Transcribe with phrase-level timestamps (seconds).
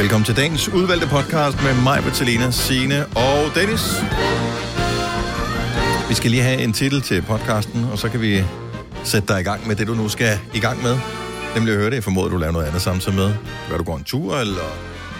[0.00, 3.84] Velkommen til dagens udvalgte podcast med mig, Bettelina, Signe og Dennis.
[6.08, 8.44] Vi skal lige have en titel til podcasten, og så kan vi
[9.04, 10.98] sætte dig i gang med det, du nu skal i gang med.
[11.54, 11.94] Nemlig at høre det.
[11.94, 13.34] Jeg formoder, du laver noget andet samtidig med.
[13.70, 14.76] Gør du går en tur, eller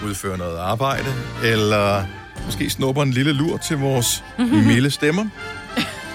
[0.06, 1.08] udfører noget arbejde,
[1.44, 2.04] eller
[2.46, 5.26] måske snupper en lille lur til vores milde stemmer.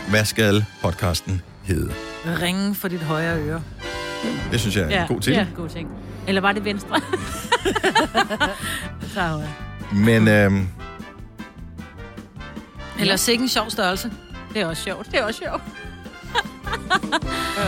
[0.09, 1.93] Hvad skal podcasten hedde?
[2.41, 3.61] Ringen for dit højre øre.
[4.51, 5.37] Det synes jeg er en god titel.
[5.37, 5.89] Ja, god ting.
[6.27, 7.01] Eller var det venstre?
[9.91, 10.67] Men øhm,
[12.99, 14.11] Eller sikke en sjov størrelse.
[14.53, 15.11] Det er også sjovt.
[15.11, 15.61] Det er også sjovt.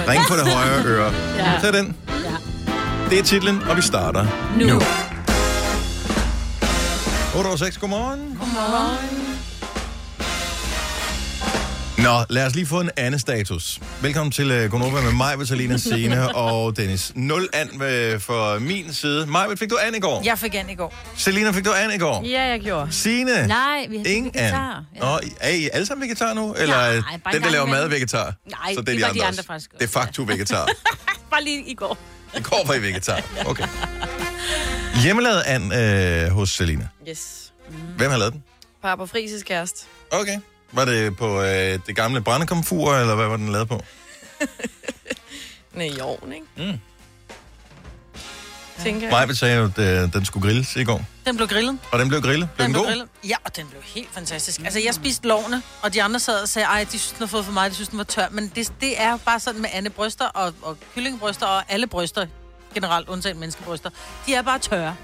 [0.08, 1.14] ring på det højre øre.
[1.38, 1.60] Ja.
[1.62, 1.96] Tag den.
[2.08, 2.36] Ja.
[3.10, 4.26] Det er titlen, og vi starter
[4.58, 4.66] Nu.
[4.66, 4.76] nu.
[7.40, 8.38] 8 over 6, godmorgen.
[8.40, 9.27] Godmorgen.
[11.98, 13.80] Nå, lad os lige få en anden status.
[14.02, 17.12] Velkommen til uh, Gonova med mig, Vitalina Sene og Dennis.
[17.16, 17.80] 0 an uh,
[18.22, 19.26] for min side.
[19.26, 20.22] Maj, fik du an i går?
[20.26, 20.96] Jeg fik an i går.
[21.18, 22.24] Selina, fik du an i går?
[22.26, 22.88] Ja, jeg gjorde.
[22.92, 23.48] Signe?
[23.48, 24.76] Nej, vi har Ingen vegetar.
[24.78, 24.84] an.
[25.02, 26.54] Nå, er I alle sammen vegetar nu?
[26.54, 28.34] Eller Nej, øh, den, der laver mad, er vegetar?
[28.46, 29.44] Nej, Så det var de andre også.
[29.48, 30.70] faktisk Det er facto vegetar.
[31.32, 31.98] Bare lige i går.
[32.38, 33.22] I går var I vegetar.
[33.46, 33.68] Okay.
[35.04, 36.88] Hjemmelavet an øh, hos Selina.
[37.10, 37.52] Yes.
[37.98, 38.44] Hvem har lavet den?
[38.84, 39.86] Papa Frises kæreste.
[40.12, 40.40] Okay.
[40.72, 43.84] Var det på øh, det gamle brændekomfur, eller hvad var den lavet på?
[45.74, 46.48] Nej, i ovnen, ikke?
[46.58, 46.80] Mm.
[48.84, 49.12] Tænker jeg.
[49.12, 51.06] Maja sagde jo, at øh, den skulle grilles i går.
[51.26, 51.80] Den blev grillet.
[51.92, 52.50] Og den blev grillet.
[52.56, 52.88] Blev den, blev god?
[52.88, 53.08] grillet.
[53.28, 54.60] Ja, og den blev helt fantastisk.
[54.60, 57.28] Altså, jeg spiste lovene, og de andre sad og sagde, ej, de synes, den har
[57.28, 58.28] fået for meget, de synes, den var tør.
[58.32, 62.28] Men det, det er bare sådan med Anne bryster og, og kyllingebryster og alle bryster,
[62.74, 63.90] generelt undtagen menneskebryster,
[64.26, 64.96] de er bare tørre.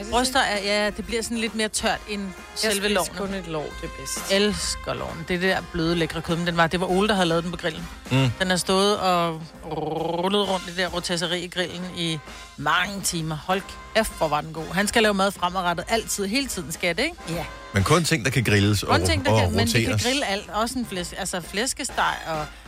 [0.00, 3.18] Er Bryster er, ja, det bliver sådan lidt mere tørt end Jeg selve spiser lovene.
[3.18, 4.32] kun et lov, det er bedst.
[4.32, 5.24] elsker loven.
[5.28, 6.36] Det er det der bløde, lækre kød.
[6.36, 7.88] Men den var, det var Ole, der havde lavet den på grillen.
[8.10, 8.30] Mm.
[8.38, 12.18] Den har stået og rullet rundt i det der rotisserie i grillen i
[12.56, 13.36] mange timer.
[13.46, 13.62] Hold
[13.94, 14.64] kæft, hvor var den god.
[14.74, 16.26] Han skal lave mad fremadrettet altid.
[16.26, 17.16] Hele tiden skal det, ikke?
[17.28, 17.44] Ja.
[17.74, 19.98] Men kun ting, der kan grilles og, Kun ting, der og kan, men vi kan
[19.98, 20.50] grille alt.
[20.50, 22.14] Også en flæsk, altså flæskesteg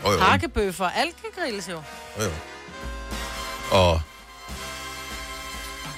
[0.03, 0.19] og jo.
[0.19, 0.89] hakkebøffer.
[0.89, 1.83] Alt kan grilles jo.
[2.19, 2.31] Jo, jo.
[3.71, 4.01] Og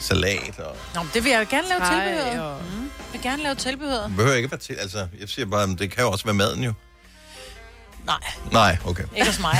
[0.04, 0.76] salat og...
[0.94, 2.40] Nå, men det vil jeg gerne lave tilbehør.
[2.40, 2.90] og- Mm.
[3.12, 4.02] Jeg vil gerne lave tilbehør.
[4.02, 4.74] Det behøver ikke være til...
[4.74, 6.72] Altså, jeg siger bare, det kan jo også være maden jo.
[8.06, 8.16] Nej,
[8.52, 9.04] Nej, okay.
[9.16, 9.56] ikke hos mig.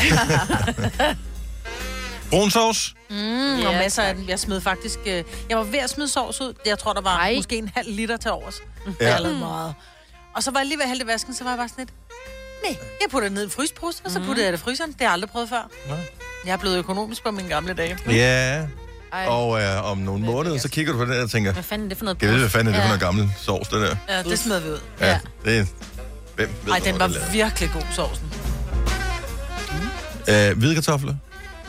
[2.31, 2.95] Brun sovs?
[3.11, 4.17] Mm, Ja, og masser af tak.
[4.17, 4.29] den.
[4.29, 4.99] Jeg smed faktisk...
[5.07, 6.55] øh, Jeg var ved at smide sovs ud.
[6.67, 7.35] Jeg tror, der var Ej.
[7.37, 8.61] måske en halv liter til overs.
[9.01, 9.15] Ja.
[9.15, 9.75] Jeg meget.
[10.35, 11.93] Og så var jeg lige ved at hælde vasken, så var jeg bare sådan lidt...
[12.65, 14.91] Nej, jeg putter det ned i en frysepose, og så putter jeg det i fryseren.
[14.93, 15.71] Det har jeg aldrig prøvet før.
[15.89, 15.99] Nej.
[16.47, 17.99] Jeg er blevet økonomisk på mine gamle dage.
[18.09, 18.67] Ja,
[19.15, 21.87] Ej, og øh, om nogle måneder, så kigger du på det og tænker, Hvad fanden
[21.87, 23.81] er det for noget jeg ved, hvad fanden er det for noget gammel sovs, det
[23.81, 23.97] der?
[24.09, 24.81] Ja, det smed vi ud.
[25.01, 25.69] Ja, det
[26.37, 28.33] Hvem ved, Ej, den var virkelig god, sovsen.
[30.29, 31.15] Øh, hvide kartofler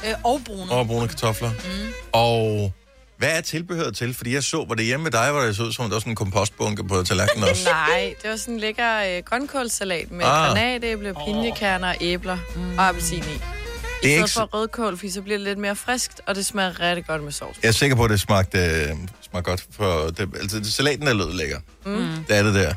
[0.07, 0.71] Øh, og brune.
[0.71, 1.49] og brune kartofler.
[1.49, 1.93] Mm.
[2.11, 2.73] Og
[3.17, 4.13] hvad er tilbehøret til?
[4.13, 5.95] Fordi jeg så, var det hjemme med dig, hvor det så ud som, om der
[5.95, 7.69] var sådan en kompostbunke på tallerkenen også.
[7.69, 10.31] Nej, det var sådan en lækker øh, grønkålsalat med ah.
[10.31, 12.77] granatæble, pinjekerner, æbler mm.
[12.77, 13.41] og appelsin i.
[14.05, 16.79] Det er ikke for rødkål, fordi så bliver det lidt mere friskt, og det smager
[16.79, 17.57] rigtig godt med sovs.
[17.63, 18.89] Jeg er sikker på, at det smagte, øh,
[19.29, 19.65] smagte godt.
[19.71, 21.59] For det, altså, det, salaten er lød lækker.
[21.85, 22.09] Mm.
[22.27, 22.59] Det er det der.
[22.61, 22.75] Det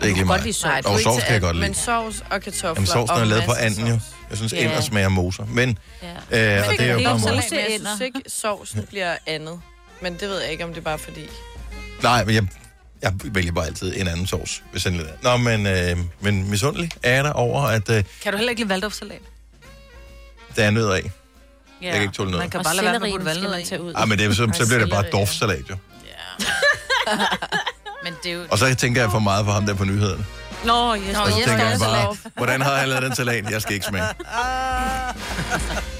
[0.00, 0.44] er ikke lige godt mig.
[0.44, 0.64] lide sovs.
[0.84, 1.66] Nej, Og sovs kan jeg godt lide.
[1.66, 3.98] Men sovs og kartofler Jamen, sovsen er lavet på anden jo.
[4.30, 4.64] Jeg synes, Ja.
[4.64, 5.44] ender smager moser.
[5.46, 6.08] Men, Ja.
[6.58, 7.18] øh, og det er jo bare.
[7.18, 7.42] Men jeg
[7.86, 9.60] synes ikke, sovsen bliver andet.
[10.02, 11.20] Men det ved jeg ikke, om det er bare fordi...
[12.02, 12.46] Nej, men jeg,
[13.02, 14.92] jeg vælger bare altid en anden sovs, hvis er.
[15.22, 18.60] Nå, men, øh, men misundelig er jeg der over, at øh, Kan du heller ikke
[18.62, 19.20] lide valdorfsalat?
[20.56, 21.10] Der er nødder af.
[21.82, 21.86] Ja.
[21.86, 22.42] Jeg kan ikke tåle noget.
[22.42, 23.92] Man kan bare lade være med at valnød tage ud.
[23.96, 25.18] Ah, men det er, så, så bliver det bare ja.
[25.18, 25.76] doftsalat, jo.
[28.04, 28.42] Men det er jo...
[28.50, 30.26] Og så tænker jeg for meget for ham der på nyhederne.
[30.64, 31.02] Nå, yes.
[31.12, 33.50] Nå, Og så yes, tænker jeg bare, hvordan har han lavet den salat?
[33.50, 34.04] Jeg skal ikke smage.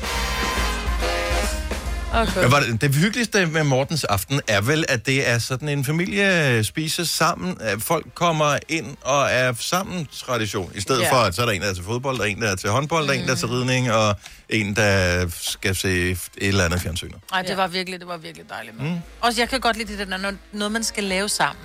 [2.15, 2.43] Okay.
[2.43, 5.85] Men var det, det hyggeligste med Mortens aften er vel, at det er sådan en
[5.85, 7.57] familie spiser sammen.
[7.61, 10.73] At folk kommer ind og er sammen tradition.
[10.75, 11.13] I stedet Ja.
[11.13, 12.57] for, at så er der en, der er til fodbold, der er en, der er
[12.57, 14.17] til håndbold, der er en, der er til ridning, og
[14.49, 17.11] en, der skal se et eller andet fjernsyn.
[17.33, 18.83] Nej, det var virkelig, det var virkelig dejligt.
[18.83, 18.97] Mm.
[19.21, 21.65] Også jeg kan godt lide det der, når noget man skal lave sammen.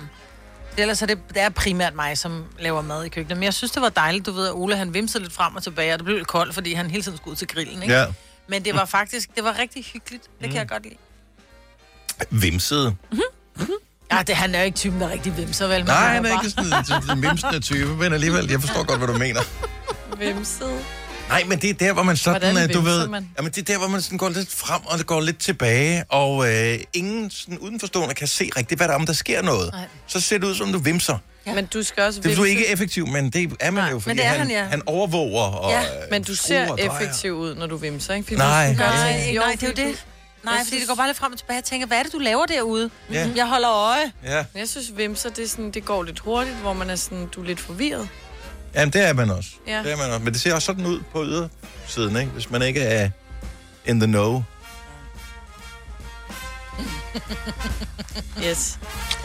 [0.76, 3.38] Det, ellers er det, det er primært mig, som laver mad i køkkenet.
[3.38, 5.62] Men jeg synes, det var dejligt, du ved, at Ole han vimsede lidt frem og
[5.62, 7.94] tilbage, og det blev lidt koldt, fordi han hele tiden skulle ud til grillen, ikke?
[7.94, 8.04] Ja.
[8.48, 10.22] Men det var faktisk, det var rigtig hyggeligt.
[10.40, 10.94] Det kan jeg godt lide.
[12.30, 12.96] Vimsede.
[14.12, 15.78] Ja, det, han er jo ikke typen, der er rigtig vimser, vel?
[15.78, 18.84] Men Nej, han er bare- ikke sådan en- en vimsende type, men alligevel, jeg forstår
[18.86, 19.40] godt, hvad du mener.
[20.18, 20.84] Vimset.
[21.28, 23.28] Nej, men det er der, hvor man sådan, Hvordan øh, du ved, man?
[23.38, 26.04] jamen det er der, hvor man sådan går lidt frem, og det går lidt tilbage,
[26.08, 29.72] og øh, ingen sådan udenforstående kan se rigtigt, hvad der er, om der sker noget.
[29.72, 29.84] Nej.
[30.06, 31.18] Så ser det ud, som du vimser.
[31.46, 31.54] Ja.
[31.54, 33.98] Men du skal også Det er du ikke effektiv, men det er man Nej, jo,
[34.00, 34.64] fordi men det er han, han, ja.
[34.64, 38.24] han overvåger og Ja, øh, Men du ser og effektiv ud, når du vimser, ikke?
[38.26, 38.72] Fordi Nej.
[38.72, 40.04] du gør Nej, ting- nej, det er jo det.
[40.44, 41.56] Nej, Jeg fordi synes- det går bare lidt frem og tilbage.
[41.56, 42.90] Jeg tænker, hvad er det, du laver derude?
[43.12, 43.28] Ja.
[43.36, 44.12] Jeg holder øje.
[44.24, 44.44] Ja.
[44.54, 47.42] Jeg synes, vimser, det, er sådan, det går lidt hurtigt, hvor man er sådan, du
[47.42, 48.08] er lidt forvirret.
[48.76, 49.50] Jamen, det er man også.
[49.66, 49.82] Ja.
[49.82, 50.18] Det er man også.
[50.24, 52.30] Men det ser også sådan ud på ydersiden, ikke?
[52.32, 53.10] Hvis man ikke er
[53.86, 54.42] in the know.
[58.46, 58.78] Yes.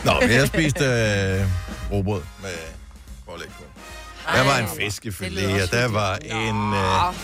[0.06, 1.45] Nå, men jeg spiste øh,
[1.92, 2.50] robrød med
[3.30, 3.63] pålæg på.
[4.36, 7.15] Der var en fiskefilet, og der var en, øh,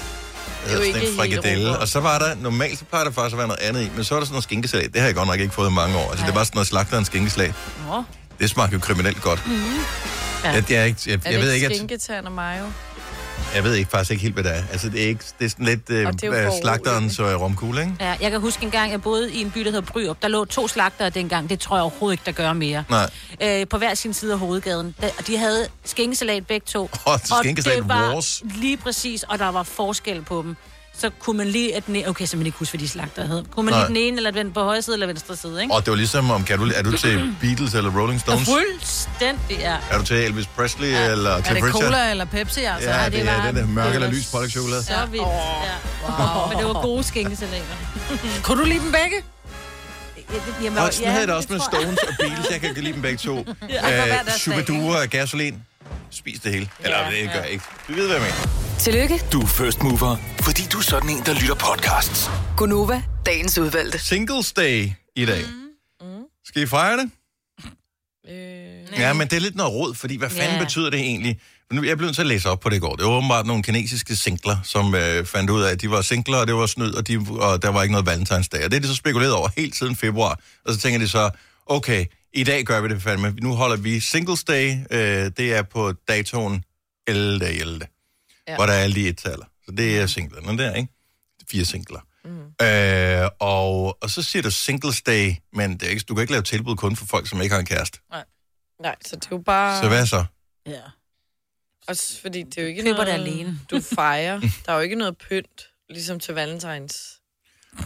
[0.70, 1.78] hedder ikke sådan en frikadelle.
[1.78, 4.04] Og så var der, normalt så plejer der faktisk at være noget andet i, men
[4.04, 4.94] så var der sådan noget skinkesalat.
[4.94, 6.12] Det har jeg godt nok ikke fået i mange år.
[6.12, 7.54] Altså, det var sådan noget slagterens skinkesalat.
[7.88, 8.04] Nå.
[8.40, 9.44] Det smagte jo kriminelt godt.
[10.44, 10.52] Ja.
[10.52, 12.66] Jeg, jeg, er ikke, jeg, Er jeg, det ved ikke at, og mayo?
[13.56, 14.64] jeg ved ikke faktisk ikke helt, hvad det er.
[14.72, 17.94] Altså, det er, ikke, det er sådan lidt øh, Og er slagterens øh, romkugle, ikke?
[18.00, 20.22] Ja, jeg kan huske en gang, jeg boede i en by, der hedder Bryrup.
[20.22, 21.50] Der lå to slagtere dengang.
[21.50, 22.84] Det tror jeg overhovedet ikke, der gør mere.
[22.90, 23.10] Nej.
[23.42, 24.96] Øh, på hver sin side af hovedgaden.
[25.20, 26.90] Og de havde skinkesalat begge to.
[27.06, 28.44] Og skinkesalat det var wars.
[28.56, 30.56] lige præcis, og der var forskel på dem.
[31.00, 31.76] Så kunne man lige...
[31.76, 33.44] At den, okay, så man ikke huske, hvad de slagter hed.
[33.52, 33.80] Kunne man Nej.
[33.82, 35.74] lige den ene, eller den på højre side, eller venstre side, ikke?
[35.74, 38.50] Og det var ligesom, om kan du, er du til Beatles eller Rolling Stones?
[38.50, 39.76] Fuldstændig, ja.
[39.92, 41.12] Er du til Elvis Presley ja.
[41.12, 41.84] eller Er Cliff det Richard?
[41.84, 42.90] cola eller Pepsi, altså?
[42.90, 44.84] Ja, Ja, det, det det er var- den der mørke det eller var lys pålægtschokolade.
[44.84, 45.30] Så vildt, ja.
[46.10, 46.50] Wow.
[46.50, 47.64] Men det var gode skinkesalater.
[48.44, 49.24] Kunne du lide dem begge?
[50.64, 51.82] Jamen, Og sådan havde jeg det også det med tror.
[51.82, 52.48] Stones og Beatles.
[52.52, 53.36] Jeg kan lide dem begge to.
[53.60, 55.56] hver deres dag, Superdure og gasolin.
[56.12, 56.70] Spis det hele.
[56.80, 57.64] Eller Ja, det gør jeg ikke.
[57.88, 58.50] Du ved, hvad jeg mener.
[58.80, 60.16] Tillykke, Du er first mover,
[60.48, 62.30] fordi du er sådan en, der lytter podcasts.
[62.58, 64.00] Gunova, dagens udvalgte.
[64.00, 65.42] Singles Day i dag.
[66.02, 66.08] Mm.
[66.46, 67.10] Skal I fejre det?
[68.30, 70.64] Øh, Ja, men det er lidt noget råd, fordi hvad fanden Ja.
[70.64, 71.40] betyder det egentlig?
[71.74, 72.96] Nu, jeg blev nødt til at læse op på det i går.
[72.96, 76.38] Det var åbenbart nogle kinesiske singler, som øh, fandt ud af, at de var singler,
[76.38, 78.66] og det var snyd, og, de, og der var ikke noget valentinsdag.
[78.66, 80.40] Og det er de så spekuleret over helt siden februar.
[80.66, 81.30] Og så tænker de så,
[81.66, 83.34] okay, i dag gør vi det fandme.
[83.42, 84.76] Nu holder vi Singles Day.
[84.92, 86.64] Øh, det er på datoen
[87.08, 87.46] 11.
[87.50, 87.80] 11.
[87.82, 88.52] Ja.
[88.52, 88.56] Ja.
[88.56, 89.46] Hvor der er alle de et-taller.
[89.68, 90.94] Så det er singlerne der, ikke?
[91.50, 92.00] Fire singler.
[92.26, 92.66] Mm.
[92.66, 96.34] Øh, og, og så siger du Singles Day, men det er ikke, du kan ikke
[96.34, 98.00] lave tilbud kun for folk, som ikke har en kæreste.
[98.82, 99.82] nej, så det er jo bare...
[99.82, 100.26] Så hvad så?
[100.66, 100.82] Ja.
[101.88, 103.60] Også fordi det er jo ikke Køber noget, det alene.
[103.72, 104.40] du fejrer.
[104.66, 107.20] Der er jo ikke noget pynt, ligesom til valentines.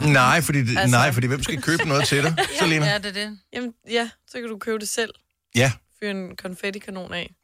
[0.01, 0.97] Nej, fordi, det, altså...
[0.97, 2.85] Nej, fordi hvem skal købe noget til dig, Selina?
[2.85, 3.39] Ja, det er det.
[3.53, 5.13] Jamen, ja, så kan du købe det selv.
[5.55, 5.71] Ja.
[5.99, 7.35] Fyre en konfettikanon af.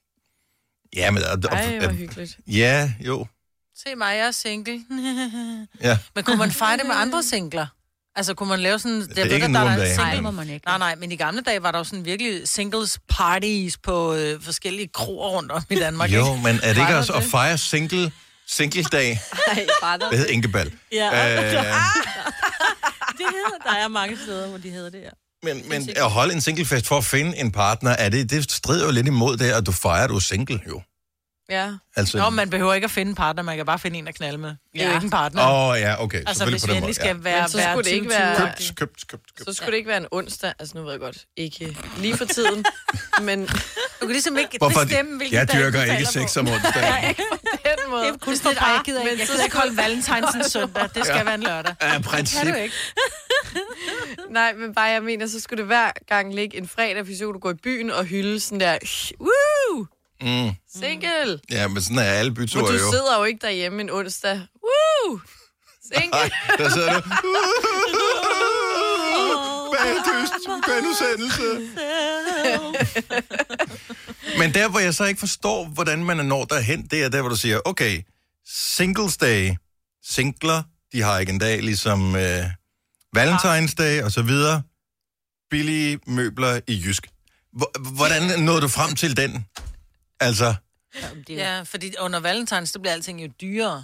[0.96, 1.24] Ja, men...
[1.24, 2.40] Og, og, Ej, hvor hyggeligt.
[2.48, 3.28] ja, jo.
[3.84, 4.82] Se mig, jeg er single.
[5.82, 5.98] Ja.
[6.16, 7.68] Men kunne man fejre det med andre singler?
[8.16, 9.02] Altså, kunne man lave sådan...
[9.18, 9.98] er ikke nu om dagen.
[9.98, 10.66] Nej, det må man ikke.
[10.68, 14.42] Nej, nej, men i gamle dage var der jo sådan virkelig singles parties på øh,
[14.42, 16.12] forskellige kroer rundt om i Danmark.
[16.12, 16.44] Jo, ikke?
[16.44, 17.32] men er det ikke også at det?
[17.32, 18.12] fejre single,
[18.48, 19.20] single-dag?
[19.48, 20.10] Nej, bare der.
[20.10, 20.72] Det hedder Inkebal.
[20.92, 21.44] Ja, Øh,
[23.18, 25.12] det hedder, der er mange steder, hvor de hedder det her.
[25.44, 28.86] men, men at holde en singlefest for at finde en partner, er det, det strider
[28.86, 30.82] jo lidt imod det, at du fejrer, at du er single, jo.
[31.50, 31.72] Ja.
[31.96, 34.16] Altså, Nå, man behøver ikke at finde en partner, man kan bare finde en at
[34.16, 34.50] knalde med.
[34.50, 34.96] Det er jo Ja.
[34.96, 35.42] ikke en partner.
[35.44, 36.24] Åh, oh, ja, okay.
[36.28, 36.78] altså, hvis på vi den måde.
[36.78, 37.14] endelig skal Ja.
[37.14, 38.76] være, Men så skulle det ikke 20, være- 20.
[38.76, 39.48] Købt, købt, købt, købt.
[39.50, 40.54] Så skulle det ikke være en onsdag.
[40.60, 42.66] Altså, nu ved jeg godt, ikke lige for tiden.
[43.28, 43.46] men
[44.02, 44.82] Du kan ligesom ikke Hvorfor?
[44.84, 46.40] bestemme, hvilken Jeg dag dyrker ikke sex på.
[46.40, 47.16] om onsdagen.
[47.16, 48.04] den måde.
[48.06, 50.90] Det er kun for bare, jeg gider ikke, jeg gider ikke holde valentines en søndag.
[50.96, 51.76] Det skal være en lørdag.
[51.82, 52.48] Kan princip.
[52.48, 52.76] du ikke?
[54.30, 57.40] Nej, men bare jeg mener, så skulle det hver gang ligge en fredag, hvis du
[57.40, 58.78] går i byen og hylde sådan der,
[59.20, 59.86] woo,
[60.22, 60.52] Mm.
[60.82, 61.40] single.
[61.52, 62.92] Ja, men sådan er alle byture du jo.
[62.92, 65.20] sidder jo ikke derhjemme en onsdag, woo,
[65.94, 66.10] single.
[66.12, 67.10] Nej, der sidder du.
[69.74, 70.34] Bagdyst,
[70.68, 71.44] bagudsendelse.
[74.40, 77.30] Men der, hvor jeg så ikke forstår, hvordan man når derhen, det er der, hvor
[77.30, 78.02] du siger, okay,
[78.46, 79.52] singles day,
[80.06, 82.44] singler, de har ikke en dag, ligesom øh,
[83.18, 84.62] Valentine's Day og så videre.
[85.52, 87.08] Billige møbler i Jysk.
[87.54, 89.46] Hvor- Hvordan nåede du frem til den?
[90.20, 90.54] Altså,
[91.28, 93.84] Det Ja, fordi under valentines, så bliver alting jo dyrere.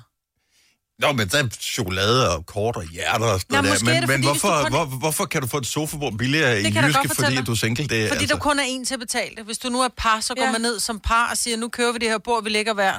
[0.99, 3.91] Nå, men der er chokolade og kort og hjerter og sådan Nå, noget måske der.
[3.91, 6.63] er Men, det, men hvorfor, kun- hvor, hvorfor kan du få et sofabord billigere i
[6.63, 7.87] jeg da Jyske, fordi at du er single?
[7.87, 9.45] Det, er Fordi altså, der kun er en til at betale det.
[9.45, 10.51] Hvis du nu er par, så går Ja.
[10.51, 12.93] man ned som par og siger, nu kører vi det her bord, vi lægger hver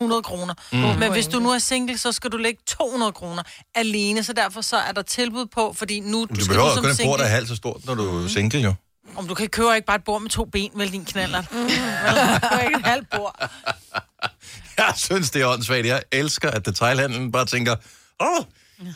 [0.00, 0.54] 100 kroner.
[0.72, 0.78] Mm.
[0.78, 3.42] Men hvis du nu er single, så skal du lægge 200 kroner
[3.74, 6.68] alene, så derfor så er der tilbud på, fordi nu du, du, du skal behøver
[6.68, 8.74] du som kun et bord, der er halvt så stort, når du er single, jo.
[9.16, 11.42] Om du kan købe ikke bare et bord med to ben, vel din knaller.
[11.50, 11.56] Mm.
[12.42, 13.50] du kan ikke et halvt bord.
[14.78, 15.86] Jeg synes, det er åndssvagt.
[15.86, 17.76] Jeg elsker, at detailhandlen bare tænker,
[18.20, 18.44] åh,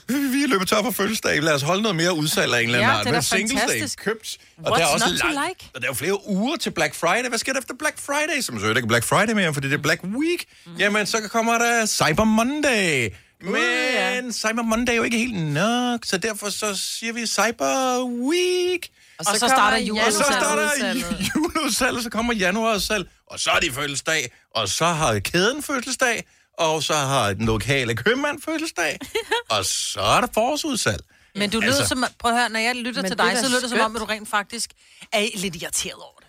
[0.08, 1.42] vi vi er løbet tør for fødselsdag.
[1.42, 3.04] Lad os holde noget mere udsalg af en eller anden Ja, art.
[3.04, 3.98] det er da Men Singles Day fantastisk.
[4.04, 4.38] købt.
[4.64, 5.70] Og What's der er også not to langt- like?
[5.74, 7.28] Og der er jo flere uger til Black Friday.
[7.28, 8.40] Hvad sker der efter Black Friday?
[8.40, 10.44] Som så er det ikke Black Friday mere, fordi det er Black Week.
[10.66, 10.76] Mm.
[10.76, 13.08] Jamen, så kommer der Cyber Monday.
[13.42, 13.54] Men
[13.94, 14.20] ja.
[14.32, 18.88] Cyber Monday er jo ikke helt nok, så derfor så siger vi Cyber Week.
[19.18, 21.30] Og så kommer starter januar- Og så starter udsalget.
[21.36, 26.26] juleudsalg, så kommer januarudsalg, og så er de fødselsdag, og så har kæden fødselsdag,
[26.58, 28.98] og så har den lokale købmand fødselsdag,
[29.50, 31.00] og så er der forårsudsalg.
[31.34, 33.60] Men du lyder Altså- som, prøv at høre, når jeg lytter til dig, så lyder
[33.60, 34.70] det som om, at du rent faktisk
[35.12, 36.28] er lidt irriteret over det.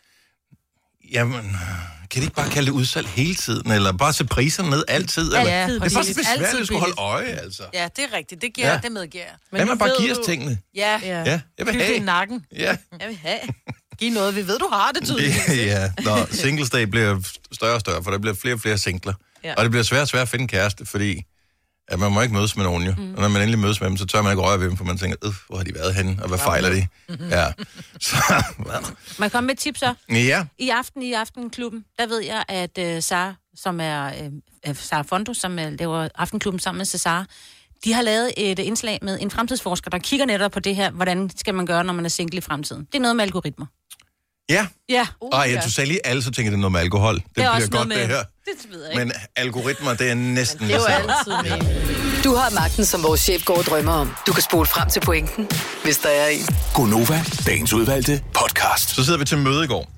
[1.11, 1.57] Jamen,
[2.11, 3.71] kan de ikke bare kalde det udsalg hele tiden?
[3.71, 5.23] Eller bare sætte priserne ned altid?
[5.23, 5.39] Eller?
[5.39, 6.17] Ja, det er bare så præcis.
[6.17, 7.63] besværligt Altid at skulle holde øje, altså.
[7.73, 8.41] Ja, det er rigtigt.
[8.41, 8.73] Det, giver, Ja.
[8.73, 8.79] ja.
[8.83, 9.33] det medgiver jeg.
[9.49, 10.57] Hvad nu man bare giver os du- tingene?
[10.75, 11.19] Ja, Ja.
[11.23, 11.99] Ja, jeg vil det i have.
[11.99, 12.45] nakken.
[12.55, 12.77] Ja.
[12.99, 13.39] Jeg vil have.
[13.99, 15.35] Giv noget, vi ved, du har det tydeligt.
[15.49, 17.21] ja, når singles day bliver
[17.51, 19.13] større og større, for der bliver flere og flere singler.
[19.43, 19.49] Ja.
[19.49, 19.55] Ja.
[19.57, 21.23] Og det bliver svært og svært at finde kæreste, fordi
[21.87, 22.93] at man må ikke mødes med nogen jo.
[22.97, 23.13] Mm.
[23.13, 24.85] Og når man endelig mødes med dem, så tør man ikke røre ved dem, for
[24.85, 26.87] man tænker, øh, hvor har de været henne, og hvad fejler de?
[27.29, 27.45] Ja.
[28.07, 28.15] Så,
[29.19, 29.93] Må jeg komme med et tip så?
[30.09, 34.11] ja, I aften i Aftenklubben, der ved jeg, at uh, Sara, som er
[34.69, 37.25] uh, Sara Fondo, som uh, laver Aftenklubben sammen med Cesar,
[37.83, 41.29] de har lavet et indslag med en fremtidsforsker, der kigger netop på det her, hvordan
[41.35, 42.85] skal man gøre, når man er single i fremtiden.
[42.85, 43.65] Det er noget med algoritmer.
[44.49, 44.67] Ja.
[44.89, 45.53] Ja, Uh, Ej, ja.
[45.55, 47.15] jeg du sagde lige alle, så tænker det er noget med alkohol.
[47.15, 48.23] Det, det bliver også godt, noget det med- her.
[48.45, 49.05] det ved jeg ikke.
[49.05, 52.23] Men algoritmer, det er næsten Det er jo altid med.
[52.23, 54.13] Du har magten, som vores chef går og drømmer om.
[54.27, 55.49] Du kan spole frem til pointen,
[55.83, 56.45] hvis der er en.
[56.73, 58.89] Gonova, dagens udvalgte podcast.
[58.89, 59.91] Så sidder vi til møde i går,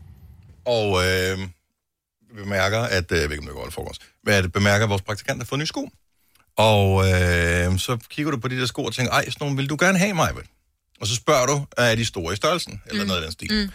[0.66, 1.40] og øh,
[2.36, 4.84] vi bemærker, at, øh, jeg ved ikke, om det går eller foregårs, men at bemærker,
[4.86, 5.90] at vores praktikant har fået nye sko.
[6.58, 9.70] Og øh, så kigger du på de der sko og tænker, ej, sådan nogle vil
[9.70, 10.32] du gerne have mig,
[11.02, 12.82] Og så spørger du, er de store i størrelsen?
[12.86, 13.08] Eller mm.
[13.08, 13.64] noget af den stil.
[13.66, 13.72] Mm.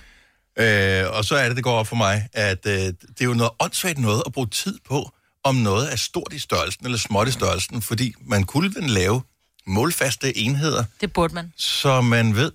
[0.59, 3.35] Øh, og så er det, det går op for mig, at øh, det er jo
[3.35, 5.11] noget åndssvagt noget at bruge tid på,
[5.43, 9.23] om noget er stort i størrelsen eller småt i størrelsen, fordi man kunne vel lave
[9.67, 11.53] målfaste enheder, Det burde man.
[11.57, 12.53] så man ved.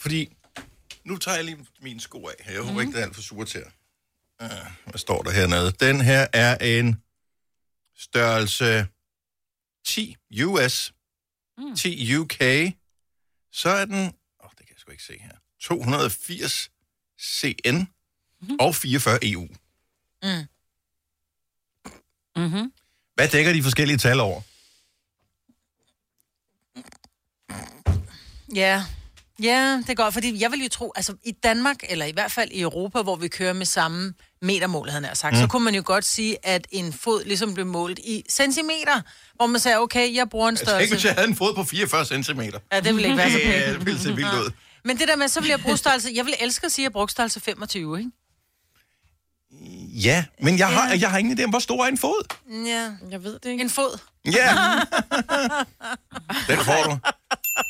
[0.00, 0.36] Fordi,
[1.04, 2.52] nu tager jeg lige mine sko af.
[2.52, 2.80] Jeg håber mm.
[2.80, 3.64] ikke, det er alt for surt her.
[4.42, 5.70] Uh, hvad står der hernede?
[5.70, 7.02] Den her er en
[7.98, 8.86] størrelse
[9.86, 10.92] 10 US,
[11.58, 11.76] mm.
[11.76, 12.38] 10 UK.
[13.52, 16.70] Så er den, åh, oh, det kan jeg sgu ikke se her, 280
[17.22, 17.76] CN
[18.42, 18.56] mm.
[18.60, 19.48] og 44 EU.
[22.36, 22.72] Mm-hmm.
[23.14, 24.40] Hvad dækker de forskellige tal over?
[28.54, 28.84] Ja.
[29.42, 32.32] Ja, det er godt, fordi jeg vil jo tro, altså i Danmark, eller i hvert
[32.32, 35.40] fald i Europa, hvor vi kører med samme metermål, havde nær sagt, mm.
[35.40, 39.00] så kunne man jo godt sige, at en fod ligesom blev målt i centimeter,
[39.34, 41.08] hvor man sagde, okay, jeg bruger en Jeg tænker, hvis størrelse.
[41.08, 42.40] jeg havde en fod på 44 cm.
[42.72, 43.54] Ja, det ville ikke være så pænt.
[43.54, 44.50] Ja, det ville se vildt ud.
[44.84, 46.84] Men det der med, så vil jeg bruge størrelse, jeg vil elske at sige, at
[46.84, 48.10] jeg brugte størrelse 25, ikke?
[50.04, 52.34] Ja, men jeg har, jeg har ingen idé om, hvor stor er en fod.
[52.66, 52.90] Ja.
[53.10, 53.62] Jeg ved det ikke.
[53.62, 53.98] En fod.
[54.24, 54.48] Ja.
[56.48, 56.98] Den får du.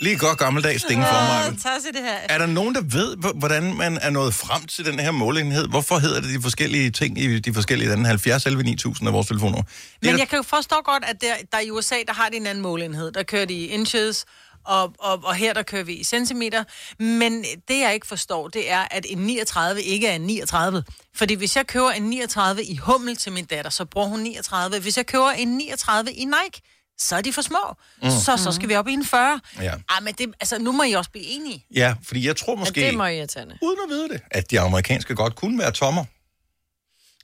[0.00, 1.61] Lige godt gammeldags sting for mig.
[1.61, 2.17] Sig det her.
[2.29, 5.69] Er der nogen, der ved, hvordan man er nået frem til den her målenhed?
[5.69, 8.07] Hvorfor hedder det de forskellige ting i de forskellige lande?
[8.07, 9.62] 70 11 9000 af vores telefonnummer.
[9.62, 12.29] Det er Men jeg kan jo forstå godt, at der, der i USA, der har
[12.29, 13.12] de en anden målenhed.
[13.12, 14.25] Der kører de inches,
[14.69, 16.65] og, og, og her der kører vi i centimeter.
[17.03, 20.85] Men det jeg ikke forstår, det er, at en 39 ikke er en 39.
[21.15, 24.81] Fordi hvis jeg køber en 39 i hummel til min datter, så bruger hun 39.
[24.81, 26.61] Hvis jeg køber en 39 i Nike,
[26.99, 27.75] så er de for små.
[28.03, 28.11] Mm.
[28.11, 29.41] Så, så skal vi op i en 40.
[29.61, 29.75] Ja.
[29.89, 31.67] Ah, men det, altså, nu må I også blive enige.
[31.75, 33.59] Ja, fordi jeg tror Ja, måske, det er meget irriterende.
[33.63, 36.05] uden at vide det, at de amerikanske godt kunne være tommer.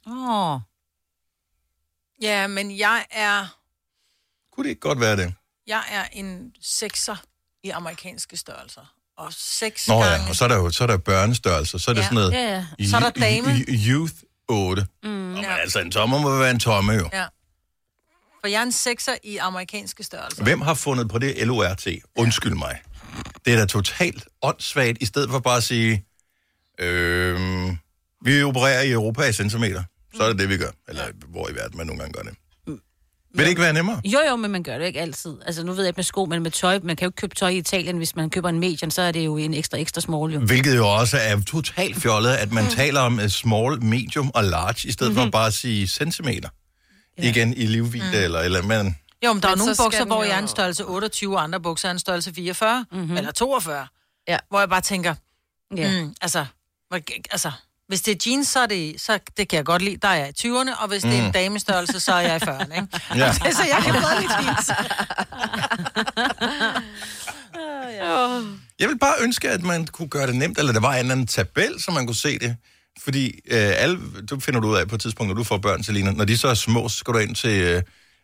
[0.06, 0.54] Åh.
[0.54, 0.60] Oh.
[2.22, 3.46] Ja, men jeg er,
[4.52, 5.34] Kunne det ikke godt være det?
[5.66, 7.16] jeg er en sekser
[7.64, 8.94] i amerikanske størrelser.
[9.18, 10.22] Og seks Nå gange...
[10.24, 12.04] ja, og så er der jo så er der børnestørrelse, så er det Ja.
[12.06, 12.32] sådan noget...
[12.32, 12.86] Ja, ja.
[12.86, 13.64] Så er der dame.
[13.68, 14.14] Youth
[14.48, 14.86] 8.
[15.02, 15.56] Mm, Nå, men ja.
[15.56, 17.10] altså, en tommer må være en tomme jo.
[17.12, 17.24] Ja.
[18.40, 20.42] For jeg er en sekser i amerikanske størrelser.
[20.44, 21.86] Hvem har fundet på det LORT?
[22.16, 22.80] Undskyld mig.
[23.44, 26.04] Det er da totalt åndssvagt, i stedet for bare at sige,
[26.78, 27.70] øh,
[28.24, 29.82] vi opererer i Europa i centimeter.
[30.16, 30.70] Så er det det, vi gør.
[30.88, 32.34] Eller hvor i verden man nogle gange gør det.
[33.34, 34.00] Vil det ikke være nemmere?
[34.04, 35.34] Jo, jo, men man gør det ikke altid.
[35.46, 36.80] Altså, nu ved jeg ikke med sko, men med tøj.
[36.82, 39.10] Man kan jo ikke købe tøj i Italien, hvis man køber en medium, så er
[39.12, 40.40] det jo en ekstra, ekstra small, jo.
[40.40, 44.88] Hvilket jo også er totalt fjollet, at man taler om uh, small, medium og large,
[44.88, 45.26] i stedet mm-hmm.
[45.26, 46.48] for bare at sige centimeter.
[47.18, 47.28] Ja.
[47.28, 48.24] Igen i livvidde mm.
[48.24, 50.36] eller eller men Jo, men der er Men nogle så skal bukser, hvor jo- jeg
[50.38, 53.16] er en størrelse 28, og andre bukser er en størrelse 44, mm-hmm.
[53.16, 53.86] eller 42.
[54.28, 54.38] Ja.
[54.48, 55.14] Hvor jeg bare tænker,
[55.76, 56.02] Ja.
[56.02, 56.44] mm, altså,
[56.88, 57.00] hvor,
[57.30, 57.50] altså,
[57.88, 60.14] hvis det er jeans, så, er det, så det kan jeg godt lide, der er
[60.14, 61.10] jeg i 20'erne, og hvis mm.
[61.10, 63.00] det er en damestørrelse, så er jeg i 40'erne, ikke?
[63.20, 63.32] Ja.
[63.58, 64.70] så jeg kan bedre lide jeans.
[68.78, 71.12] Jeg vil bare ønske, at man kunne gøre det nemt, eller der var en eller
[71.12, 72.56] anden tabel, så man kunne se det.
[73.04, 74.00] Fordi øh, alle,
[74.30, 76.38] du finder du ud af på et tidspunkt, når du får børn, Selina, når de
[76.38, 77.82] så er små, så skal du ind til øh,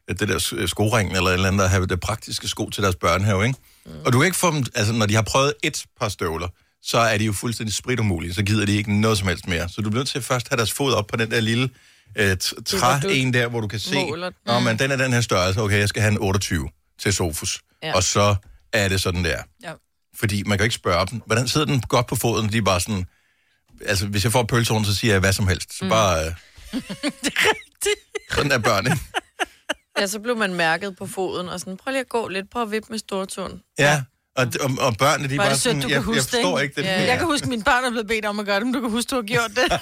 [0.09, 2.97] det der s- skoringen, eller et eller andet, der have det praktiske sko til deres
[2.97, 3.59] børnehave, ikke?
[3.87, 3.93] Mm.
[4.07, 6.49] Og du kan ikke få dem, altså når de har prøvet et par støvler,
[6.83, 9.69] så er de jo fuldstændig spritumulige, så gider de ikke noget som helst mere.
[9.69, 11.71] Så du bliver nødt til at først have deres fod op på den der lille
[12.17, 14.31] øh, træ, en der, hvor du kan se, måler.
[14.47, 16.69] Nå, men den er den her størrelse, okay, jeg skal have en 28
[16.99, 17.61] til Sofus.
[17.83, 17.95] Ja.
[17.95, 18.35] Og så
[18.73, 19.43] er det sådan der.
[19.63, 19.73] Ja.
[20.19, 22.53] Fordi man kan ikke spørge dem, hvordan sidder den godt på foden?
[22.53, 23.07] De er bare sådan,
[23.87, 25.79] altså hvis jeg får pølsehorn, så siger jeg hvad som helst.
[25.79, 26.25] Så bare, øh,
[27.25, 28.33] det er rigtigt.
[28.33, 28.99] sådan er børn, ikke?
[29.99, 32.63] Ja, så blev man mærket på foden, og sådan, prøv lige at gå lidt, prøv
[32.63, 33.61] at vippe med stortåen.
[33.79, 34.03] Ja,
[34.37, 36.17] Og, og, og børnene, de er er bare det sødt, sådan, du jeg, kan huske
[36.17, 36.71] jeg det, forstår ikke?
[36.71, 36.87] ikke det.
[36.87, 37.07] Ja.
[37.07, 38.81] Jeg kan huske, at mine børn er blevet bedt om at gøre det, men du
[38.81, 39.73] kan huske, du har gjort det.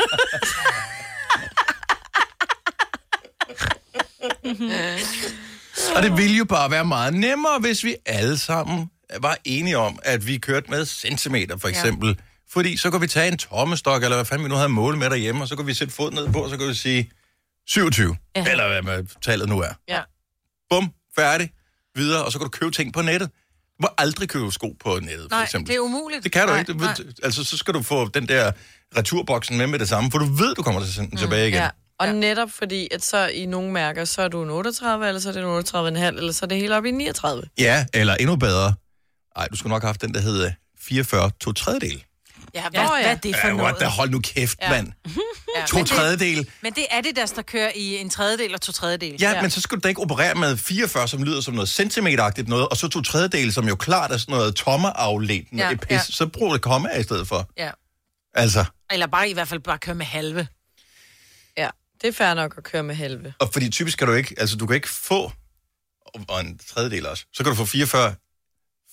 [5.96, 8.90] Og det ville jo bare være meget nemmere, hvis vi alle sammen
[9.20, 12.08] var enige om, at vi kørte med centimeter, for eksempel.
[12.08, 12.14] Ja.
[12.50, 15.10] Fordi så kunne vi tage en tommestok, eller hvad fanden vi nu havde målet med
[15.10, 17.10] derhjemme, og så kunne vi sætte fod ned på, og så kunne vi sige
[17.68, 18.44] 27, ja.
[18.50, 19.72] Eller hvad tallet nu er.
[19.88, 20.00] Ja.
[20.70, 21.50] Bum, færdig,
[21.94, 23.30] videre, og så kan du købe ting på nettet.
[23.78, 25.68] Du må aldrig købe sko på nettet, for Nej, eksempel.
[25.68, 26.24] det er umuligt.
[26.24, 26.72] Det kan du nej, ikke.
[26.72, 26.94] Du Nej.
[27.22, 28.52] altså, så skal du få den der
[28.96, 31.20] returboksen med med det samme, for du ved, du kommer til at sende den Mm,
[31.20, 31.58] tilbage igen.
[31.58, 31.68] Ja.
[32.00, 32.12] Og Ja.
[32.12, 32.18] ja.
[32.18, 35.32] netop fordi, at så i nogle mærker, så er du en 38, eller så er
[35.32, 37.42] det en 38,5, eller så er det helt op i 39.
[37.58, 38.74] Ja, eller endnu bedre.
[39.36, 42.04] Nej, du skulle nok have haft den, der hedder 44 to tredjedel.
[42.54, 42.88] Ja, hvad, Ja.
[42.88, 43.64] hvad er det for Ja, noget?
[43.72, 44.70] what, da hold nu kæft, ja.
[44.70, 44.92] Mand.
[45.56, 46.50] Ja, To men det- tredjedel.
[46.62, 49.16] Men det er det, der, der kører i en tredjedel og to tredjedel.
[49.20, 51.68] Ja, ja, men så skal du da ikke operere med 44, som lyder som noget
[51.68, 54.54] centimeteragtigt noget, og så to tredjedel, som jo klart er sådan noget
[55.52, 55.90] noget Ja, pis.
[55.90, 55.94] ja.
[55.94, 56.00] Ja.
[56.02, 57.50] Så brug det komma i stedet for.
[57.58, 57.70] ja.
[58.34, 60.48] Altså, Eller bare i hvert fald bare køre med halve.
[61.56, 61.68] Ja,
[62.02, 63.34] det er fair nok at køre med halve.
[63.38, 65.32] og fordi typisk kan du ikke, altså du kan ikke få,
[66.28, 68.14] og en tredjedel også, så kan du få 44,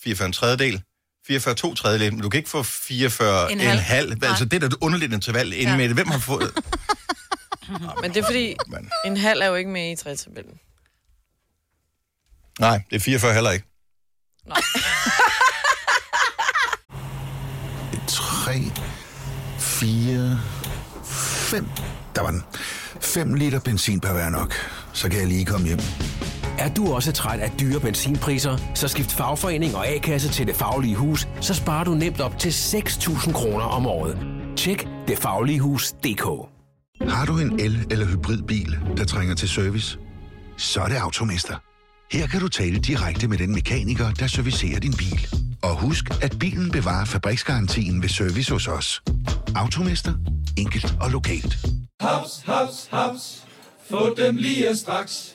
[0.03, 0.81] 44 en tredjedel,
[1.27, 3.79] 44 to tredjedel, men du kan ikke få 44 En en, halv.
[3.79, 4.17] halv.
[4.19, 4.29] Nej.
[4.29, 5.77] Altså det er da underligt interval inde Ja.
[5.77, 5.95] med det.
[5.95, 6.51] Hvem har fået...
[8.01, 10.59] Men det er fordi, Men, en halv er jo ikke med i trætabellen.
[12.59, 13.65] nej, det er 44 heller ikke.
[18.07, 18.53] 3,
[19.59, 20.39] 4,
[21.05, 21.67] 5.
[22.15, 22.43] Der var den.
[23.01, 24.53] 5 liter benzin per hver nok.
[24.93, 25.79] Så kan jeg lige komme hjem.
[26.65, 30.95] Er du også træt af dyre benzinpriser, så skift fagforening og A-kasse til Det Faglige
[30.95, 34.17] Hus, så sparer du nemt op til 6.000 kroner om året.
[34.57, 36.23] Tjek detfagligehus.dk
[37.09, 39.97] Har du en el- eller hybridbil, der trænger til service?
[40.57, 41.55] Så er det Automester.
[42.11, 45.27] Her kan du tale direkte med den mekaniker, der servicerer din bil.
[45.63, 49.01] Og husk, at bilen bevarer fabriksgarantien ved service hos os.
[49.55, 50.13] Automester.
[50.57, 51.57] Enkelt og lokalt.
[52.01, 53.43] Haps, haps, haps.
[53.89, 55.34] Få dem lige straks.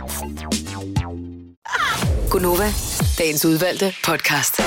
[2.31, 2.73] Gunova,
[3.17, 4.59] dagens udvalgte podcast.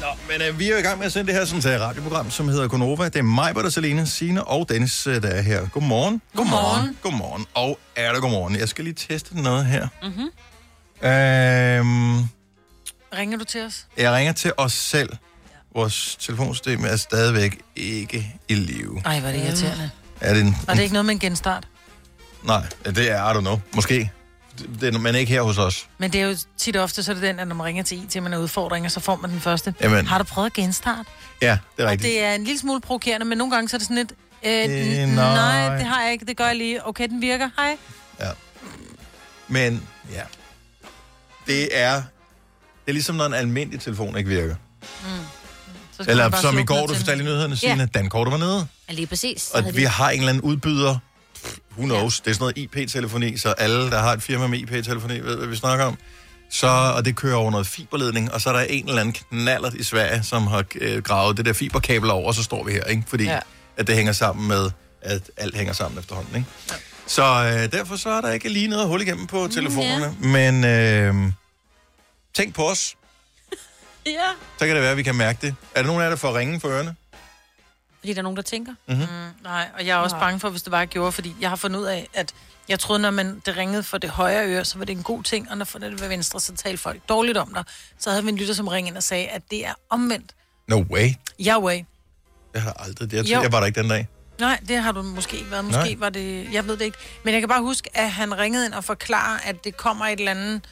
[0.00, 1.78] Nå, men øh, vi er jo i gang med at sende det her sådan, til
[1.78, 3.04] radioprogram, som hedder Gonova.
[3.04, 5.68] Det er mig, der Selene, Signe og Dennis, øh, der er her.
[5.68, 6.22] Godmorgen.
[6.36, 6.96] Godmorgen.
[7.02, 7.46] Godmorgen.
[7.54, 8.56] Og er der godmorgen?
[8.56, 9.88] Jeg skal lige teste noget her.
[10.02, 10.28] Mm-hmm.
[11.08, 12.28] Øhm,
[13.18, 13.86] Ringer du til os?
[13.96, 15.10] jeg ringer til os selv.
[15.74, 19.02] Vores telefonsystem er stadigvæk ikke i live.
[19.04, 19.90] Ej, hvor er det irriterende.
[20.20, 21.66] Er det en, Var det ikke noget med en genstart?
[22.42, 23.60] Nej, det er, I don't know.
[23.74, 24.10] Måske.
[24.58, 25.86] Det, det, men ikke her hos os.
[25.98, 27.82] Men det er jo tit og ofte, så er det den, at når man ringer
[27.82, 29.74] til IT, man er udfordringer, så får man den første.
[29.80, 30.06] Jamen.
[30.06, 31.06] Har du prøvet at genstart?
[31.42, 32.12] Ja, det er Og rigtigt.
[32.12, 34.12] det er en lille smule provokerende, men nogle gange så er det sådan lidt...
[34.44, 35.14] Øh, Øh, nej.
[35.14, 36.24] nej, det har jeg ikke.
[36.24, 36.86] Det gør jeg lige.
[36.86, 37.50] Okay, den virker.
[37.58, 37.76] Hej.
[39.48, 40.22] Men, ja.
[41.46, 41.94] Det er...
[41.94, 44.54] Det er ligesom, når en almindelig telefon ikke virker.
[45.98, 47.68] Man Eller som i går, du fortalte i nyhederne, Ja.
[47.68, 48.66] Signe, Dankortet var nede.
[48.88, 49.50] Ja, lige præcis.
[49.54, 50.98] Og vi har en eller anden udbyder,
[51.80, 55.18] who knows, det er sådan noget IP-telefoni, så alle, der har et firma med IP-telefoni,
[55.20, 55.96] ved, hvad vi snakker om.
[56.50, 56.66] Så,
[56.96, 59.82] og det kører over noget fiberledning, og så er der en eller anden knallert i
[59.82, 63.02] Sverige, som har øh, gravet det der fiberkabel over, og så står vi her, ikke?
[63.06, 63.32] Fordi ja.
[63.32, 63.40] Ja.
[63.76, 64.70] at det hænger sammen med,
[65.02, 66.48] at alt hænger sammen efterhånden, ikke?
[66.70, 66.74] Ja.
[67.06, 71.32] Så øh, derfor så er der ikke lige noget hul igennem på telefonerne, men øh,
[72.34, 72.96] tænk på os,
[74.06, 74.12] Ja.
[74.58, 75.54] så kan det være, at vi kan mærke det.
[75.74, 76.94] Er der nogen af jer, der får ringen for ørerne?
[78.00, 78.74] Fordi der er nogen, der tænker.
[79.42, 81.80] Nej, og jeg er også bange for, hvis det bare gjorde, fordi jeg har fundet
[81.80, 82.34] ud af, at
[82.68, 85.22] jeg troede, når man det ringede for det højre øre, så var det en god
[85.22, 87.64] ting, og når det var venstre, så talte folk dårligt om dig.
[87.98, 90.34] Så havde vi en lytter, som ringede ind og sagde, at det er omvendt.
[90.68, 91.08] No way.
[91.46, 91.82] Yahweh.
[92.54, 93.16] Jeg har aldrig det.
[93.16, 93.42] Jeg, Jo.
[93.42, 94.08] jeg var der ikke den dag.
[94.40, 95.64] Nej, det har du måske ikke været.
[95.64, 95.94] Måske Nej.
[95.98, 96.52] Var det...
[96.52, 96.98] Jeg ved det ikke.
[97.24, 100.18] Men jeg kan bare huske, at han ringede ind og forklare, at det kommer et
[100.18, 100.64] eller andet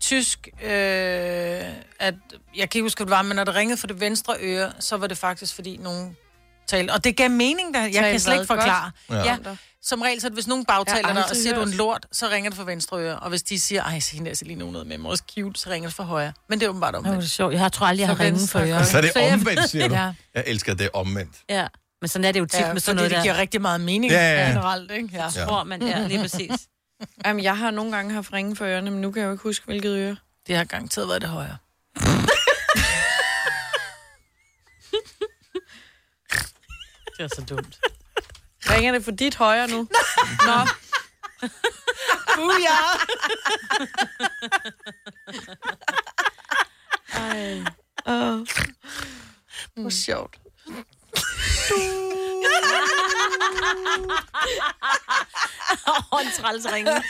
[0.00, 0.48] tysk...
[0.62, 2.14] Øh, at,
[2.56, 4.72] jeg kan ikke huske, hvad det var, men når det ringede for det venstre øre,
[4.80, 6.16] så var det faktisk, fordi nogen
[6.66, 6.92] talte...
[6.92, 7.80] Og det gav mening, der.
[7.82, 8.90] Jeg kan slet ikke forklare.
[9.10, 9.16] Ja.
[9.16, 9.24] Ja.
[9.24, 9.56] ja.
[9.82, 12.28] Som regel, så det, hvis nogen bagtaler dig og siger, du er en lort, så
[12.28, 13.18] ringer det for venstre øre.
[13.18, 15.22] Og hvis de siger, ej, se hende der Selina, hun er noget med mig, også
[15.34, 16.32] cute, så ringer det for højre.
[16.48, 17.30] Men det er åbenbart Åh, det er omvendt.
[17.30, 17.52] sjovt.
[17.52, 18.86] Jeg har tror aldrig, jeg har ringen for øret.
[18.86, 19.94] Så er det omvendt, siger du?
[19.94, 20.12] Ja.
[20.34, 21.32] Jeg elsker, det omvendt.
[21.48, 21.66] Ja.
[22.00, 23.22] Men sådan er det jo tit Ja, med sådan noget det der.
[23.22, 24.48] giver rigtig meget mening Ja, ja, ja.
[24.48, 25.08] generelt, ikke?
[25.12, 25.22] Ja.
[25.36, 25.44] Ja.
[25.44, 26.50] Tror man, ja, lige præcis.
[27.26, 29.42] Jamen, jeg har nogle gange haft ringe for ørerne, men nu kan jeg jo ikke
[29.42, 30.16] huske, hvilket øre.
[30.46, 31.56] Det har garanteret været det højre.
[37.16, 37.80] det er så dumt.
[38.70, 39.76] Ringer det for dit højre nu?
[40.46, 40.58] Nå.
[42.36, 42.78] Buja!
[47.14, 47.64] Ej.
[48.06, 48.46] Oh.
[49.74, 50.38] Hvor sjovt.
[56.12, 57.02] Åh, en træls ringe.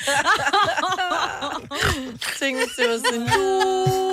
[2.38, 4.03] Tænk, det var sådan...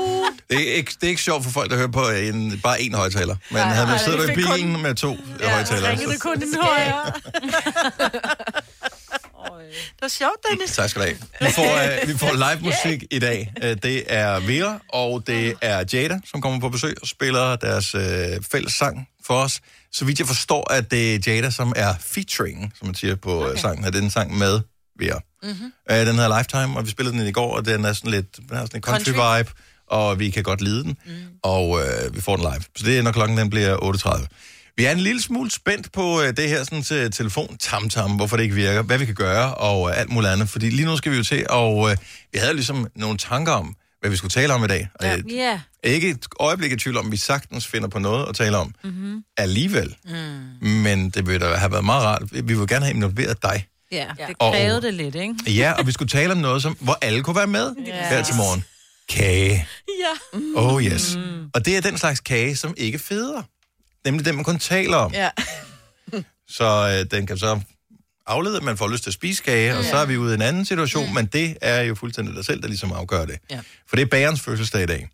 [0.52, 2.96] Det er, ikke, det er ikke sjovt for folk, der hører på en, bare én
[2.96, 3.36] højtaler.
[3.50, 5.92] Men Nej, havde man siddet det i fik kun- bilen med to ja, højtalere.
[5.92, 7.12] ringede kun den højre.
[9.72, 10.72] Det var sjovt, Dennis.
[10.76, 11.18] Tak skal du have.
[11.42, 11.64] Vi får,
[12.04, 13.54] uh, vi får live musik i dag.
[13.64, 17.96] Uh, det er Vera, og det er Jada, som kommer på besøg og spiller deres
[17.96, 18.02] uh,
[18.52, 19.60] fælles sang for os.
[19.94, 23.46] Så vidt jeg forstår, at det er Jada, som er featuring, som man siger på
[23.46, 23.58] okay.
[23.62, 23.86] sangen.
[23.86, 24.60] At det er en sang med
[25.00, 25.20] Vera.
[25.44, 25.72] Mm-hmm.
[25.92, 28.36] Uh, den hedder Lifetime, og vi spillede den i går, og den er sådan lidt
[28.50, 29.38] den har sådan en country, Country.
[29.40, 29.52] vibe,
[29.92, 30.98] og vi kan godt lide den.
[31.06, 31.12] Mm.
[31.44, 32.64] Og uh, vi får den live.
[32.76, 34.26] Så det er, når klokken den bliver 8.30.
[34.78, 38.38] Vi er en lille smule spændt på uh, det her sådan, til telefon tam hvorfor
[38.38, 40.50] det ikke virker, hvad vi kan gøre og uh, alt muligt andet.
[40.50, 41.92] Fordi lige nu skal vi jo til, og uh,
[42.34, 44.90] vi havde ligesom nogle tanker om, hvad vi skulle tale om i dag.
[44.96, 45.60] Og jeg Ja.
[45.84, 48.58] er ikke et øjeblik i tvivl om, at vi sagtens finder på noget at tale
[48.58, 49.24] om Mm-hmm.
[49.38, 49.96] alligevel.
[50.62, 50.68] Mm.
[50.70, 52.22] Men det ville da have været meget rart.
[52.32, 53.66] Vi vil gerne have involveret dig.
[53.92, 55.36] Ja, det Og- krævede det lidt, ikke?
[55.48, 58.10] Ja, og vi skulle tale om noget, som, hvor alle kunne være med Ja.
[58.10, 58.64] her til morgen.
[59.10, 59.68] Kage.
[59.88, 60.40] Ja.
[60.56, 61.16] Oh yes.
[61.16, 61.50] Mm.
[61.54, 63.42] Og det er den slags kage, som ikke feder.
[64.06, 65.14] Nemlig den, man kun taler om.
[65.14, 65.30] Ja.
[66.48, 67.60] Så øh, den kan så
[68.28, 70.36] aflede, at man får lyst til at spise kage, og så er vi ude i
[70.36, 71.14] en anden situation, mm.
[71.14, 73.38] men det er jo fuldstændig dig selv, der ligesom afgør det.
[73.52, 73.60] Ja.
[73.88, 75.10] For det er bagerens fødselsdag i dag.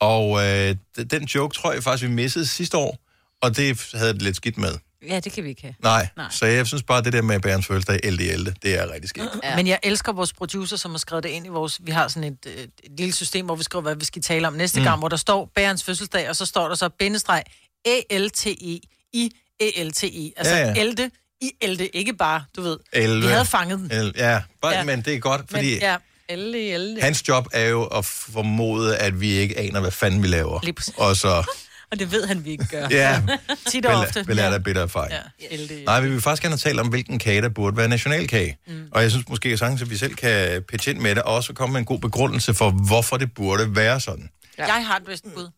[0.00, 0.76] Og øh,
[1.10, 2.98] den joke tror jeg faktisk, vi missede sidste år,
[3.42, 4.74] og det havde det lidt skidt med.
[5.08, 5.74] Ja, det kan vi ikke have.
[5.82, 6.26] Nej, Nej.
[6.30, 9.08] så jeg synes bare, det der med bagerens fødselsdag, elde i elde, det er rigtig
[9.08, 9.28] skidt.
[9.42, 9.56] Ja.
[9.56, 11.80] Men jeg elsker vores producer, som har skrevet det ind i vores...
[11.82, 14.46] Vi har sådan et, øh, et lille system, hvor vi skriver, hvad vi skal tale
[14.46, 14.84] om næste Mm.
[14.84, 17.42] gang, hvor der står bærens fødselsdag, og så står der så bindestreg
[17.86, 18.80] A-L-T-E
[19.12, 20.32] i E-L-T-E.
[20.36, 20.72] Altså Ja, ja, ja.
[20.76, 20.80] ja.
[20.80, 21.10] elde
[21.40, 22.76] i elde, ikke bare, du ved.
[22.92, 23.20] 11.
[23.22, 23.90] Vi havde fanget den.
[23.92, 25.96] El, ja, bare, ja, men det er godt, fordi Men, ja.
[26.28, 27.02] Elle, elle.
[27.02, 30.60] hans job er jo at formode, at vi ikke aner, hvad fanden vi laver.
[30.62, 30.94] Lige præcis.
[30.96, 31.44] Og så
[31.92, 32.88] Og det ved han, vi ikke gør.
[33.00, 33.22] Ja.
[33.70, 34.26] Tit og ofte.
[34.26, 35.12] vil lære af bitter erfaring.
[35.12, 35.84] Ja, elde.
[35.84, 38.56] Nej, vi vil faktisk gerne tale om, hvilken kage, der burde være nationalkage.
[38.68, 38.88] Mm.
[38.92, 41.72] Og jeg synes måske, at vi selv kan pitche ind med det, og også komme
[41.72, 44.28] med en god begrundelse for, hvorfor det burde være sådan.
[44.58, 44.74] Ja.
[44.74, 45.48] Jeg har et bedste bud.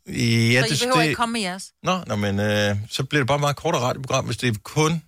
[0.53, 1.65] Ja, så I behøver ikke komme med jeres.
[1.83, 4.59] Nå, nå men øh, så bliver det bare et meget kortere radioprogram, hvis det er
[4.65, 5.03] kun...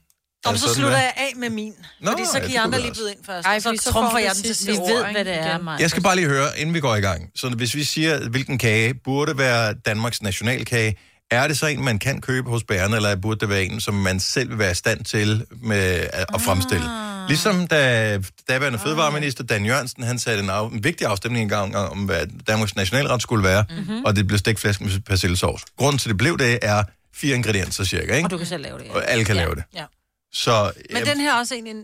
[0.47, 1.73] Er så slutter hvad- jeg af med min.
[2.01, 3.47] Nå, fordi så ja, kan det I andre lige byde ind først.
[3.47, 4.81] Ej, og så så trumfer får jeg vi den til sidste sidst.
[4.81, 5.59] Vi ved, hvad det er.
[5.59, 5.79] Maja.
[5.81, 7.31] Jeg skal bare lige høre, inden vi går i gang.
[7.37, 10.97] Så hvis vi siger, hvilken kage burde være Danmarks nationalkage,
[11.35, 13.95] er det så en, man kan købe hos bærerne, eller burde det være en, som
[13.95, 16.85] man selv vil være i stand til med at, fremstille?
[17.29, 18.19] Ligesom da
[18.49, 22.27] daværende fødevareminister Dan Jørgensen, han satte en, af, en vigtig afstemning i gang om, hvad
[22.47, 24.05] Danmarks nationalret skulle være, mm-hmm.
[24.05, 25.65] og det blev stegt flæsk med persillesovs.
[25.77, 26.83] Grunden til, det blev det, er
[27.15, 28.27] fire ingredienser cirka, ikke?
[28.27, 28.85] Og du kan selv lave det.
[28.85, 28.95] Ja.
[28.95, 29.43] Og alle kan ja.
[29.43, 29.65] lave det.
[29.75, 29.85] Ja.
[30.33, 31.75] Så, Men den her er også egentlig...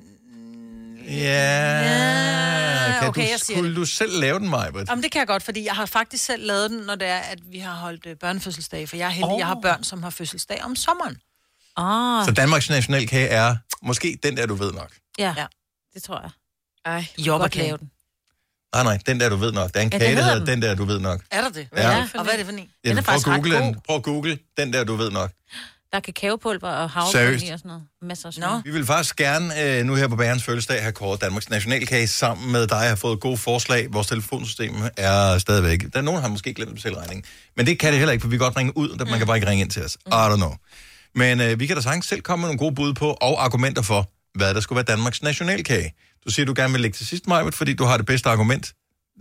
[1.10, 3.76] Ja, kan okay, du, jeg siger skulle det.
[3.76, 4.88] du selv lave den, Majbert?
[4.88, 7.18] Jamen, det kan jeg godt, fordi jeg har faktisk selv lavet den, når det er,
[7.18, 8.88] at vi har holdt øh, børnefødselsdag.
[8.88, 9.38] For jeg er heldig, oh.
[9.38, 11.16] jeg har børn, som har fødselsdag om sommeren.
[11.76, 14.90] Ah, Så Danmarks nationalkage er måske den der, du ved nok.
[15.18, 15.34] ja.
[15.36, 15.46] Ja.
[15.94, 16.30] det tror jeg.
[16.84, 17.06] Ej.
[17.18, 17.64] Jobberkage.
[17.66, 17.90] lave den.
[18.74, 19.72] Nej, nej, den der, du ved nok.
[19.74, 21.20] Der er en Ja, kage, der hedder hedder den der, du ved nok.
[21.30, 21.68] Er der det?
[21.76, 21.90] Ja.
[21.90, 22.08] Ja.
[22.14, 22.58] Og hvad er det for en?
[22.58, 23.76] Den Jamen, er prøv, at faktisk google den.
[23.86, 25.30] prøv at google den der, du ved nok.
[25.92, 27.82] Der er kakaopulver og havregryn i og sådan noget.
[28.02, 28.62] Masser af smør.
[28.64, 32.52] Vi vil faktisk gerne øh, nu her på Bærens fødselsdag have kåret Danmarks nationalkage sammen
[32.52, 32.76] med dig.
[32.76, 33.86] Jeg har fået gode forslag.
[33.92, 35.80] Vores telefonsystem er stadigvæk...
[35.92, 37.24] Der er nogen, der har måske glemt at betale regningen.
[37.56, 39.04] Men det kan det heller ikke, for vi kan godt ringe ud.
[39.06, 39.98] Man kan bare ikke ringe ind til os.
[40.06, 40.54] I don't know.
[41.14, 43.82] Men øh, vi kan da sagtens selv komme med nogle gode bud på og argumenter
[43.82, 45.94] for, hvad der skulle være Danmarks nationalkage.
[46.26, 48.72] Du siger, du gerne vil lægge til sidst, Majbet, fordi du har det bedste argument.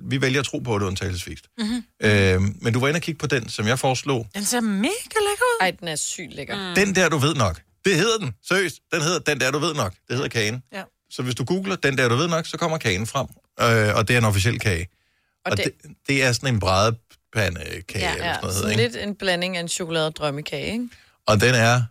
[0.01, 1.45] Vi vælger at tro på det undtagelsesvist.
[1.57, 1.83] Mm-hmm.
[2.03, 4.27] Øh, men du var inde og kigge på den, som jeg foreslog.
[4.35, 5.57] Den ser mega lækker ud.
[5.61, 6.69] Ej, den er sygt lækker.
[6.69, 6.75] Mm.
[6.75, 7.61] Den der, du ved nok.
[7.85, 8.33] Det hedder den.
[8.47, 8.79] Seriøst.
[8.93, 9.93] Den hedder Den der, du ved nok.
[10.07, 10.63] Det hedder kagen.
[10.73, 10.83] Ja.
[11.09, 13.27] Så hvis du googler Den der, du ved nok, så kommer kagen frem.
[13.61, 14.87] Øh, og det er en officiel kage.
[15.45, 18.71] Og, Og det- det, det er sådan en brædepandekage, ja, eller Ja, sådan noget, sådan
[18.71, 18.83] ikke?
[18.83, 20.89] lidt en blanding af en chokolade og drømmekage, ikke?
[21.27, 21.81] Og den er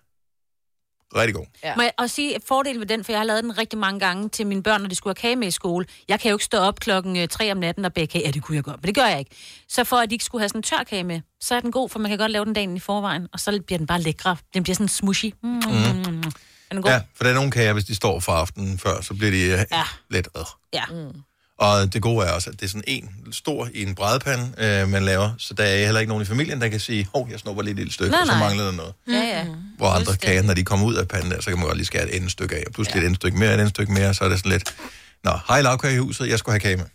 [1.17, 1.47] rigtig god.
[1.65, 1.77] Ja.
[1.77, 4.01] Må jeg også sige et fordel ved den, for jeg har lavet den rigtig mange
[4.01, 5.87] gange til mine børn, når de skulle have kage med i skole.
[6.09, 8.25] Jeg kan jo ikke stå op klokken øh, 3 om natten og bage kage.
[8.25, 9.31] Ja, det kunne jeg godt, men det gør jeg ikke.
[9.69, 11.73] Så for at de ikke skulle have sådan en tør kage med, så er den
[11.73, 14.01] god, for man kan godt lave den dagen i forvejen, og så bliver den bare
[14.01, 14.37] lækre.
[14.55, 15.27] Den bliver sådan smushy.
[15.43, 16.23] Mm, mm, mm, mm.
[16.71, 16.91] Er den god?
[16.93, 19.41] Ja, for der er nogle kager, hvis de står for aftenen før, så bliver de
[19.43, 19.83] øh, Ja.
[20.11, 20.29] lidt...
[20.37, 20.43] Øh.
[20.73, 20.85] Ja.
[20.91, 21.23] Mm.
[21.59, 24.89] Og det gode er også, at det er sådan en stor i en brædepande, øh,
[24.89, 25.31] man laver.
[25.39, 27.71] Så der er heller ikke nogen i familien, der kan sige, hov, jeg snupper lige
[27.71, 28.41] et lille stykke, Nej, og så nej.
[28.41, 28.95] mangler der noget.
[29.09, 29.47] Ja, ja.
[29.77, 31.87] Hvor andre kager, når de kommer ud af panden der, så kan man godt lige
[31.87, 32.63] skære et endnu stykke af.
[32.67, 33.01] Og pludselig ja.
[33.01, 34.77] et endnu stykke mere, et endnu stykke mere, så er det sådan lidt...
[35.25, 36.87] Nå, hej lavkage i huset, jeg skulle have kage med.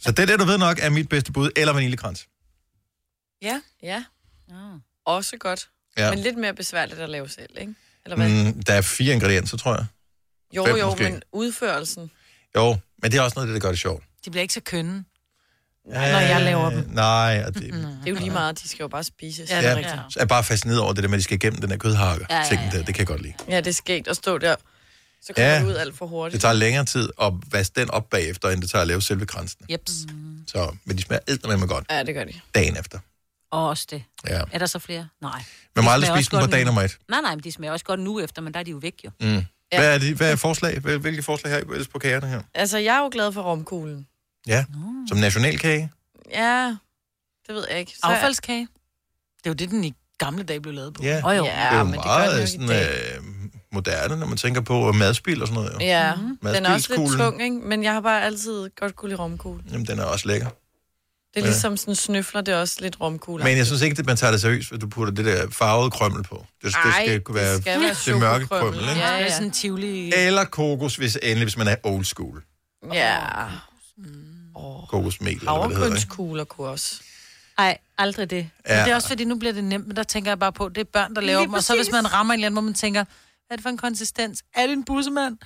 [0.00, 2.26] Så det er det, du ved nok, er mit bedste bud, eller vaniljekrans.
[3.42, 3.60] Ja.
[3.82, 4.04] Ja.
[5.06, 5.68] Også godt.
[5.96, 6.04] Ja.
[6.04, 6.10] Ja.
[6.10, 7.74] Men lidt mere besværligt at lave selv, ikke?
[8.04, 8.28] Eller hvad?
[8.54, 9.86] Mm, der er fire ingredienser, tror jeg.
[10.56, 11.02] jo, fem jo, måske.
[11.02, 12.10] men udførelsen.
[12.56, 14.04] Jo, men det er også noget af det, der gør det sjovt.
[14.24, 15.04] De bliver ikke så kønne.
[15.86, 16.84] Når jeg laver dem.
[16.90, 17.74] Nej, og det, Det
[18.06, 19.50] er jo lige meget, de skal jo bare spises.
[19.50, 19.96] Ja, det er ja, rigtigt.
[20.10, 21.76] så er jeg bare fascineret over det der med, at de skal igennem den der
[21.76, 22.26] kødhakker.
[22.30, 22.70] Ja, Ja, ja.
[22.72, 22.76] Der.
[22.84, 23.34] Det kan jeg godt lide.
[23.48, 24.56] Ja, det er skægt at stå der.
[25.22, 25.58] Så kommer Ja.
[25.60, 26.32] det ud alt for hurtigt.
[26.32, 29.26] Det tager længere tid at vaske den op bagefter, end det tager at lave selve
[29.26, 29.66] kransen.
[29.70, 29.92] Jeps.
[30.46, 32.32] Så, men de smager eddermame godt Ja, det gør de.
[32.54, 32.98] dagen efter.
[33.50, 34.02] Og også det.
[34.28, 34.42] Ja.
[34.52, 35.08] Er der så flere?
[35.22, 35.42] Nej.
[35.76, 36.66] Man må aldrig spise dem på dag nu.
[36.66, 36.98] nummer et.
[37.08, 38.94] Nej, nej, men de smager også godt nu efter, men der er de jo væk
[39.04, 39.10] jo.
[39.20, 39.44] Mm.
[39.72, 39.78] Ja.
[39.80, 40.78] Hvad, er de, hvad er forslag?
[40.80, 42.42] Hvil- Hvilke forslag har I ellers på kagerne her?
[42.54, 44.06] Altså, jeg er jo glad for romkuglen.
[44.46, 44.64] Ja,
[45.08, 45.90] som nationalkage.
[46.32, 46.76] Ja,
[47.46, 47.92] det ved jeg ikke.
[47.92, 48.60] Så Affaldskage.
[49.38, 51.02] Det er jo det, den i gamle dage blev lavet på.
[51.02, 51.42] Ja, oh, jo.
[51.44, 53.22] det er jo meget sådan, øh,
[53.72, 55.74] moderne, når man tænker på madspil og sådan noget.
[55.74, 55.78] Jo.
[55.86, 56.38] Ja, mm-hmm.
[56.54, 57.56] den er også lidt tung, ikke?
[57.56, 59.62] Men jeg har bare altid godt kunne lide romkugle.
[59.72, 60.46] Jamen, den er også lækker.
[61.34, 63.44] Det er ligesom sådan snøfler, det er også lidt romkugle.
[63.44, 65.90] Men jeg synes ikke, at man tager det seriøst, hvis du putter det der farvede
[65.90, 66.46] krømmel på.
[66.62, 69.00] Det, det Ej, skal kunne være det skal være det mørke krømmel, ikke?
[69.00, 69.32] Ja, ja.
[69.34, 70.12] Sådan tivoli.
[70.14, 72.42] Eller kokos, hvis endelig, hvis man er old school.
[72.92, 73.18] Ja.
[74.88, 75.96] Kokosmel, eller hvad det hedder.
[75.96, 76.44] Ikke?
[76.44, 77.00] Kunne også.
[77.58, 78.36] Nej, aldrig det.
[78.68, 78.76] Ja.
[78.76, 80.68] Men det er også fordi, nu bliver det nemt, men der tænker jeg bare på,
[80.68, 81.54] det er børn, der laver Lige dem.
[81.54, 83.68] Og så hvis man rammer en eller anden, hvor man tænker, hvad er det for
[83.68, 84.42] en konsistens?
[84.54, 85.36] Er det en bussemand?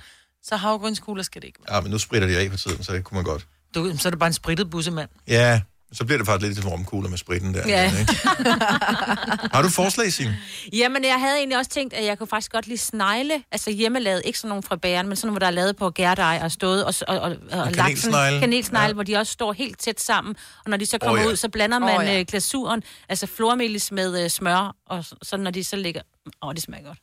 [0.43, 3.03] Så havregrynskugler skal det ikke Ja, men nu spritter de af på tiden, så det
[3.03, 3.47] kunne man godt.
[3.75, 3.83] være.
[3.91, 5.09] Du, så er det bare en sprittet bussemand.
[5.27, 5.61] Ja,
[5.93, 7.67] så bliver det faktisk lidt til romkugler med spritten der.
[7.67, 7.91] Ja.
[7.99, 8.13] Ikke?
[9.53, 10.37] Har du forslag, Signe?
[10.73, 13.43] Jamen, jeg havde egentlig også tænkt, at jeg kunne faktisk godt lide snegle.
[13.51, 15.89] Altså hjemmelavet, ikke sådan nogen fra bæren, men sådan nogle, hvor der er lavet på
[15.89, 18.39] gærdej og stået og, og, og, og, lagt sådan- kanelsnegle.
[18.39, 18.93] kanelsnegle, Ja.
[18.93, 20.35] hvor de også står helt tæt sammen.
[20.65, 21.31] Og når de så kommer oh, ja.
[21.31, 22.23] ud, så blander man oh, ja.
[22.27, 26.01] glasuren, altså flormelis med øh, smør, og så når de så ligger...
[26.25, 26.97] Åh, oh, det smager godt.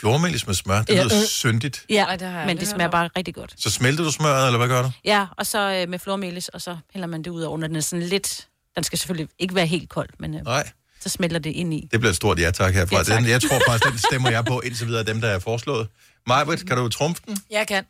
[0.00, 1.22] Flormelis med smør, det Ja, lyder øh.
[1.28, 1.84] syndigt.
[1.90, 3.54] Ja, Ej, det har jeg men det smager bare rigtig godt.
[3.58, 4.90] Så smelter du smøret, eller hvad gør du?
[5.04, 7.76] Ja, og så øh, med flormelis, og så hælder man det ud over, når den
[7.76, 8.48] er sådan lidt...
[8.74, 10.70] Den skal selvfølgelig ikke være helt kold, men øh, Nej.
[11.00, 11.88] så smelter det ind i.
[11.92, 12.96] Det bliver et stort ja tak herfra.
[12.96, 13.18] Ja, tak.
[13.20, 15.88] Den, jeg tror faktisk, den stemmer jeg på indtil videre af dem, der er foreslået.
[16.26, 17.38] Majbrit, kan du trumfe den?
[17.50, 17.84] Jeg kan.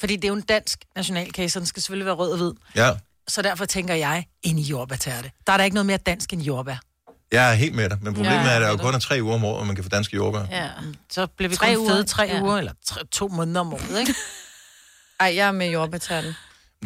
[0.00, 2.52] Fordi det er jo en dansk nationalkage, så den skal selvfølgelig være rød og hvid.
[2.76, 2.92] Ja.
[3.28, 5.30] Så derfor tænker jeg, en jordbærtærte.
[5.46, 6.76] Der er der ikke noget mere dansk end jordbær.
[7.32, 8.94] Jeg er helt med dig, men problemet Ja, er, at der er jo er kun
[8.94, 10.44] er tre uger om året, og man kan få danske jordbær.
[10.50, 10.68] Ja.
[11.10, 12.42] Så bliver vi Tre kun uger, fede tre ja.
[12.42, 14.14] uger, eller tre, to måneder om året, ikke?
[15.20, 16.36] Ej, jeg er med jordbærtærten.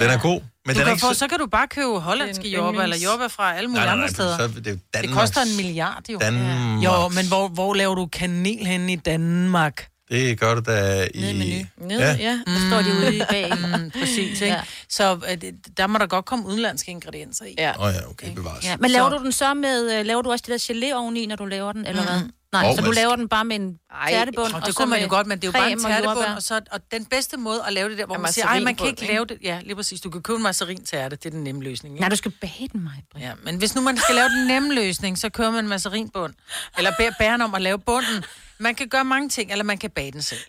[0.00, 1.28] Den er god, men du den er ikke få, så...
[1.28, 4.14] kan du bare købe hollandske jordbær, eller jordbær fra alle mulige Nej, nej, nej, andre
[4.14, 4.36] steder.
[4.36, 6.18] så er det jo det Danmarks- koster en milliard, jo.
[6.18, 6.84] Danmark.
[6.84, 9.86] Jo, men hvor, hvor laver du kanel henne i Danmark?
[10.10, 11.20] Det gør du da i...
[11.20, 11.88] Nede i menu.
[11.88, 12.16] Nede, ja.
[12.18, 12.40] ja.
[12.46, 13.52] Der står de ude i bag.
[13.80, 14.46] Mm, præcis, ikke?
[14.46, 14.54] Ja.
[14.54, 14.60] Ja.
[14.88, 17.54] Så øh, der må der godt komme udenlandske ingredienser i.
[17.58, 17.72] ja.
[17.78, 18.64] Åh oh, ja, okay, bevares.
[18.64, 20.94] Ja, men laver Så- du den så med, øh, laver du også det der gelé
[20.94, 22.20] oveni, når du laver den, eller hvad?
[22.52, 24.76] Nej, Åh, så du laver den bare med en Ej, tærtebund, Og og det så
[24.78, 27.04] kunne man jo godt, men det er jo bare en tærtebund, og, så, og den
[27.04, 29.24] bedste måde at lave det der, hvor Er man siger, ej, man kan ikke lave
[29.24, 29.38] det.
[29.42, 30.00] Ja, lige præcis.
[30.00, 31.94] Du kan købe en mazarin-tærte, det er den nemme løsning.
[31.94, 32.00] Ikke?
[32.00, 32.92] Nej, du skal bage den, mig.
[33.20, 36.34] Ja, men hvis nu man skal lave den nemme løsning, så kører man en mazarinbund.
[36.78, 38.24] Eller beder bæren om at lave bunden.
[38.60, 40.40] Man kan gøre mange ting, eller man kan bage den selv.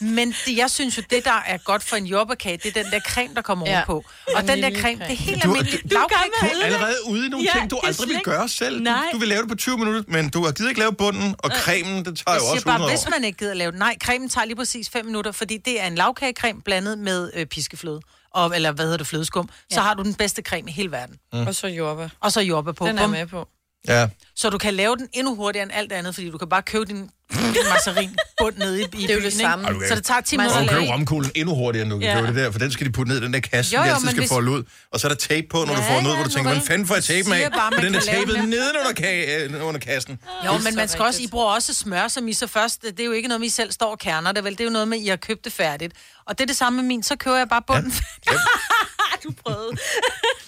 [0.00, 2.92] Men det, jeg synes jo, det der er godt for en jordbærkage, det er den
[2.92, 3.72] der creme, der kommer Ja.
[3.72, 3.84] ja.
[3.88, 4.08] ovenpå.
[4.36, 4.80] Og den der Vaniljekreme.
[4.98, 6.06] creme, det er helt Du- almindeligt du- du er
[6.40, 8.78] Du er allerede ude i nogle Ja, ting, du aldrig vil gøre selv.
[8.78, 9.08] Du, Nej.
[9.12, 11.50] du vil lave det på 20 minutter, men du har givet ikke lave bunden, og
[11.50, 13.10] cremen, det tager Jeg jo også bare, 100 hvis år.
[13.10, 13.78] man ikke gider lave den.
[13.78, 17.46] Nej, cremen tager lige præcis 5 minutter, fordi det er en lavkagecreme blandet med øh,
[17.46, 18.00] piskefløde.
[18.30, 19.48] Og, eller hvad hedder det, flødeskum.
[19.72, 21.16] Så har du den bedste creme i hele verden.
[21.32, 21.46] Mm.
[21.46, 22.08] Og så jordbær.
[22.20, 22.86] Og så jordbær på.
[22.86, 23.48] Den er med på.
[23.88, 26.62] Ja, Så du kan lave den endnu hurtigere end alt andet, fordi du kan bare
[26.62, 26.96] købe din,
[27.56, 29.68] din mazarin bund nede i, i Det er jo det samme.
[29.74, 29.88] Ikke?
[29.88, 30.88] Så det tager 10 Man- minutter at du kan lave.
[30.90, 32.14] jo romkuglen endnu hurtigere, end du kan Ja.
[32.14, 33.84] købe det der, for den skal de putte ned i den der kasse, Jo, jo,
[33.84, 34.62] jo, de altid men skal hvis- folde ud.
[34.92, 36.50] Og så er der tape på, når du Ja, får den ud, hvor du tænker,
[36.50, 37.36] hvordan fanden får jeg tape med?
[37.36, 38.48] siger bare, den er tapet den.
[38.48, 40.18] nedenunder, kage, øh, under kassen.
[40.46, 43.00] Jo, men så man skal også, I bruger også smør, som I så først, det
[43.00, 44.52] er jo ikke noget I selv står og kerner det, vel?
[44.52, 45.92] Det er jo noget med, I har købt det færdigt.
[46.26, 47.92] Og det er det samme med min, så køber jeg bare bunden.
[48.26, 48.32] Ja.
[49.24, 49.70] du prøvede.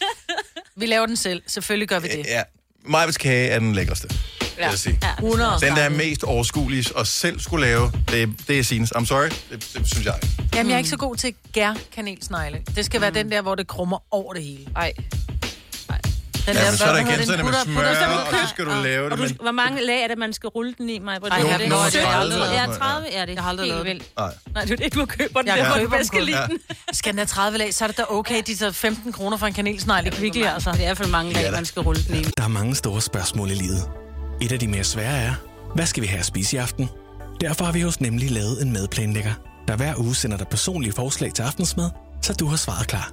[0.80, 2.26] Vi laver den selv, selvfølgelig gør vi det.
[2.26, 2.42] Ja,
[2.88, 4.98] Majvits kage er den lækreste, vil jeg sige.
[5.02, 5.12] Ja.
[5.26, 8.92] 100 Den, der er mest overskuelig og selv skulle lave, det, det er Sines.
[8.96, 10.14] I'm sorry, det, det synes jeg.
[10.54, 12.62] Jamen, jeg er ikke så god til gær kanelsnegle.
[12.76, 14.66] Det skal være den der, hvor det krummer over det hele.
[14.76, 14.92] Ej.
[16.48, 17.46] Den Ja, men så er der den?
[17.46, 19.36] med smør, putter- og så skal du lave det, Og du, men...
[19.42, 21.16] hvor mange lag er det, man skal rulle den i, mig?
[21.22, 23.34] Ej, jeg har- det har jeg aldrig 30 Ja, eller sådan 30 er det.
[23.34, 24.04] Jeg har aldrig lavet vildt.
[24.18, 24.32] Nej.
[24.54, 25.48] Nej, det er det, du køber den.
[25.48, 26.22] Jeg køber den kun.
[26.22, 26.58] lide den.
[26.92, 29.46] Skal den have 30 lag, så er det da okay, de tager 15 kroner for
[29.46, 30.70] en kanelsnegl i Kvickly, altså.
[30.70, 32.24] Det er i hvert fald mange lag, man skal rulle den i.
[32.36, 33.82] Der er mange store spørgsmål i livet.
[34.42, 35.34] Et af de mere svære er,
[35.74, 36.88] hvad skal vi have at spise i aften?
[37.40, 39.32] Derfor har vi hos Nemlig lavet en madplanlægger,
[39.68, 41.90] der hver uge sender dig personlige forslag til aftensmad,
[42.22, 43.12] så du har svaret klar.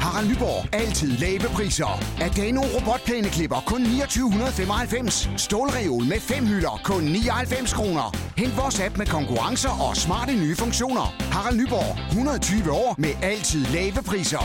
[0.00, 0.74] Harald Nyborg.
[0.74, 2.00] Altid lave priser.
[2.20, 5.30] Adano robotplæneklipper kun 2995.
[5.36, 8.16] Stålreol med fem hylder kun 99 kroner.
[8.36, 11.14] Hent vores app med konkurrencer og smarte nye funktioner.
[11.32, 12.08] Harald Nyborg.
[12.08, 14.44] 120 år med altid lave priser.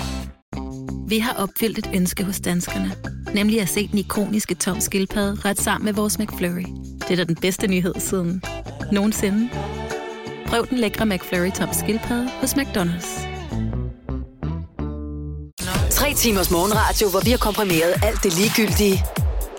[1.08, 2.92] Vi har opfyldt et ønske hos danskerne.
[3.34, 6.66] Nemlig at se den ikoniske tom skildpadde ret sammen med vores McFlurry.
[7.00, 8.42] Det er da den bedste nyhed siden
[8.92, 9.50] nogensinde.
[10.46, 13.33] Prøv den lækre McFlurry tom skildpadde hos McDonald's.
[16.04, 19.06] Tre timers morgenradio, hvor vi har komprimeret alt det ligegyldige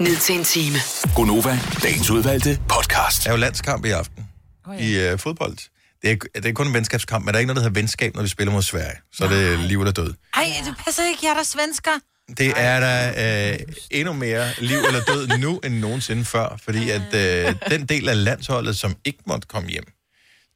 [0.00, 0.76] ned til en time.
[1.16, 3.24] Gonova, dagens udvalgte podcast.
[3.24, 4.28] Der er jo landskamp i aften
[4.66, 5.10] oh, ja.
[5.10, 5.56] i uh, fodbold.
[6.02, 8.14] Det er, det er kun en venskabskamp, men der er ikke noget, der hedder venskab,
[8.14, 8.96] når vi spiller mod Sverige.
[9.12, 10.14] Så er det liv eller død.
[10.34, 11.90] Ej, det passer ikke, jeg er der svensker.
[12.38, 13.58] Det er der øh,
[13.90, 18.24] endnu mere liv eller død nu end nogensinde før, fordi at øh, den del af
[18.24, 19.86] landsholdet, som ikke måtte komme hjem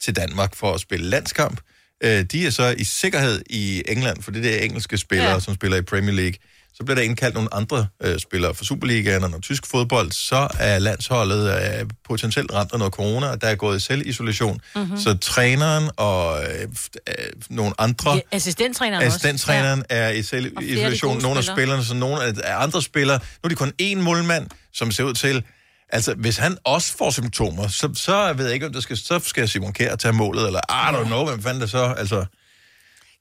[0.00, 1.60] til Danmark for at spille landskamp,
[2.04, 5.40] øh, de er så i sikkerhed i England, for det er engelske spillere, ja.
[5.40, 6.34] som spiller i Premier League.
[6.74, 10.48] Så bliver der indkaldt nogle andre øh, spillere fra Superligaen og noget tysk fodbold, så
[10.58, 14.60] er landsholdet øh, potentielt ramt af noget corona, og der er gået i selvisolation.
[14.76, 14.98] Mm-hmm.
[14.98, 16.62] Så træneren og øh,
[17.08, 17.14] øh,
[17.50, 18.14] nogle andre...
[18.14, 19.06] Ja, assistenttræneren også.
[19.06, 19.96] Assistenttræneren ja.
[19.96, 21.22] er i selvisolation.
[21.22, 23.18] Nogle af spillerne, så nogle af af andre spillere.
[23.18, 25.44] Nu er de kun én målmand, som ser ud til...
[25.90, 29.18] Altså, hvis han også får symptomer, så, så ved jeg ikke, om det skal, så
[29.18, 32.26] skal Simon Kjær tage målet, eller I don't know, hvem fanden det så, altså...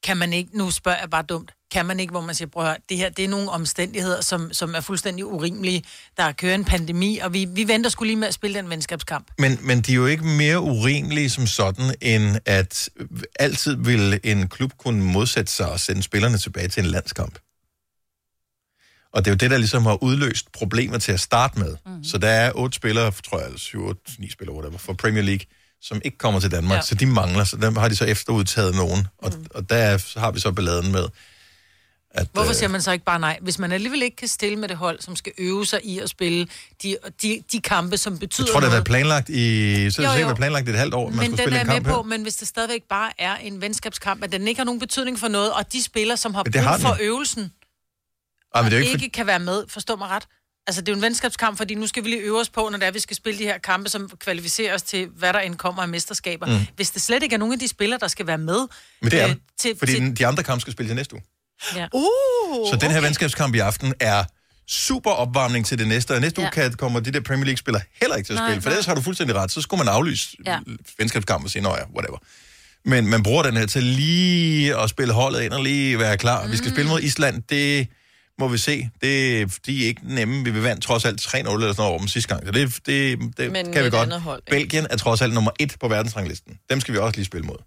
[0.04, 2.64] Kan man ikke, nu spørger jeg bare dumt, kan man ikke, hvor man siger, prøv
[2.64, 5.84] at høre, det her, det er nogle omstændigheder, som, som er fuldstændig urimelige.
[6.18, 9.28] Der kører en pandemi, og vi, vi venter skulle lige med at spille den venskabskamp.
[9.38, 12.90] Men, men de er jo ikke mere urimelige som sådan, end at
[13.40, 17.40] altid vil en klub kunne modsætte sig og sende spillerne tilbage til en landskamp.
[19.14, 21.76] Og det er jo det, der ligesom har udløst problemer til at starte med.
[21.86, 22.04] Mm.
[22.04, 25.46] Så der er otte spillere, tror jeg, syv, otte, ni spillere, whatever, for Premier League,
[25.82, 26.82] som ikke kommer til Danmark, ja.
[26.82, 29.08] så de mangler, så dem har de så efterudtaget nogen.
[29.18, 29.46] Og, mm.
[29.56, 31.08] og der så har vi så balladen med,
[32.12, 33.40] at, Hvorfor øh, siger man så ikke bare nej?
[33.42, 36.10] Hvis man alligevel ikke kan stille med det hold, som skal øve sig i at
[36.10, 36.48] spille
[36.84, 39.92] de, de, de kampe, som betyder Jeg tror, det har været planlagt i...
[39.92, 40.26] Så Jo, det jo.
[40.26, 41.94] været planlagt i et halvt år, man Men skulle den spille er en kamp med
[41.94, 42.04] på, her.
[42.04, 45.28] men hvis det stadigvæk bare er en venskabskamp, at den ikke har nogen betydning for
[45.28, 47.52] noget, og de spillere, som har det har brug for øvelsen,
[48.56, 50.24] Ej, men det er ikke, ikke, ikke kan være med, forstå mig ret.
[50.68, 52.78] Altså, det er jo en venskabskamp, fordi nu skal vi lige øve os på, når
[52.78, 55.82] det er, vi skal spille de her kampe, som kvalificerer os til, hvad der indkommer
[55.82, 56.46] af mesterskaber.
[56.46, 56.52] Mm.
[56.52, 56.60] Mm.
[56.76, 58.68] Hvis det slet ikke er nogen af de spillere, der skal være med...
[59.02, 61.14] men det er øh, til, fordi til, den- de andre kampe skal spille til næste
[61.16, 61.24] uge.
[61.76, 61.88] Ja.
[61.94, 64.24] Uh, Så den her venskabskamp i aften er
[64.68, 66.48] super opvarmning til det næste, og næste Ja.
[66.48, 68.74] uge kan, kommer de der Premier League-spillere heller ikke til at Nej, spille, for nej.
[68.74, 70.60] ellers har du fuldstændig ret, så skulle man aflyse Ja.
[70.98, 72.18] venskabskampen og sige, nå ja, whatever.
[72.86, 76.46] Men man bruger den her til lige at spille holdet ind og lige være klar.
[76.46, 76.52] Mm.
[76.52, 77.88] Vi skal spille mod Island, det
[78.40, 78.90] må vi se.
[79.02, 80.44] Det, de er ikke nemme.
[80.44, 82.46] Vi vil vand trods alt 3-0 eller sådan noget over dem sidste gang.
[82.46, 84.04] Så det, det, det Men kan vi godt.
[84.04, 84.58] andet hold, ikke?
[84.58, 86.60] Belgien er trods alt nummer et på verdensranglisten.
[86.70, 87.58] Dem skal vi også lige spille mod.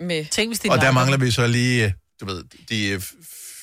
[0.00, 3.02] Med Tænk, hvis de Og der mangler vi så lige, øh, du ved, de øh,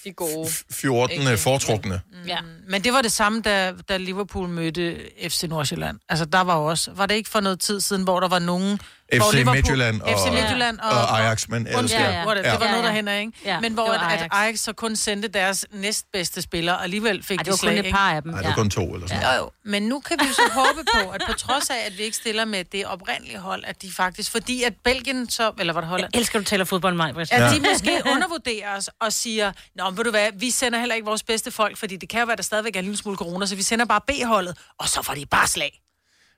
[0.04, 0.50] de gode.
[0.72, 2.02] 14 foretrukne.
[2.28, 2.38] Ja,
[2.70, 4.98] men det var det samme, da, da Liverpool mødte
[5.30, 6.00] FC Nordsjælland.
[6.10, 6.92] Altså, der var også...
[6.92, 8.80] Var det ikke for noget tid siden, hvor der var nogen...
[9.14, 12.12] FC Midtjylland og, FC Midtjylland og, og Ajax, men ellers Undskyld, ja.
[12.12, 12.36] ja, ja.
[12.36, 12.96] det, det var Ja, noget, der ja.
[12.96, 13.32] hænder, ikke?
[13.46, 14.30] Ja, Men hvor det var at, at Ajax.
[14.34, 17.76] Ajax så kun sendte deres næstbedste spillere, og alligevel fik Ej, det de var slag,
[17.78, 18.32] kun et par af dem.
[18.32, 19.52] Nej, det var kun to eller sådan Jo, jo.
[19.66, 22.18] Men nu kan vi jo så håbe på, at på trods af, at vi ikke
[22.18, 24.32] stiller med det oprindelige hold, at de faktisk...
[24.32, 25.52] Fordi at Belgien så...
[25.60, 26.10] Eller var det Holland?
[26.14, 27.14] Jeg elsker, du taler fodbold, mig.
[27.18, 27.50] At Ja.
[27.54, 31.24] de måske undervurderer os og siger, Nå, ved du hvad, vi sender heller ikke vores
[31.24, 33.56] bedste folk, fordi det kan jo være, der stadigvæk er en lille smule corona, så
[33.56, 35.82] vi sender bare B-holdet, og så får de bare slag.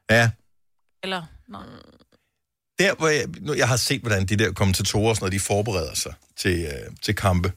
[0.10, 0.30] Ja,
[1.04, 1.58] Eller, nå.
[2.80, 6.14] Der hvor jeg, nu, jeg har set, hvordan de der kommentatorer, noget, de forbereder sig
[6.38, 7.52] til, øh, til kampe,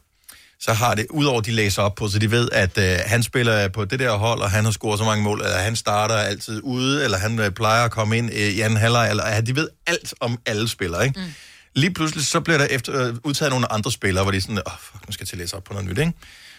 [0.61, 3.69] så har det, udover de læser op på, så de ved, at øh, han spiller
[3.69, 6.61] på det der hold, og han har scoret så mange mål, eller han starter altid
[6.63, 9.57] ude, eller han øh, plejer at komme ind øh, i anden halvleg, eller at de
[9.57, 11.21] ved alt om alle spillere, ikke?
[11.21, 11.27] Mm.
[11.75, 14.59] Lige pludselig, så bliver der efter, øh, udtaget nogle andre spillere, hvor de er sådan,
[14.67, 16.13] åh, fuck, nu skal jeg til at læse op på noget nyt, ikke?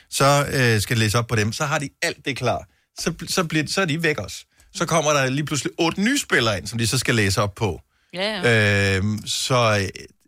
[0.10, 2.68] Så øh, skal jeg læse op på dem, så har de alt det klar.
[3.00, 4.46] Så, så, bliver, så er de væk også.
[4.76, 7.56] Så kommer der lige pludselig otte nye spillere ind, som de så skal læse op
[7.56, 7.82] på.
[8.14, 8.98] Ja, ja.
[8.98, 9.56] Øh, så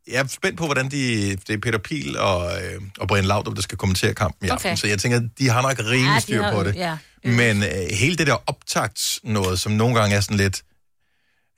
[0.07, 3.55] jeg er spændt på, hvordan de, det er Peter Pil og, øh, og Brian Laudrup,
[3.55, 4.55] der skal kommentere kampen i Okay.
[4.69, 4.77] aften.
[4.77, 6.75] Så jeg tænker, de har nok rimelig Ja, de styr har- på det.
[6.75, 6.97] ja.
[7.23, 10.61] Men øh, hele det der optakt noget, som nogle gange er sådan lidt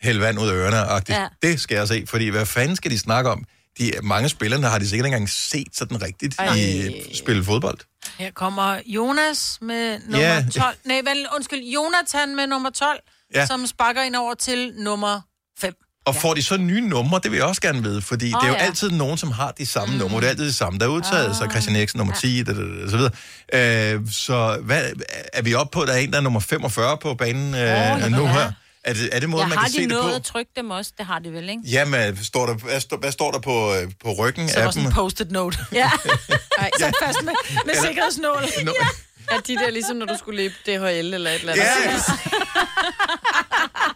[0.01, 1.28] hælde vand ud af ørerne-agtigt, ja.
[1.41, 2.03] det skal jeg se.
[2.07, 3.43] Fordi hvad fanden skal de snakke om?
[3.80, 6.55] De, mange spillerne har de sikkert ikke engang set sådan rigtigt Ej.
[6.55, 7.78] i spille fodbold.
[8.19, 10.45] Her kommer Jonas med nummer Ja.
[10.55, 10.75] 12.
[10.86, 12.99] Nej, vel, undskyld, Jonathan med nummer 12,
[13.36, 13.45] Ja.
[13.45, 15.21] som sparker ind over til nummer
[15.59, 15.73] 5.
[16.08, 18.47] Og får de så nye numre, det vil jeg også gerne vide, fordi Åh, det
[18.47, 18.66] er jo ja.
[18.66, 19.99] altid nogen, som har de samme mm.
[19.99, 20.18] numre.
[20.22, 22.51] Det er altid det samme, der er udtaget, så Christian Eriksen nummer 10, ja.
[22.84, 23.12] og så videre.
[23.93, 24.84] Øh, så hvad,
[25.34, 27.62] er vi oppe på, at der er en, der er nummer 45 på banen øh,
[28.05, 28.32] Åh, nu ja.
[28.32, 28.51] her?
[28.84, 30.16] Er det, er det måden, Ja, man har kan se de det nået på?
[30.16, 30.91] at trykke dem også?
[30.97, 31.62] Det har de vel, ikke?
[31.66, 34.72] Jamen, står der, hvad, står, hvad står der på, øh, på ryggen Så af var
[34.72, 34.91] sådan dem?
[34.91, 35.58] en post-it note.
[35.74, 35.89] Ja.
[36.60, 37.34] Ej, Sat fast med,
[37.66, 38.43] med Eller- sikkerhedsnål.
[38.66, 38.74] Nå,
[39.32, 41.66] er de der ligesom, når du skulle løbe DHL eller et eller andet?
[41.66, 41.99] Ja.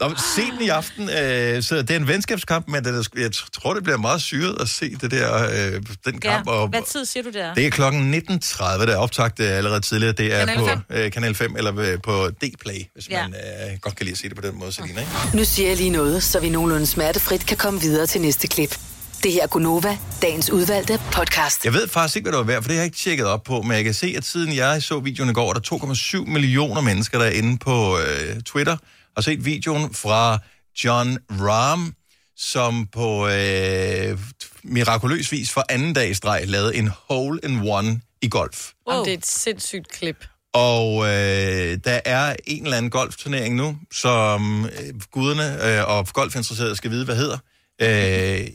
[0.00, 1.10] Nå, se den i aften.
[1.10, 4.56] Øh, så det er en venskabskamp, men det, er- jeg tror, det bliver meget syret
[4.60, 6.46] at se det der, øh, den kamp.
[6.46, 6.52] Ja.
[6.52, 7.54] Og, Hvad tid siger du der?
[7.54, 10.12] det er klokken 19.30, der er optaget øh, allerede tidligere.
[10.12, 10.78] Det er Kanal på 5.
[10.90, 13.22] øh, Kanal 5 eller øh, på D-Play, hvis Ja.
[13.28, 13.34] man
[13.72, 15.00] øh, godt kan lide at se det på den måde, Selina.
[15.00, 15.12] Ikke?
[15.36, 18.78] Nu siger jeg lige noget, så vi nogenlunde smertefrit kan komme videre til næste klip.
[19.22, 21.64] Det her er Gunova, dagens udvalgte podcast.
[21.64, 23.42] Jeg ved faktisk ikke, hvad det var værd, for det har jeg ikke tjekket op
[23.42, 26.30] på, men jeg kan se, at siden jeg så videoen i går, er der 2,7
[26.30, 28.76] millioner mennesker, der er inde på øh, Twitter,
[29.16, 30.38] og set videoen fra
[30.84, 31.94] John Rahm,
[32.36, 34.18] som på øh,
[34.62, 38.70] mirakuløs vis for anden dag i streg lavede en hole-in-one i golf.
[38.90, 39.04] Wow.
[39.04, 40.26] Det er et sindssygt klip.
[40.52, 46.76] Og øh, der er en eller anden golfturnering nu, som øh, guderne øh, og golfinteresserede
[46.76, 47.38] skal vide, hvad hedder.
[47.82, 47.88] Øh,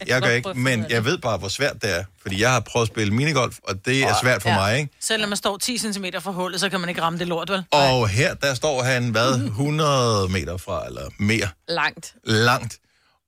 [0.08, 2.04] jeg gør ikke, men jeg ved bare, hvor svært det er.
[2.22, 4.56] Fordi jeg har prøvet at spille minigolf, og det er svært for Ja.
[4.56, 4.90] mig, ikke?
[5.02, 7.64] Selvom man står 10 cm fra hullet, så kan man ikke ramme det lort, vel?
[7.72, 12.14] Og her, der står han, hvad, 100 meter fra, eller mere, Langt.
[12.24, 12.78] langt.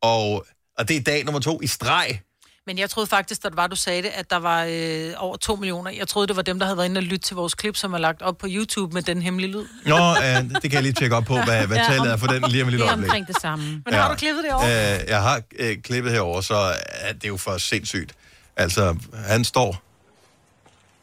[0.02, 0.46] Og,
[0.78, 2.20] og det er dag nummer to i streg.
[2.68, 5.56] Men jeg troede faktisk, det var, du sagde det, at der var øh, over 2
[5.56, 5.92] millioner.
[5.92, 7.94] Jeg troede, det var dem, der havde været inde og lytte til vores klip, som
[7.94, 9.66] er lagt op på YouTube med den hemmelige lyd.
[9.86, 12.28] Nå, øh, det kan jeg lige tjekke op på, hvad, hvad Ja, tallet er for
[12.28, 13.10] den lige om et lille Det er øjeblik.
[13.10, 13.66] omkring det samme.
[13.66, 14.02] Men ja.
[14.02, 14.64] har du klippet det over?
[14.66, 16.56] Øh, jeg har øh, klippet herover, så
[16.90, 18.14] er det jo for sindssygt.
[18.58, 18.96] Altså,
[19.28, 19.84] han står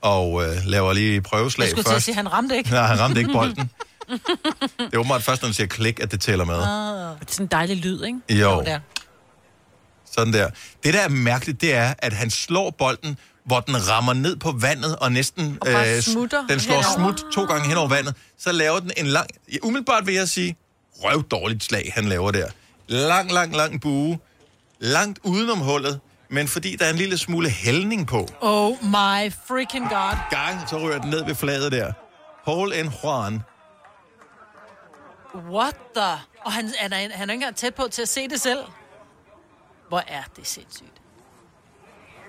[0.03, 2.05] og øh, laver lige prøveslag Jeg skulle at først.
[2.05, 2.71] sige, han ramte ikke.
[2.71, 3.71] Nej, han ramte ikke bolden.
[4.79, 6.55] Det er åbenbart først, når han siger klik, at det tæller med.
[6.55, 8.19] Det er sådan en dejlig lyd, ikke?
[8.31, 8.79] Jo, Der.
[10.15, 10.51] Sådan der.
[10.85, 14.53] Det, der er mærkeligt, det er, at han slår bolden, hvor den rammer ned på
[14.53, 15.59] vandet, og næsten...
[15.61, 16.95] Og smutter Den slår henover.
[17.17, 18.15] smut to gange hen over vandet.
[18.39, 19.27] Så laver den en lang...
[19.53, 20.57] Ja, umiddelbart vil jeg sige,
[21.05, 22.47] røv dårligt slag, han laver der.
[22.89, 24.19] Lang, lang, lang bue.
[24.81, 26.01] Langt udenom hullet.
[26.31, 30.17] Men fordi der er en lille smule hældning på, Oh my freaking god.
[30.31, 31.93] gang, så rører den ned ved fladet der.
[32.51, 33.41] Hole in Juan.
[35.51, 36.13] What the?
[36.45, 38.59] Og han, han, er, han er ikke engang tæt på til at se det selv.
[39.89, 40.93] Hvor er det sindssygt.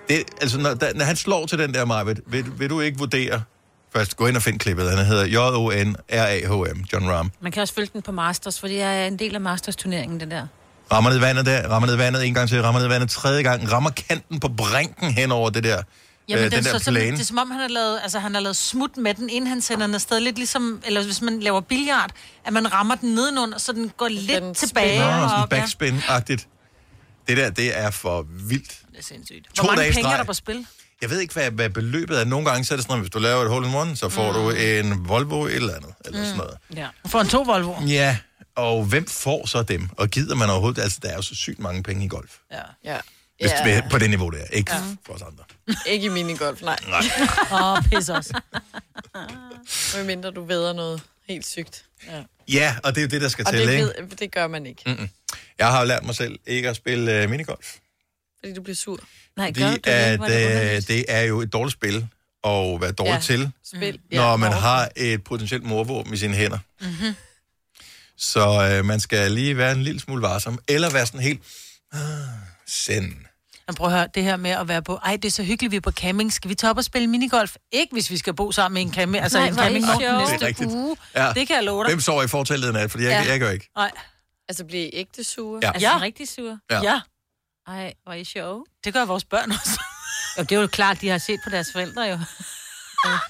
[0.08, 2.98] Det, altså, når, da, når han slår til den der, Marvitt, vil, vil du ikke
[2.98, 3.42] vurdere...
[3.92, 4.90] Først, gå ind og find klippet.
[4.90, 7.30] Han hedder J-O-N-R-A-H-M, John Rahm.
[7.40, 10.30] Man kan også følge den på Masters, for det er en del af Masters-turneringen, den
[10.30, 10.46] der.
[10.92, 13.72] Rammer ned vandet der, rammer ned vandet en gang til, rammer ned vandet tredje gang,
[13.72, 15.82] rammer kanten på brinken hen over det der,
[16.28, 18.00] Jamen, øh, det, er den der så, som, det er som om, han har, lavet,
[18.02, 20.20] altså, han har lavet smut med den, inden han sender den afsted.
[20.20, 22.10] Lidt ligesom, eller hvis man laver billard,
[22.44, 24.98] at man rammer den nedenunder, så den går lidt den tilbage.
[24.98, 26.48] Nå, og sådan backspin-agtigt.
[27.28, 28.80] Det der, det er for vildt.
[28.90, 29.46] Det er sindssygt.
[29.54, 30.66] To Hvor mange dage penge er der på spil?
[31.02, 32.24] Jeg ved ikke, hvad, hvad beløbet er.
[32.24, 34.08] Nogle gange så er det sådan, at hvis du laver et hole in one, så
[34.08, 34.34] får mm.
[34.38, 35.94] du en Volvo et eller andet.
[36.04, 36.56] Eller sådan noget.
[36.76, 36.88] Ja.
[37.06, 37.74] For en to Volvo.
[37.86, 38.16] Ja,
[38.56, 39.88] og hvem får så dem?
[39.96, 40.82] Og gider man overhovedet?
[40.82, 42.36] Altså, der er jo så sygt mange penge i golf.
[42.52, 42.60] Ja.
[42.84, 42.98] Ja.
[43.40, 43.64] Hvis Ja.
[43.64, 44.46] det er på det niveau, der er.
[44.52, 44.80] Ikke ja.
[45.06, 45.44] for os andre.
[45.86, 46.76] Ikke i minigolf, nej.
[46.88, 47.02] Nej.
[47.52, 48.40] Åh, oh, pis også.
[49.96, 51.84] Medmindre du ved noget helt sygt.
[52.06, 52.22] Ja.
[52.48, 53.84] Ja, og det er jo det, der skal Og til, det, ikke?
[53.84, 55.08] ved, det gør man ikke, Mm-mm.
[55.58, 57.74] Jeg har jo lært mig selv ikke at spille uh, minigolf.
[58.40, 59.00] fordi du bliver sur.
[59.36, 59.86] Nej, Fordi gør du det?
[59.86, 61.96] at, det øh, det er jo et dårligt spil
[62.44, 63.20] at være dårlig Ja.
[63.20, 63.98] til, Spil.
[64.12, 66.58] når man har et potentielt morvåben i sine hænder.
[66.80, 67.14] Mm-hmm.
[68.16, 71.40] Så øh, man skal lige være en lille smule varsom, eller være sådan helt...
[71.92, 72.00] Ah,
[72.66, 73.12] send.
[73.68, 75.70] Men prøv at høre, det her med at være på, ej, det er så hyggeligt,
[75.70, 76.32] vi er på camping.
[76.32, 77.56] Skal vi tage op og spille minigolf?
[77.72, 80.18] Ikke, hvis vi skal bo sammen i en camping, altså Nej, en campingvogn sjove.
[80.18, 80.96] næste Det er uge.
[81.14, 81.32] Ja.
[81.34, 81.90] Det kan jeg love dig.
[81.90, 82.90] Hvem sover i fortællet nat?
[82.90, 83.30] Fordi jeg, Ja.
[83.32, 83.70] jeg gør ikke.
[83.76, 83.90] Nej.
[84.48, 85.60] Altså, bliver I ægte sure?
[85.62, 85.68] Ja.
[85.72, 86.00] Altså, Ja.
[86.00, 86.58] rigtig sur.
[86.70, 86.80] Ja.
[86.82, 87.00] Ja.
[87.66, 88.64] Ej, hvor er I sjove.
[88.84, 89.80] Det gør vores børn også.
[90.38, 92.18] Jo, det er jo klart, de har set på deres forældre jo.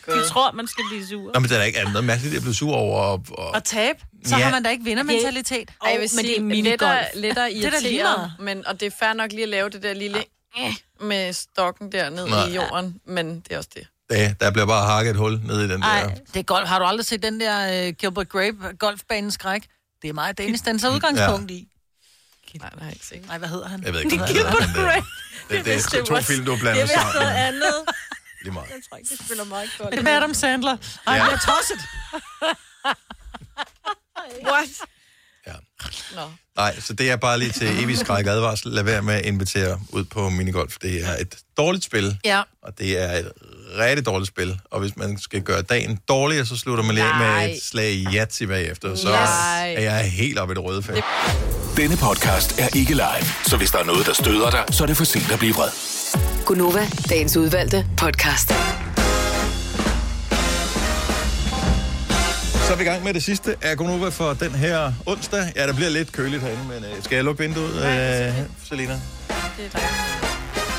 [0.06, 1.30] De tror, man skal blive sur.
[1.34, 3.00] Nå, men det er ikke andet mærkeligt, at blive sur over.
[3.00, 3.48] Og, og...
[3.50, 4.42] Og tabe, så Ja.
[4.44, 5.70] har man da ikke vindermentalitet.
[5.84, 6.80] Ej, jeg vil men det er sige, minigolf.
[6.80, 8.04] lettere, lettere Det er da lige
[8.38, 10.24] men, og det er fair nok lige at lave det der lille
[10.58, 13.86] eh, med stokken der ned i jorden, men det er også det.
[14.10, 16.08] Ja, der bliver bare hakket et hul ned i den Ej, der.
[16.14, 16.68] det er golf.
[16.68, 19.62] Har du aldrig set den der uh, Gilbert Grape golfbanen skræk?
[20.02, 21.68] Det er meget Danish, den så udgangspunkt i.
[22.60, 23.26] Nej, det har jeg ikke set.
[23.26, 23.82] Nej, hvad hedder han?
[23.84, 24.44] Jeg ved ikke, hvad det er.
[24.52, 25.02] men Det,
[25.50, 27.22] det, det, det er to film, du har blandet sammen.
[27.22, 27.74] andet.
[28.46, 28.66] Lige meget.
[28.68, 29.92] Jeg tror ikke, det spiller meget godt.
[29.94, 30.76] Det er Adam Sandler.
[31.06, 31.24] Ej, Ja.
[31.24, 31.78] jeg tosset.
[34.50, 34.68] What?
[35.46, 35.52] Ja.
[36.14, 36.22] Nå.
[36.56, 38.70] Nej, så det er bare lige til evig skræk advarsel.
[38.72, 40.76] Lad være med at invitere ud på minigolf.
[40.82, 42.42] Det er et dårligt spil, Ja.
[42.62, 43.32] og det er et
[43.78, 44.60] rigtig dårligt spil.
[44.70, 47.44] Og hvis man skal gøre dagen dårligere, så slutter man lige med Nej.
[47.44, 48.94] et slag i Yahtzee bagefter.
[48.94, 49.30] Så Yes.
[49.76, 51.04] er jeg helt oppe i det røde felt.
[51.76, 54.86] Denne podcast er ikke live, så hvis der er noget, der støder dig, så er
[54.86, 55.70] det for sent at blive vred.
[56.46, 58.48] Gunova, dagens udvalgte podcast.
[62.66, 65.52] Så er vi i gang med det sidste af Gonova for den her onsdag.
[65.56, 68.34] Ja, der bliver lidt køligt herinde, men øh, skal jeg lukke vinduet, øh,
[68.64, 69.00] Selina?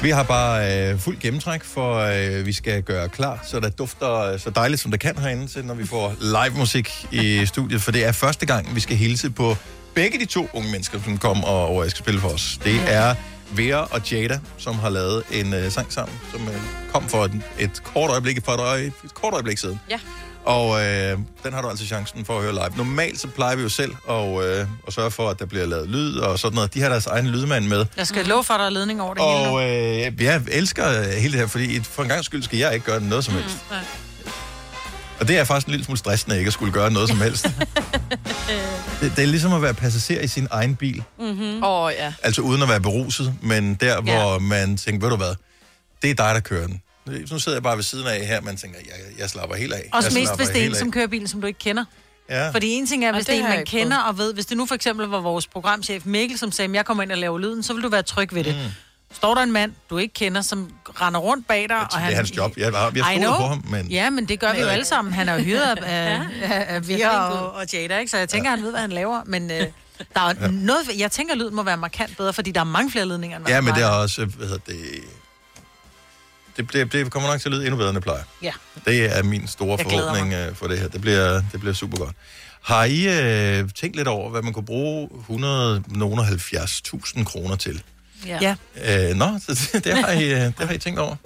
[0.02, 4.20] Vi har bare øh, fuld gennemtræk, for øh, vi skal gøre klar, så der dufter
[4.20, 7.82] øh, så dejligt, som det kan herinde, til når vi får live musik i studiet.
[7.82, 9.56] For det er første gang, vi skal hilse på
[9.94, 12.60] begge de to unge mennesker, som kom og, og skal spille for os.
[12.64, 13.16] Det er
[13.52, 16.56] Vera og Jada, som har lavet en øh, sang sammen, som øh,
[16.94, 19.80] kom for et, et kort øjeblik, for et, øje, et kort øjeblik siden.
[19.90, 20.00] Ja.
[20.46, 22.78] Og øh, den har du altså chancen for at høre live.
[22.78, 25.90] Normalt så plejer vi jo selv at, øh, at sørge for, at der bliver lavet
[25.90, 26.74] lyd og sådan noget.
[26.74, 27.86] De har deres egen lydmand med.
[27.98, 29.44] Jeg skal love for, at der er ledning over det hele.
[29.44, 29.58] nu.
[29.58, 32.74] Og øh, jeg elsker øh, hele det her, fordi for en gang skyld skal jeg
[32.74, 33.58] ikke gøre noget som helst.
[33.72, 33.80] Nej.
[35.20, 37.44] Og det er faktisk en lille smule stressende ikke at skulle gøre noget som helst.
[39.02, 41.04] det, det er ligesom at være passager i sin egen bil.
[41.20, 41.64] Mm-hmm.
[41.64, 42.14] Åh, oh, ja.
[42.24, 45.36] Altså uden at være beruset, men der, hvor man tænker, ved du hvad,
[46.02, 46.82] det er dig, der kører den.
[47.32, 49.90] Nu sidder jeg bare ved siden af her, man tænker, jeg, jeg slapper helt af.
[49.94, 50.78] Også jeg mest, hvis det er en, af.
[50.78, 51.86] som kører bilen, som du ikke kender.
[52.30, 52.50] Ja.
[52.50, 54.34] Fordi en ting er, hvis Og det, det er en, man kender og ved.
[54.34, 57.12] Hvis det nu for eksempel var vores programchef Mikkel, som sagde, at jeg kommer ind
[57.12, 58.56] og laver lyden, så vil du være tryg ved det.
[58.56, 58.62] Mm.
[59.14, 62.12] Står der en mand, du ikke kender, som render rundt bag dig, og Det han...
[62.12, 62.58] er hans job.
[62.58, 63.88] Jeg, jeg, I jeg stoler på ham, men...
[63.88, 65.14] Ja, men det gør vi jo alle sammen.
[65.14, 66.12] Han er jo hyret af,
[66.44, 68.12] af, af, Vera og, og Jada, ikke?
[68.12, 69.22] Så jeg tænker, han ved, hvad han laver.
[69.26, 69.58] Men øh,
[70.16, 70.48] der er ja.
[70.48, 70.80] noget...
[70.98, 73.48] Jeg tænker, at lyden må være markant bedre, fordi der er mange flere ledninger, end
[73.48, 74.80] Ja, men det er også, hvad hedder det...
[76.58, 78.24] Det, bliver, det kommer nok til at lyde endnu bedre, end det plejer.
[78.42, 78.52] Ja.
[78.86, 80.88] Det er min store forhåbning øh, for det her.
[80.88, 82.16] Det bliver, det bliver super godt.
[82.62, 83.08] Har I
[83.60, 87.84] øh, tænkt lidt over, hvad man kunne bruge 170.000 kroner til?
[88.26, 88.56] Ja.
[88.76, 91.16] Øh, nå, så det, det, har I, øh, det har I tænkt over.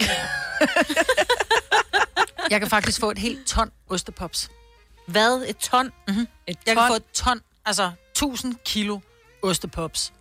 [2.50, 4.50] Jeg kan faktisk få et helt ton ostepops.
[5.06, 5.44] Hvad?
[5.48, 5.90] Et ton?
[6.08, 6.26] Mm-hmm.
[6.46, 6.82] Et Jeg ton?
[6.82, 9.00] kan få et ton, altså 1000 kilo
[9.42, 10.12] ostepops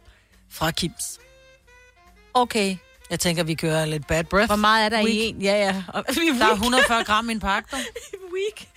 [0.51, 1.19] fra Kims.
[2.34, 2.78] Okay.
[3.09, 4.45] Jeg tænker, vi kører lidt bad breath.
[4.47, 5.36] Hvor meget er der i Week.
[5.36, 5.41] en?
[5.41, 5.84] Ja, ja.
[5.88, 6.51] Og, er Der er weak.
[6.51, 7.69] 140 gram i en pakke.
[8.34, 8.69] Week.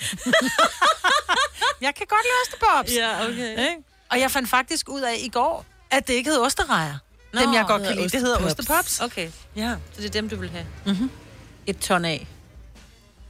[1.81, 2.93] jeg kan godt lide ostepops.
[2.97, 3.51] Ja, okay.
[3.51, 3.83] Ikke?
[4.11, 6.99] Og jeg fandt faktisk ud af i går, at det ikke hed osterejer.
[7.35, 9.01] Nå, Dem, jeg godt det kan lide, det hedder ostepops.
[9.01, 9.31] Okay.
[9.57, 9.75] Ja.
[9.93, 10.67] Så det er dem, du vil have?
[10.87, 11.11] Mm-hmm.
[11.67, 12.27] Et ton af.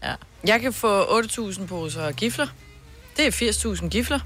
[0.02, 0.14] Ja.
[0.46, 2.46] Jeg kan få 8.000 poser gifler.
[3.16, 4.20] Det er 80.000 gifler.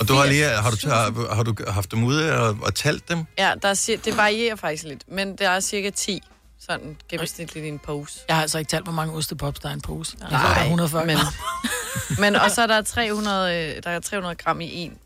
[0.00, 3.08] Og du har, lige, har, du, har, har du haft dem ude og, og talt
[3.08, 3.24] dem?
[3.38, 6.22] Ja, der er, det varierer faktisk lidt, men der er cirka 10
[6.60, 8.20] sådan gennemsnitligt i en pose.
[8.28, 10.16] Jeg har altså ikke talt, hvor mange ostepops der er i en pose.
[10.20, 11.32] Jeg Nej, tror, der er 140 men, gram.
[12.22, 14.98] men og så er der 300, øh, der er 300 gram i en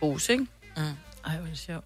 [0.00, 0.46] pose, ikke?
[0.76, 0.82] Mm.
[0.82, 0.92] Ej,
[1.24, 1.84] hvor er det sjovt.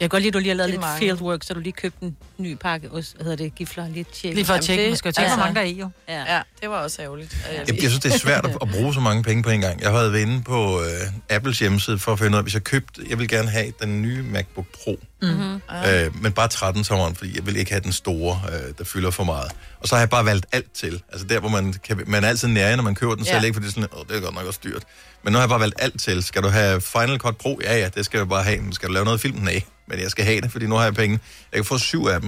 [0.00, 0.98] Jeg kan godt lide, at du lige har lavet lidt mange.
[0.98, 4.34] fieldwork, så du lige købte en ny pakke, ost, hvad hedder det, gifler, lige tjekke.
[4.34, 5.90] Lige for at tjekke, man skal jo tjekke, hvor mange der er i, jo.
[6.08, 6.34] Ja.
[6.36, 7.36] ja, det var også ærgerligt.
[7.52, 9.80] Jeg, jeg synes, det er svært at, at bruge så mange penge på en gang.
[9.80, 12.64] Jeg har været inde på øh, Apples hjemmeside for at finde ud af, hvis jeg
[12.64, 14.98] købte, jeg vil gerne have den nye MacBook Pro.
[15.22, 15.60] Mm-hmm.
[15.88, 19.10] Øh, men bare 13 tommeren, fordi jeg vil ikke have den store, øh, der fylder
[19.10, 19.52] for meget.
[19.80, 21.02] Og så har jeg bare valgt alt til.
[21.12, 23.42] Altså der, hvor man, kan, man er altid nære, når man køber den selv, Ja.
[23.44, 23.54] ikke?
[23.54, 24.82] Fordi det er sådan, Åh, det er godt nok også dyrt.
[25.22, 26.22] Men nu har jeg bare valgt alt til.
[26.22, 27.60] Skal du have Final Cut Pro?
[27.64, 28.60] Ja, ja, det skal jeg bare have.
[28.60, 29.38] Men skal du lave noget film?
[29.38, 29.62] Nej.
[29.88, 31.20] Men jeg skal have det, fordi nu har jeg penge.
[31.52, 32.25] Jeg kan få syv af dem.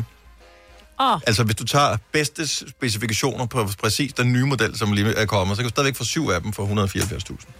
[1.01, 1.21] Oh.
[1.27, 5.57] Altså, hvis du tager bedste specifikationer på præcis den nye model, som lige er kommet,
[5.57, 6.71] så kan du stadigvæk få syv af dem for 174.000.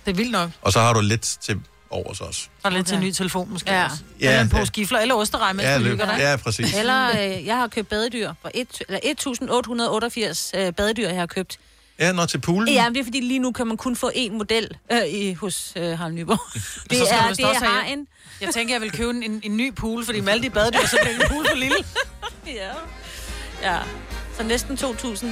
[0.07, 0.51] Det er vildt nok.
[0.63, 1.61] Og så har du lidt til
[1.91, 2.41] overs også.
[2.63, 3.85] Og lidt til en ny telefon, måske Ja.
[3.85, 3.97] også.
[4.21, 4.59] Ja, Eller en ja.
[4.59, 6.17] pose gifler, eller osterej, mens Ja, du hygger dig.
[6.19, 6.75] Ja, præcis.
[6.75, 7.09] Eller
[7.39, 11.59] øh, jeg har købt badedyr for et, eller 1888 øh, badedyr, jeg har købt.
[11.99, 12.75] Ja, når til poolen.
[12.75, 15.33] Ja, men det er fordi lige nu kan man kun få én model øh, i,
[15.35, 16.39] hos øh, Harald Nyborg.
[16.63, 18.07] Så det er, det er have- en.
[18.41, 20.87] Jeg tænker, jeg vil købe en, en, en ny pool, fordi med alle de badedyr,
[20.87, 21.77] så bliver en pool for lille.
[22.47, 22.69] ja.
[23.63, 23.79] Ja.
[24.37, 25.27] Så næsten 2.000.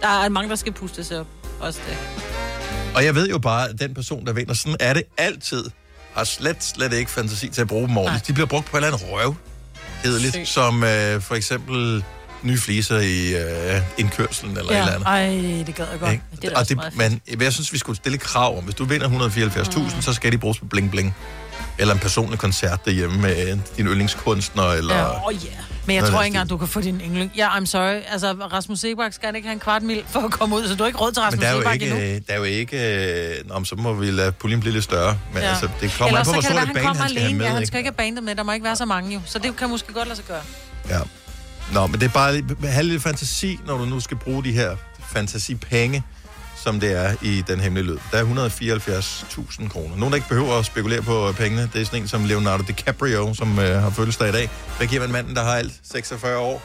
[0.00, 1.26] Der er mange, der skal pustes op.
[1.60, 1.96] Også det.
[2.94, 5.64] Og jeg ved jo bare, at den person, der vinder, sådan er det altid,
[6.14, 8.26] har slet, slet ikke fantasi til at bruge dem ordentligt.
[8.26, 9.34] De bliver brugt på et eller andet røv,
[10.02, 10.48] kedeligt, Sygt.
[10.48, 12.04] som øh, for eksempel
[12.42, 14.78] nye fliser i øh, indkørselen eller ja.
[14.78, 15.56] et eller andet.
[15.58, 16.12] Ej, det gad jeg godt.
[16.12, 16.24] Ikke?
[16.42, 19.08] Det er og det, men jeg synes, vi skulle stille krav om, hvis du vinder
[19.08, 20.02] 174.000, mm.
[20.02, 21.14] så skal de bruges på bling bling.
[21.78, 24.96] Eller en personlig koncert derhjemme med din yndlingskunstner, eller...
[24.96, 25.26] Ja.
[25.26, 25.77] Oh, yeah.
[25.88, 27.32] Men jeg tror ikke engang, du kan få din yndling.
[27.36, 28.00] Ja, I'm sorry.
[28.12, 30.82] Altså, Rasmus Sebak skal ikke have en kvart mil for at komme ud, så du
[30.82, 32.00] har ikke råd til Rasmus er Sebak ikke, endnu.
[32.00, 33.38] øh, der er jo ikke...
[33.38, 35.18] Øh, nå, så må vi lade puljen blive lidt større.
[35.32, 35.48] Men ja.
[35.48, 37.18] altså, det kommer Ellers på, hvor kan det stor være, et han band han skal
[37.18, 37.38] have alene.
[37.38, 37.46] med.
[37.46, 37.66] Ja, han ikke?
[37.66, 38.34] skal ikke have bandet med.
[38.34, 39.20] Der må ikke være så mange jo.
[39.24, 40.42] Så det kan måske godt lade sig gøre.
[40.88, 40.98] Ja.
[41.72, 44.76] Nå, men det er bare have lidt fantasi, når du nu skal bruge de her
[45.12, 46.02] fantasipenge,
[46.64, 47.98] som det er i den hemmelige lyd.
[48.12, 49.96] Der er 174.000 kroner.
[49.96, 52.62] Nogen, der ikke behøver at spekulere på øh, pengene, det er sådan en som Leonardo
[52.62, 54.50] DiCaprio, som øh, har fødselsdag i dag.
[54.78, 56.62] Der giver man manden, der har alt 46 år.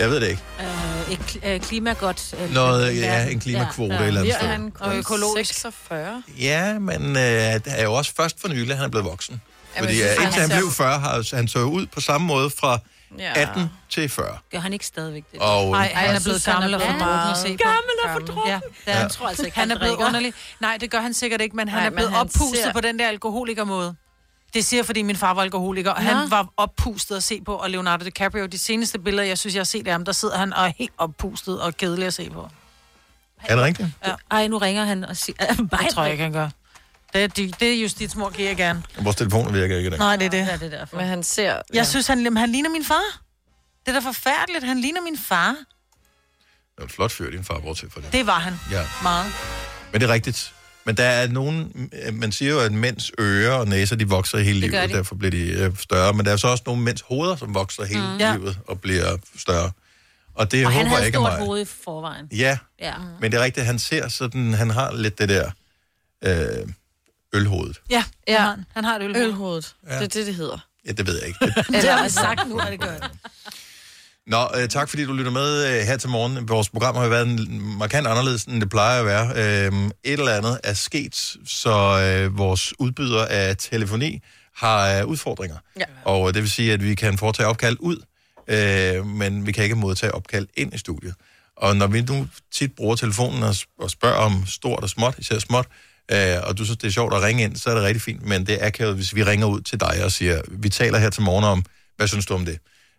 [0.00, 0.42] Jeg ved det ikke.
[0.60, 2.34] Øh, et kl- øh, klimagodt...
[2.42, 4.00] Øh, Noget, ja, en klimakvote Ja.
[4.00, 4.48] et eller andet sted.
[4.48, 5.54] han Og økologisk.
[5.54, 6.22] 46?
[6.38, 7.22] Ja, men øh,
[7.54, 9.40] det er jo også først for nylig, han er blevet voksen.
[9.76, 12.50] Jamen, Fordi jeg øh, indtil han blev 40, har han så ud på samme måde
[12.50, 12.78] fra
[13.18, 13.32] Ja.
[13.36, 14.38] 18 til 40.
[14.52, 15.40] Gør han ikke stadigvæk det?
[15.40, 17.64] Og, Nej, øh, han er jeg blevet han gammel er og for meget på.
[17.64, 18.52] Gammel og for drukken.
[18.52, 18.98] Ja, det er, Ja.
[19.00, 20.06] Jeg tror altså ikke, han han er blevet drikker.
[20.06, 20.32] underlig.
[20.60, 22.72] Nej, det gør han sikkert ikke, men han Nej, er men blevet han oppustet ser-
[22.72, 23.94] på den der alkoholikermåde.
[24.54, 26.08] Det siger jeg, fordi min far var alkoholiker, og Nå.
[26.10, 29.60] han var oppustet at se på, og Leonardo DiCaprio, de seneste billeder, jeg synes, jeg
[29.60, 32.30] har set af ham, der sidder han og er helt oppustet og kedelig at se
[32.30, 32.48] på.
[33.44, 33.88] er det rigtigt?
[34.06, 34.14] Ja.
[34.30, 35.36] Ej, nu ringer han og siger...
[35.50, 36.48] Øh, Det tror jeg ikke, han gør.
[37.12, 38.82] Det, er- det, det er justitsmor, giver jeg gerne.
[39.00, 39.98] Vores telefoner virker ikke i dag.
[39.98, 40.40] Nej, det er det.
[40.52, 40.96] Er det derfor?
[40.96, 41.62] Men han ser...
[41.72, 43.20] Jeg synes, han, han ligner min far.
[43.86, 44.64] Det er da forfærdeligt.
[44.64, 45.48] Han ligner min far.
[45.50, 48.12] Det er en flot fyr, din far, bortset for det.
[48.12, 48.54] Det var han.
[48.70, 48.82] Ja.
[49.02, 49.32] Meget.
[49.92, 50.54] Men det er rigtigt.
[50.84, 54.60] Men der er nogen, man siger jo, at mænds ører og næser, de vokser hele
[54.60, 54.94] livet, de.
[54.96, 56.12] derfor bliver de øh, større.
[56.12, 58.16] Men der er så også nogle mænds hoveder, som vokser hele Mm.
[58.18, 58.36] Ja.
[58.36, 59.70] livet og bliver større.
[60.34, 61.46] Og det Og han håber havde jeg ikke stort er mig.
[61.46, 62.26] hoved i forvejen.
[62.32, 62.94] Ja, Ja.
[63.20, 65.50] men det er rigtigt, han ser sådan, han har lidt det der
[66.24, 66.68] øh,
[67.34, 67.80] ølhovedet.
[67.90, 68.38] Ja, Ja.
[68.38, 69.26] Han, har, han har et ølhoved.
[69.26, 69.74] Ølhovedet.
[69.88, 69.94] Ja.
[69.94, 70.58] Det er det, det hedder.
[70.86, 71.46] Ja, det ved jeg ikke.
[71.46, 73.10] Det, Det har jeg sagt nu, at det gør det.
[74.26, 76.48] Nå, øh, tak fordi du lytter med øh, her til morgen.
[76.48, 79.26] Vores program har jo været en, markant anderledes, end det plejer at være.
[79.66, 79.72] Øh,
[80.04, 81.70] et eller andet er sket, så
[82.00, 84.20] øh, vores udbyder af telefoni
[84.56, 85.56] har øh, udfordringer.
[85.78, 85.84] Ja.
[86.04, 87.96] Og det vil sige, at vi kan foretage opkald ud,
[88.48, 91.14] øh, men vi kan ikke modtage opkald ind i studiet.
[91.56, 95.38] Og når vi nu tit bruger telefonen og, og spørger om stort og småt, især
[95.38, 95.72] småt, øh,
[96.42, 98.46] og du synes, det er sjovt at ringe ind, så er det rigtig fint, men
[98.46, 101.22] det er akavet, hvis vi ringer ud til dig og siger, vi taler her til
[101.22, 101.64] morgen om,
[101.96, 102.58] hvad synes du om det?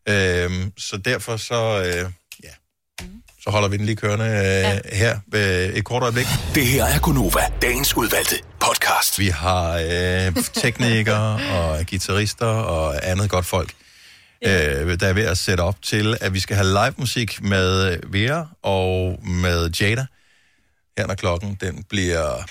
[0.09, 2.11] Øhm, så derfor så, øh,
[2.43, 2.49] ja,
[3.43, 4.79] så holder vi den lige kørende øh, ja.
[4.91, 6.25] her øh, et kort øjeblik.
[6.55, 9.19] Det her er Gunova, dagens udvalgte podcast.
[9.19, 13.73] Vi har øh, teknikere og guitarister og andet godt folk,
[14.45, 17.99] øh, der er ved at sætte op til, at vi skal have live musik med
[18.07, 20.05] Vera og med Jada.
[20.97, 22.43] Her når klokken den bliver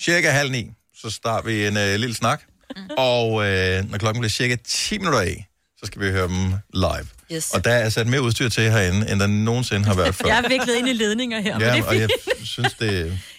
[0.00, 2.42] cirka halv ni, så starter vi en øh, lille snak.
[2.76, 2.90] Mm-hmm.
[2.96, 5.46] Og øh, når klokken bliver cirka 10 minutter af,
[5.78, 7.06] så skal vi høre dem live.
[7.32, 7.50] Yes.
[7.50, 10.26] Og der er sat mere udstyr til herinde, end der nogensinde har været før.
[10.28, 12.48] Jeg er viklet ind i ledninger her, men det ja, er og jeg fint.
[12.48, 12.90] synes, det,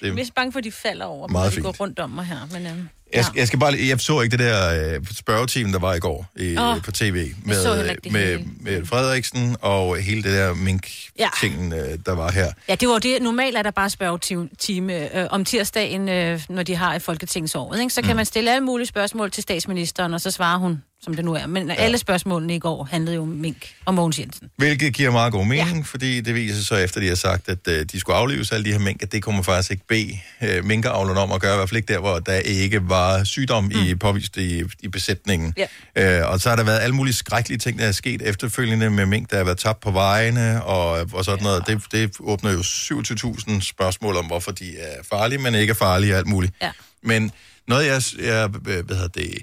[0.01, 1.65] det Jeg er bange for, at de falder over, Meget når de fint.
[1.65, 2.47] går rundt om mig her.
[2.51, 5.93] Men, øhm, Jeg, jeg, skal bare, jeg så ikke det der øh, spørgeteam, der var
[5.93, 11.73] i går i, oh, på tv med, med, med Frederiksen og hele det der mink-ting,
[11.73, 11.95] ja.
[12.05, 12.51] der var her.
[12.67, 13.21] Ja, det var det.
[13.21, 17.75] Normalt er der bare spørgetime øh, om tirsdagen, øh, når de har et folketingsår.
[17.75, 17.93] Ikke?
[17.93, 18.15] Så kan mm.
[18.15, 21.47] man stille alle mulige spørgsmål til statsministeren, og så svarer hun, som det nu er.
[21.47, 21.73] Men ja.
[21.73, 24.49] alle spørgsmålene i går handlede jo om Mink og Mogens Jensen.
[24.57, 25.83] Hvilket giver meget god mening, ja.
[25.83, 28.65] fordi det viser sig så efter, de har sagt, at øh, de skulle aflives alle
[28.65, 31.57] de her mink, at det man faktisk ikke bede øh, minkeavlerne om at gøre, i
[31.57, 33.71] hvert fald ikke der, hvor der ikke var sygdom mm.
[33.71, 35.53] i påvist i, i besætningen.
[35.95, 36.21] Ja.
[36.21, 39.05] Øh, og så har der været alle mulige skrækkelige ting, der er sket efterfølgende med
[39.05, 41.67] mink, der har været tabt på vejene og, og sådan noget.
[41.67, 46.13] Det, det åbner jo 27.000 spørgsmål om, hvorfor de er farlige, men ikke er farlige
[46.13, 46.53] og alt muligt.
[46.61, 46.71] Ja.
[47.03, 47.31] Men
[47.67, 49.37] noget, jeg, jeg hvad hedder det,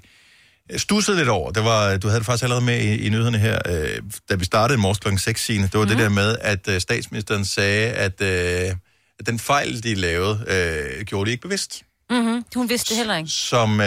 [0.70, 3.38] jeg stussede lidt over, det var, du havde det faktisk allerede med i, i nyhederne
[3.38, 5.16] her, øh, da vi startede i morges kl.
[5.16, 5.62] 6, Signe.
[5.64, 5.88] det var mm.
[5.88, 8.74] det der med, at øh, statsministeren sagde, at, øh,
[9.20, 11.82] at den fejl, de lavede, øh, gjorde de ikke bevidst.
[12.10, 12.44] Mm-hmm.
[12.54, 13.30] Hun vidste det heller ikke.
[13.30, 13.86] Som øh,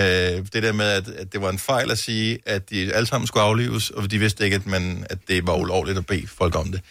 [0.54, 3.28] det der med, at, at det var en fejl at sige, at de alle sammen
[3.28, 6.56] skulle aflives, og de vidste ikke, at, man, at det var ulovligt at bede folk
[6.56, 6.82] om det.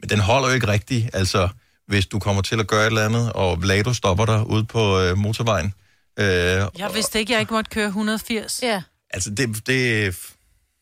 [0.00, 1.48] Men den holder jo ikke rigtigt, altså
[1.86, 5.00] hvis du kommer til at gøre et eller andet, og Vlado stopper dig ude på
[5.00, 5.74] øh, motorvejen.
[6.18, 8.60] Øh, Jeg vidste ikke, jeg ikke måtte køre 180.
[8.62, 8.82] Ja.
[9.10, 10.16] Altså det, det,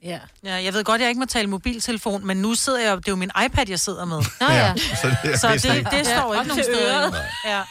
[0.05, 0.19] Ja.
[0.45, 0.55] ja.
[0.55, 3.17] Jeg ved godt, jeg ikke må tale mobiltelefon, men nu sidder jeg, det er jo
[3.17, 4.17] min iPad, jeg sidder med.
[4.41, 4.75] Nå ja.
[4.77, 5.91] så det, Så det, ikke.
[5.91, 7.13] det står Ja, ikke nogen steder.
[7.47, 7.63] Ja.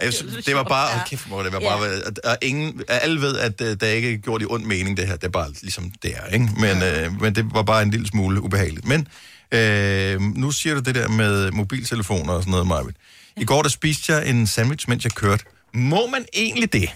[0.00, 1.04] Jeg synes, det var bare, ja.
[1.06, 1.96] kæft, hvor det var bare, Ja.
[2.06, 4.96] at, at ingen, at alle ved, at uh, der ikke er gjort i ond mening,
[4.96, 6.48] det her, det er bare ligesom det er, ikke?
[6.58, 8.86] Men, øh, men det var bare en lille smule ubehageligt.
[8.86, 9.08] Men
[9.52, 12.94] øh, nu siger du det der med mobiltelefoner og sådan noget, Marvind.
[13.36, 15.44] I går, der spiste jeg en sandwich, mens jeg kørte.
[15.74, 16.88] Må man egentlig det?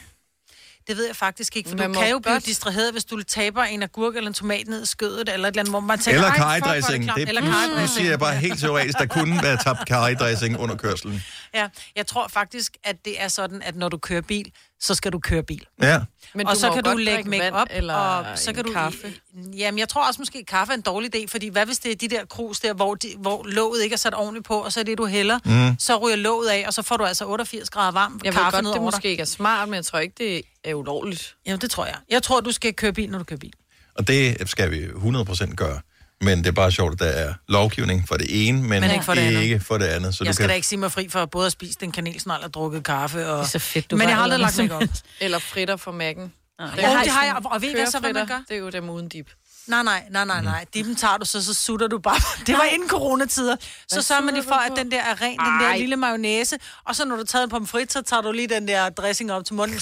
[0.88, 3.22] Det ved jeg faktisk ikke, for Man du kan jo blive godt- distraheret, hvis du
[3.22, 5.98] taber en agurk eller en tomat ned i skødet, eller et eller andet, hvor man
[5.98, 7.04] tænker, Eller "Ej, fuck, hvor er det karridressing.
[7.04, 10.58] klamt." Det, Eller nu, nu siger jeg bare helt teoretisk, der kunne være tabt karridressing
[10.58, 11.22] under kørselen.
[11.54, 15.12] Ja, jeg tror faktisk, at det er sådan, at når du kører bil, så skal
[15.12, 15.66] du køre bil.
[15.82, 16.00] Ja.
[16.34, 18.72] Men og så må kan du godt lægge make op eller og så kan du
[18.72, 19.12] kaffe.
[19.56, 21.92] Jamen, jeg tror også måske, at kaffe er en dårlig idé, fordi hvad hvis det
[21.92, 24.72] er de der krus der, hvor, de, hvor låget ikke er sat ordentligt på, og
[24.72, 25.78] så er det, du hælder, Mm.
[25.78, 28.56] så ryger låget af, og så får du altså 88 grader varm Jeg ved kaffe
[28.56, 31.36] godt, ned det måske ikke er smart, men jeg tror ikke, det er ulovligt.
[31.46, 31.96] Ja, det tror jeg.
[32.10, 33.52] Jeg tror, du skal køre bil, når du kører bil.
[33.94, 35.80] Og det skal vi 100% gøre.
[36.20, 39.04] Men det er bare sjovt, at der er lovgivning for det ene, men, Men ikke
[39.04, 39.42] for det andet.
[39.42, 40.14] ikke for det andet.
[40.14, 40.48] Så jeg du skal kan...
[40.48, 43.28] da ikke sige mig fri for både at spise den kanelsnegl og drukket kaffe.
[43.28, 43.38] Og...
[43.38, 44.94] Det er så fedt, du Men jeg har aldrig eller lagt noget mig op.
[45.20, 46.30] Eller fritter fra Mac'en.
[46.60, 48.42] Ja, det har jeg, og ved I hvad så, hvad man gør?
[48.48, 49.30] Det er jo dem uden dip.
[49.66, 50.64] Nej, nej, nej, nej, nej.
[50.74, 52.20] Dippen tager du, så, så sutter du bare.
[52.46, 53.56] Det var inden coronatider.
[53.88, 55.78] Så sørger man lige for, at den der er ren, den der Ej.
[55.78, 56.56] lille mayonnaise.
[56.84, 59.44] Og så når du tager en pomfrit, så tager du lige den der dressing op
[59.44, 59.80] til munden.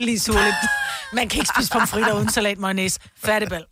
[0.00, 0.54] Lige suger lidt.
[1.12, 3.00] Man kan ikke spise pomfritter uden salat mayonnaise.
[3.24, 3.64] Færdigbal.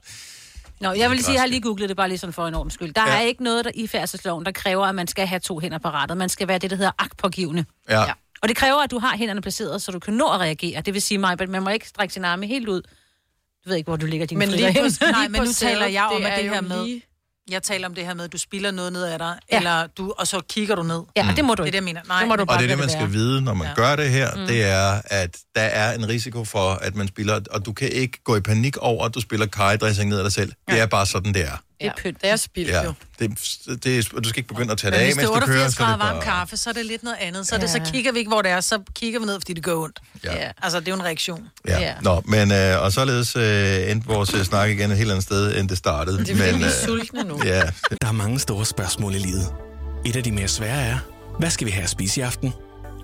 [0.81, 2.55] Nå, jeg vil lige sige, jeg har lige googlet det bare lige sådan for en
[2.55, 2.95] ordens skyld.
[2.95, 3.17] Der Ja.
[3.17, 5.89] er ikke noget der i færdselsloven, der kræver, at man skal have to hænder på
[5.89, 6.17] rattet.
[6.17, 7.65] Man skal være det, der hedder agtpågivende.
[7.89, 8.01] Ja.
[8.01, 8.13] Ja.
[8.43, 10.81] Og det kræver, at du har hænderne placeret, så du kan nå at reagere.
[10.81, 12.83] Det vil sige mig, at man må ikke strække sin arme helt ud.
[13.65, 16.05] Du ved ikke, hvor du ligger dine Men lige på, nej, men nu taler jeg
[16.05, 16.85] om, at det her med...
[16.85, 17.03] lige-
[17.49, 19.57] Jeg taler om det her med, at du spiller noget ned af dig, Ja.
[19.57, 21.03] eller du, og så kigger du ned.
[21.17, 21.73] Ja, det må du Det er ikke.
[21.73, 22.01] det, jeg mener.
[22.09, 23.11] Nej, Det må du men- Og bare det er det, man skal være.
[23.11, 23.75] vide, når man Ja.
[23.75, 24.47] gør det her, Mm.
[24.47, 28.19] det er, at der er en risiko for, at man spiller, og du kan ikke
[28.25, 30.53] gå i panik over, at du spiller kajedressing ned af dig selv.
[30.71, 31.63] Det er bare sådan, det er.
[31.81, 32.23] Det er pynt.
[32.23, 32.93] Det er spildt Ja, jo.
[33.19, 33.31] det,
[33.85, 35.47] det, er- du skal ikke begynde at tage Men det af, hvis det mens du
[35.47, 35.65] kører.
[35.65, 37.47] 88 Så er det grader varm kaffe, så er det lidt noget andet.
[37.47, 37.85] Så, er det, Ja.
[37.85, 40.01] så kigger vi ikke, hvor det er, så kigger vi ned, fordi det gør ondt.
[40.25, 40.51] Ja.
[40.63, 41.49] Altså, det er jo en reaktion.
[41.69, 41.81] Ja.
[41.81, 41.95] Ja.
[42.03, 45.57] Nå, men øh, og således øh, endte vores øh, snak igen et helt andet sted,
[45.59, 46.19] end det startede.
[46.19, 47.41] Det er men, vi er sultne nu.
[47.45, 47.63] Ja,
[48.03, 49.53] Der er mange store spørgsmål i livet.
[50.07, 50.99] Et af de mere svære er,
[51.39, 52.53] hvad skal vi have at spise i aften?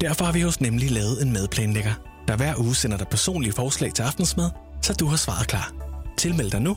[0.01, 1.93] Derfor har vi hos Nemlig lavet en madplanlægger,
[2.29, 4.51] der hver uge sender dig personlige forslag til aftensmad,
[4.83, 5.73] så du har svaret klar.
[6.19, 6.77] Tilmeld dig nu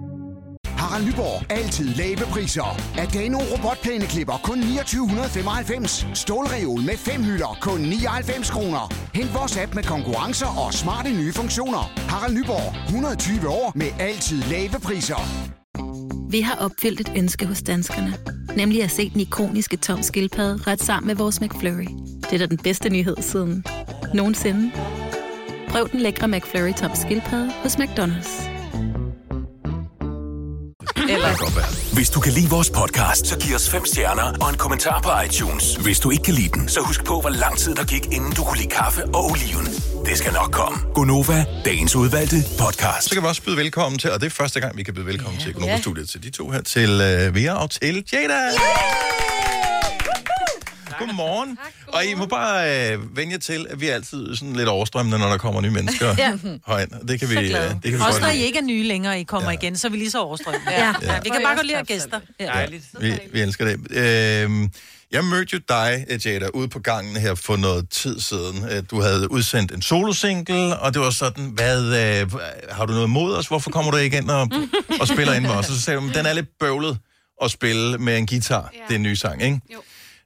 [0.81, 1.51] Harald Nyborg.
[1.51, 2.77] Altid lave priser.
[2.97, 6.07] Adano robotplæneklipper kun 2995.
[6.13, 8.93] Stålreol med fem hylder kun 99 kroner.
[9.13, 11.83] Hent vores app med konkurrencer og smarte nye funktioner.
[12.09, 12.85] Harald Nyborg.
[12.85, 15.21] 120 år med altid lave priser.
[16.31, 18.13] Vi har opfyldt et ønske hos danskerne.
[18.57, 21.87] Nemlig at se den ikoniske tom skildpadde ret sammen med vores McFlurry.
[22.21, 23.65] Det er da den bedste nyhed siden
[24.13, 24.71] nogensinde.
[25.69, 28.50] Prøv den lækre McFlurry tom skildpadde hos McDonald's.
[31.09, 35.01] Eller, Hvis du kan lide vores podcast, så giv os fem stjerner og en kommentar
[35.01, 35.75] på iTunes.
[35.75, 38.31] Hvis du ikke kan lide den, så husk på, hvor lang tid der gik, inden
[38.31, 39.65] du kunne lide kaffe og oliven.
[40.05, 40.79] Det skal nok komme.
[40.93, 43.09] Gonova, dagens udvalgte podcast.
[43.09, 45.05] så kan vi også byde velkommen til, og det er første gang, vi kan byde
[45.05, 48.41] velkommen til Økonomisk Studiet, til de to her, til øh, Vera og til Jada.
[50.99, 51.57] Godmorgen.
[51.87, 55.19] Og I må bare øh, vende jer til, at vi er altid sådan lidt overstrømmende,
[55.19, 56.31] når der kommer nye mennesker Ja.
[56.67, 57.07] herind.
[57.07, 59.19] Det kan vi, øh, det kan vi Også godt når I ikke er nye længere,
[59.19, 59.57] I kommer ja.
[59.57, 60.71] igen, så er vi lige så overstrømmende.
[60.71, 60.93] Ja.
[61.01, 61.19] Ja.
[61.23, 62.19] Vi kan bare godt lide at gæster.
[62.39, 62.83] Dejligt.
[62.99, 63.91] Vi, vi elsker det.
[63.91, 64.69] Øhm,
[65.11, 68.65] jeg mødte jo dig, Jada, ude på gangen her for noget tid siden.
[68.71, 72.31] Øh, Du havde udsendt en solosingle, og det var sådan, hvad, øh,
[72.69, 73.47] har du noget imod os?
[73.47, 74.49] Hvorfor kommer du ikke ind og,
[75.01, 75.69] og spiller ind med os?
[75.69, 76.97] Og så sagde du, "Men den er lidt bøvlet
[77.43, 78.69] at spille med en guitar.
[78.73, 78.79] Ja.
[78.87, 79.59] Det er en ny sang, ikke?
[79.73, 79.77] Jo.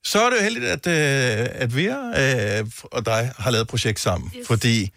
[0.05, 3.67] Så er det jo heldigt, at, øh, at vi øh, og dig har lavet et
[3.67, 4.31] projekt sammen.
[4.37, 4.47] Yes.
[4.47, 4.91] Fordi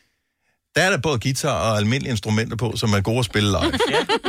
[0.77, 3.73] der er der både guitar og almindelige instrumenter på, som er gode at spille live.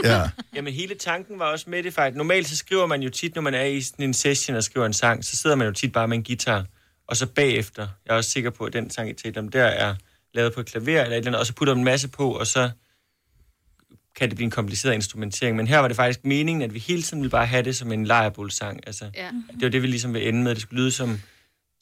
[0.04, 0.30] ja.
[0.56, 2.18] Jamen hele tanken var også med det faktisk.
[2.18, 4.86] Normalt så skriver man jo tit, når man er i sådan en session og skriver
[4.86, 6.66] en sang, så sidder man jo tit bare med en guitar.
[7.08, 9.64] Og så bagefter, jeg er også sikker på, at den sang, jeg talte om, der
[9.64, 9.96] er
[10.34, 12.32] lavet på et klaver eller et eller andet, og så putter man en masse på,
[12.32, 12.70] og så
[14.20, 15.56] kan det blive en kompliceret instrumentering.
[15.56, 17.92] Men her var det faktisk meningen, at vi hele tiden ville bare have det som
[17.92, 18.80] en lejrebålsang.
[18.88, 19.30] Altså, Ja.
[19.54, 20.56] Det var det, vi ligesom ville ende med.
[20.56, 21.20] Det skulle lyde som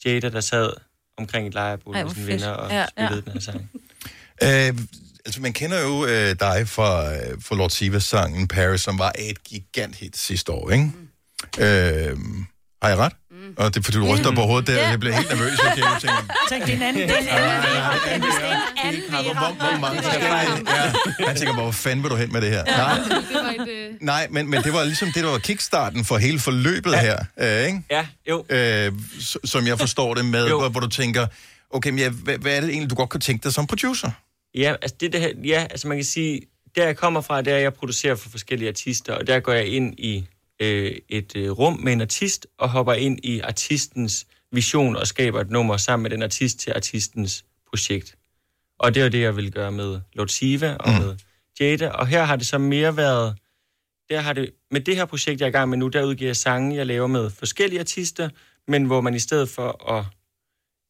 [0.04, 0.72] Jada, der sad
[1.18, 3.20] omkring et lejrebål Ej, med sine venner og Ja, spillede ja.
[3.20, 3.70] den her sang.
[4.42, 4.74] Øh,
[5.24, 9.12] altså, man kender jo øh, dig fra, øh, fra Lord Sivas sangen Paris, som var
[9.18, 10.84] et gigant hit sidste år, ikke?
[10.84, 11.62] Mm.
[11.62, 12.18] Øh,
[12.82, 13.12] har jeg ret?
[13.48, 13.54] Mm.
[13.56, 14.88] Og det er fordi, du ryster på hovedet der, Ja.
[14.88, 15.58] jeg bliver helt nervøs.
[15.64, 16.16] Jeg kan jo tænke,
[16.48, 17.94] Tænk, det er en anden, det er en anden Vera.
[17.94, 18.22] Det er en
[18.84, 20.30] anden hvor, mange forskellige...
[21.20, 22.64] Ja, jeg tænker, hvor fanden vil du hen med det her?
[22.64, 23.68] Nej, Det var et...
[23.68, 23.94] Øh...
[24.00, 27.00] nej men, men det var ligesom det, der var kickstarten for hele forløbet ja.
[27.00, 27.18] her,
[27.60, 27.82] øh, ikke?
[27.90, 28.44] Ja, jo.
[28.50, 28.92] Øh,
[29.44, 31.26] som jeg forstår det med, hvor, hvor du tænker,
[31.70, 34.10] okay, men ja, hvad, hvad er det egentlig, du godt kan tænke dig som producer?
[34.54, 36.40] Ja, altså det, det her, ja, altså man kan sige,
[36.76, 39.94] der jeg kommer fra, der jeg producerer for forskellige artister, og der går jeg ind
[39.98, 40.24] i
[40.60, 45.40] øh, et øh, rum med en artist, og hopper ind i artistens vision og skaber
[45.40, 48.16] et nummer sammen med den artist til artistens projekt.
[48.78, 50.98] Og det er jo det, jeg vil gøre med Lord Siva og mm.
[50.98, 51.16] med
[51.60, 53.36] Jada, og her har det så mere været,
[54.08, 56.28] der har det, med det her projekt, jeg er i gang med nu, der udgiver
[56.28, 58.28] jeg sange, jeg laver med forskellige artister,
[58.68, 60.04] men hvor man i stedet for at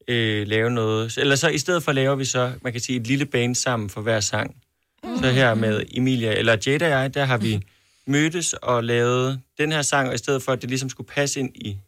[0.08, 1.18] øh, lave noget.
[1.18, 3.90] Eller så i stedet for laver vi så, man kan sige, et lille band sammen
[3.90, 4.56] for hver sang.
[5.04, 5.18] Mm.
[5.18, 7.60] Så her med Emilia, eller Jada og jeg, der har vi
[8.08, 11.40] mødtes og lavet den her sang, og i stedet for, at det ligesom skulle passe
[11.40, 11.78] ind i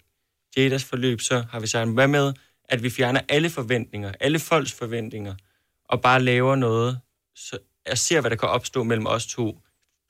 [0.56, 2.32] Jadas forløb, så har vi sagt, hvad med,
[2.68, 5.34] at vi fjerner alle forventninger, alle folks forventninger,
[5.88, 6.98] og bare laver noget,
[7.36, 7.58] så
[7.88, 9.58] jeg ser, hvad der kan opstå mellem os to,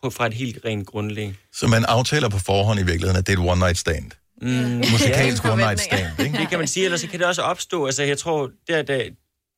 [0.03, 1.35] på, fra et helt rent grundlag.
[1.53, 4.11] Så man aftaler på forhånd i virkeligheden, at det er et one-night stand.
[4.43, 4.49] Mm.
[4.93, 5.55] Musikalsk Ja.
[5.55, 6.39] one-night stand, ikke?
[6.41, 7.87] Det kan man sige, ellers så kan det også opstå.
[7.87, 9.05] Altså, jeg tror, der, der,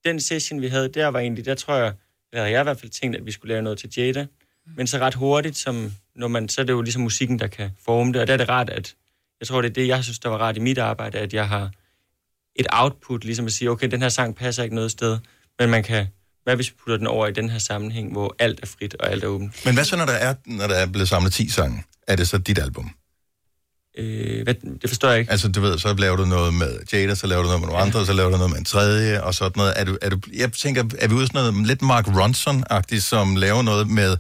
[0.05, 1.93] den session, vi havde, der var egentlig, der tror jeg,
[2.33, 4.27] eller jeg i hvert fald tænkt, at vi skulle lave noget til Jada.
[4.77, 7.71] Men så ret hurtigt, som, når man, så er det jo ligesom musikken, der kan
[7.85, 8.21] forme det.
[8.21, 8.95] Og der er det rart, at
[9.41, 11.49] jeg tror, det er det, jeg synes, der var rart i mit arbejde, at jeg
[11.49, 11.71] har
[12.57, 15.19] et output, ligesom at sige, okay, den her sang passer ikke noget sted,
[15.59, 16.07] men man kan,
[16.45, 19.11] hvad hvis vi putter den over i den her sammenhæng, hvor alt er frit og
[19.11, 19.65] alt er åbent?
[19.65, 21.85] Men hvad så, når der er, når der er blevet samlet 10 sange?
[22.09, 22.91] Er det så dit album?
[23.99, 25.31] Øh, hvad, det forstår jeg ikke.
[25.31, 27.83] Altså, du ved, så laver du noget med Jada, så laver du noget med nogle
[27.83, 29.73] andre, så laver du noget med en tredje, og sådan noget.
[29.77, 33.37] Er du, er du, jeg tænker, er vi ude sådan noget lidt Mark Ronson-agtigt, som
[33.37, 34.17] laver noget med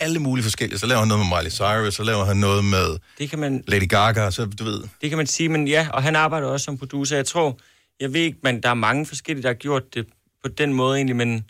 [0.00, 0.78] alle mulige forskellige.
[0.78, 3.64] Så laver han noget med Miley Cyrus, så laver han noget med det kan man,
[3.68, 4.82] Lady Gaga, så du ved.
[5.00, 7.16] Det kan man sige, men ja, og han arbejder også som producer.
[7.16, 7.58] Jeg tror,
[8.00, 10.06] jeg ved ikke, men der er mange forskellige, der har gjort det
[10.44, 11.44] på den måde egentlig, men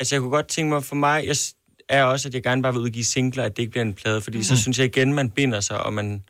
[0.00, 1.36] altså jeg kunne godt tænke mig, for mig jeg
[1.88, 4.20] er også, at jeg gerne bare vil udgive singler, at det ikke bliver en plade,
[4.20, 4.44] fordi mm.
[4.44, 4.58] så Mhm.
[4.58, 6.22] synes jeg igen, man binder sig, og man,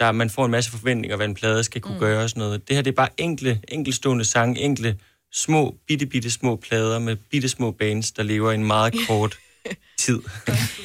[0.00, 2.00] der, man får en masse forventninger, hvad en plade skal kunne mm.
[2.00, 2.68] gøre og sådan noget.
[2.68, 4.96] Det her, det er bare enkle, enkelstående sange, enkle,
[5.32, 9.38] små, bitte, bitte små plader med bitte små bands, der lever i en meget kort
[9.98, 10.20] tid.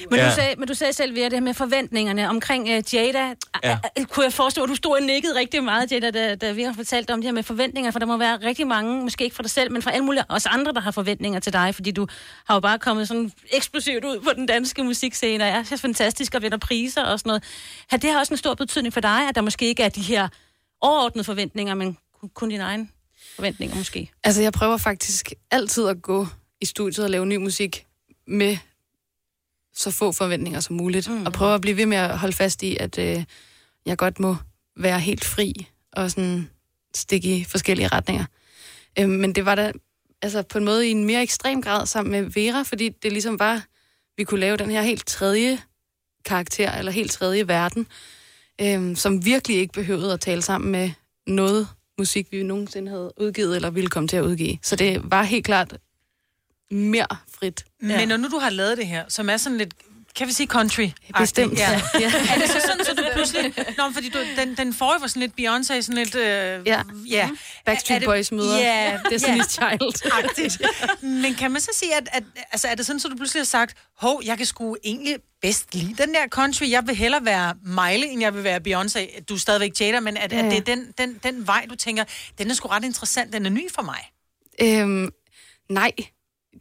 [0.09, 0.29] Men, ja.
[0.29, 3.33] du sagde, men du sagde selv ved det her med forventningerne omkring uh, Jada.
[3.63, 3.77] Ja.
[4.09, 6.73] Kunne jeg forestå, at du stod og nikkede rigtig meget, Jada, da, da vi har
[6.73, 9.43] fortalt om det her med forventninger, for der må være rigtig mange, måske ikke fra
[9.43, 12.07] dig selv, men fra alle mulige også andre, der har forventninger til dig, fordi du
[12.45, 16.35] har jo bare kommet sådan eksplosivt ud på den danske musikscene, og er så fantastisk
[16.35, 17.43] og vinder priser og sådan noget.
[17.89, 20.01] Har det her også en stor betydning for dig, at der måske ikke er de
[20.01, 20.27] her
[20.81, 22.87] overordnede forventninger, men kun- kun dine egne
[23.35, 24.11] forventninger måske?
[24.23, 26.27] Altså, jeg prøver faktisk altid at gå
[26.61, 27.85] i studiet og lave ny musik
[28.27, 28.57] med
[29.73, 31.09] så få forventninger som muligt.
[31.09, 31.25] Mm.
[31.25, 33.23] Og prøve at blive ved med at holde fast i, at øh,
[33.85, 34.35] jeg godt må
[34.77, 36.49] være helt fri og sådan
[36.95, 38.25] stikke i forskellige retninger.
[38.99, 39.71] Øh, men det var da
[40.21, 43.39] altså på en måde i en mere ekstrem grad sammen med Vera, fordi det ligesom
[43.39, 43.65] var,
[44.17, 45.59] vi kunne lave den her helt tredje
[46.25, 47.87] karakter, eller helt tredje verden,
[48.61, 50.91] øh, som virkelig ikke behøvede at tale sammen med
[51.27, 51.67] noget
[51.97, 54.57] musik, vi nogensinde havde udgivet, eller ville komme til at udgive.
[54.61, 55.77] Så det var helt klart
[56.71, 57.07] mere
[57.39, 57.65] frit.
[57.79, 59.73] Men når nu du har lavet det her, som er sådan lidt,
[60.15, 61.71] kan vi sige country Bestemt, ja.
[61.71, 61.99] ja.
[61.99, 62.05] Ja.
[62.35, 63.53] Er det så sådan, så du pludselig...
[63.77, 66.15] Nå, fordi du, den, den forrige var sådan lidt Beyoncé, sådan lidt...
[66.15, 66.81] Øh, Ja.
[67.09, 67.29] ja.
[67.65, 70.11] Backstreet Er det- Boys møder ja, Destiny's Child.
[70.23, 70.61] Agtigt.
[71.01, 73.45] Men kan man så sige, at, at altså, er det sådan, så du pludselig har
[73.45, 76.69] sagt, hov, jeg kan sgu egentlig bedst lide den der country.
[76.69, 79.23] Jeg vil hellere være Miley, end jeg vil være Beyoncé.
[79.29, 80.49] Du er stadigvæk Jada, men at, Ja, at ja.
[80.49, 82.03] det er den, den, den vej, du tænker,
[82.37, 83.99] den er sgu ret interessant, den er ny for mig.
[84.61, 85.09] Øhm,
[85.69, 85.91] nej,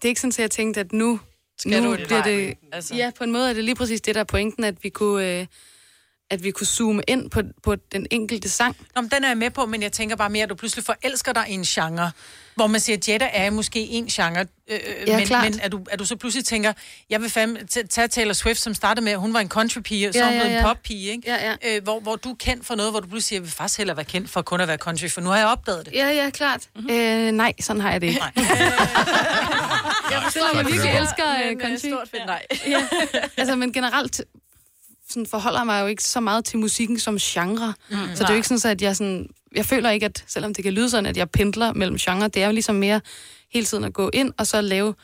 [0.02, 1.20] det er ikke sådan, at jeg tænkte, at nu,
[1.58, 2.54] Skal nu du bliver det...
[2.72, 2.94] altså.
[2.94, 5.40] Ja, på en måde er det lige præcis det, der er pointen, at vi kunne,
[5.40, 5.46] øh,
[6.30, 8.76] at vi kunne zoome ind på, på den enkelte sang.
[8.94, 10.84] Nå, men den er jeg med på, men jeg tænker bare mere, at du pludselig
[10.84, 12.10] forelsker dig i en genre,
[12.60, 15.44] hvor man siger, at Jetta er måske en genre, øh, Ja, men, klart.
[15.50, 16.72] men at, du, at du så pludselig tænker,
[17.10, 17.58] jeg vil fandme
[17.90, 20.28] tage Taylor Swift, som startede med, at hun var en country-pige, og så Ja, er
[20.28, 20.66] hun ja, blevet en ja.
[20.68, 21.22] pop-pige, ikke?
[21.26, 21.76] Ja, ja.
[21.76, 23.78] Øh, hvor, hvor du er kendt for noget, hvor du pludselig siger, jeg vil faktisk
[23.78, 25.94] hellere være kendt for kun at være country, for nu har jeg opdaget det.
[25.94, 26.60] Ja, ja, klart.
[26.76, 26.90] Mm-hmm.
[26.90, 28.22] Øh, nej, sådan har jeg det ikke.
[30.10, 31.88] Jeg Selvom jeg virkelig elsker øh, Men, øh, country.
[31.88, 32.42] stort fedt nej.
[32.66, 32.82] ja.
[33.36, 34.20] Altså, men generelt
[35.10, 37.74] sådan forholder mig jo ikke så meget til musikken som genre.
[37.90, 39.28] Mm, så det er jo ikke sådan, så at jeg sådan...
[39.56, 42.42] Jeg føler ikke, at selvom det kan lyde sådan, at jeg pendler mellem genre, det
[42.42, 43.00] er jo ligesom mere
[43.52, 44.94] hele tiden at gå ind og så lave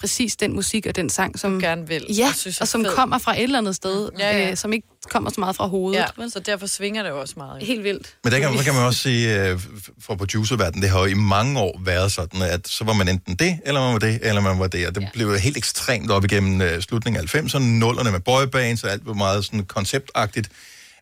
[0.00, 1.52] præcis den musik og den sang, som...
[1.52, 2.94] Du gerne vil, Ja, og synes og som fed.
[2.94, 4.50] kommer fra et eller andet sted, Ja, ja.
[4.50, 5.98] Øh, som ikke kommer så meget fra hovedet.
[5.98, 6.30] Ja, vel?
[6.30, 7.62] så derfor svinger det jo også meget.
[7.62, 8.16] Helt vildt.
[8.24, 9.60] Men der kan, der kan man også sige, øh,
[10.00, 13.34] fra producerverdenen, det har jo i mange år været sådan, at så var man enten
[13.34, 14.86] det, eller man var det, eller man var det.
[14.88, 15.08] Og det ja.
[15.12, 19.06] blev jo helt ekstremt op igennem øh, slutningen af 90'erne, nullerne med boybands, og alt
[19.06, 20.48] var meget sådan konceptagtigt.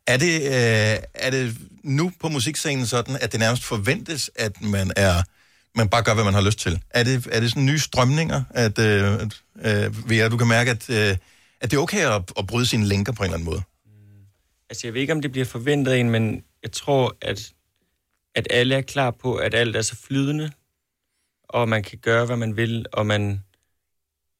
[0.07, 4.93] Er det, øh, er det nu på musikscenen sådan, at det nærmest forventes, at man
[4.97, 5.23] er
[5.75, 6.83] man bare gør, hvad man har lyst til?
[6.91, 9.43] Er det, er det sådan nye strømninger, at, øh, at
[9.87, 11.17] øh, Vera, du kan mærke, at, øh,
[11.61, 13.63] at det er okay at, at bryde sine lænker på en eller anden måde?
[13.87, 13.93] Mm.
[14.71, 17.53] Altså, jeg ved ikke, om det bliver forventet en, men jeg tror, at,
[18.35, 20.51] at alle er klar på, at alt er så flydende,
[21.49, 23.43] og man kan gøre, hvad man vil, og man...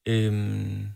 [0.05, 0.87] Øhm,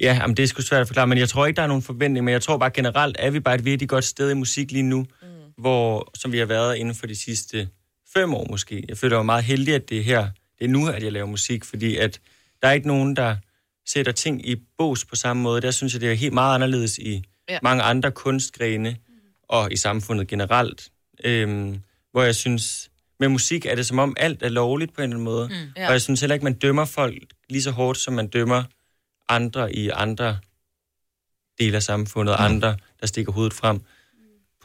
[0.00, 1.82] ja, jamen, det er sgu svært at forklare, men jeg tror ikke, der er nogen
[1.82, 4.72] forventning, men jeg tror bare generelt, er vi bare et virkelig godt sted i musik
[4.72, 5.28] lige nu, mm.
[5.58, 7.68] hvor, som vi har været inden for de sidste
[8.14, 8.84] fem år måske.
[8.88, 10.28] Jeg føler mig meget heldig, at det er her,
[10.58, 12.20] det er nu, at jeg laver musik, fordi at
[12.62, 13.36] der er ikke nogen, der
[13.86, 15.60] sætter ting i bås på samme måde.
[15.60, 17.58] Der synes jeg, det er helt meget anderledes i Ja.
[17.62, 18.96] mange andre kunstgrene
[19.48, 20.88] og i samfundet generelt.
[21.24, 21.80] Øhm,
[22.12, 22.90] hvor jeg synes,
[23.20, 25.48] med musik er det som om alt er lovligt på en eller anden måde.
[25.48, 25.54] Mm.
[25.54, 25.72] Mm.
[25.76, 25.86] Ja.
[25.86, 27.14] Og jeg synes heller ikke, man dømmer folk
[27.48, 28.64] lige så hårdt, som man dømmer
[29.28, 30.38] andre i andre
[31.58, 32.44] dele af samfundet, mm.
[32.44, 33.78] andre, der stikker hovedet frem.
[33.78, 33.84] På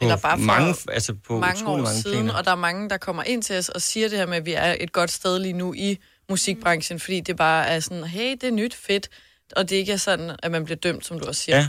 [0.02, 2.34] Eller bare for mange, altså på mange år mange siden, planer.
[2.34, 4.46] og der er mange, der kommer ind til os og siger det her med, at
[4.46, 5.98] vi er et godt sted lige nu i
[6.30, 9.10] musikbranchen, fordi det bare er sådan, hey, det er nyt, fedt.
[9.56, 11.58] og det ikke er sådan, at man bliver dømt, som du også siger.
[11.58, 11.68] Ja.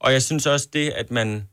[0.00, 1.48] Og jeg synes også det, at man,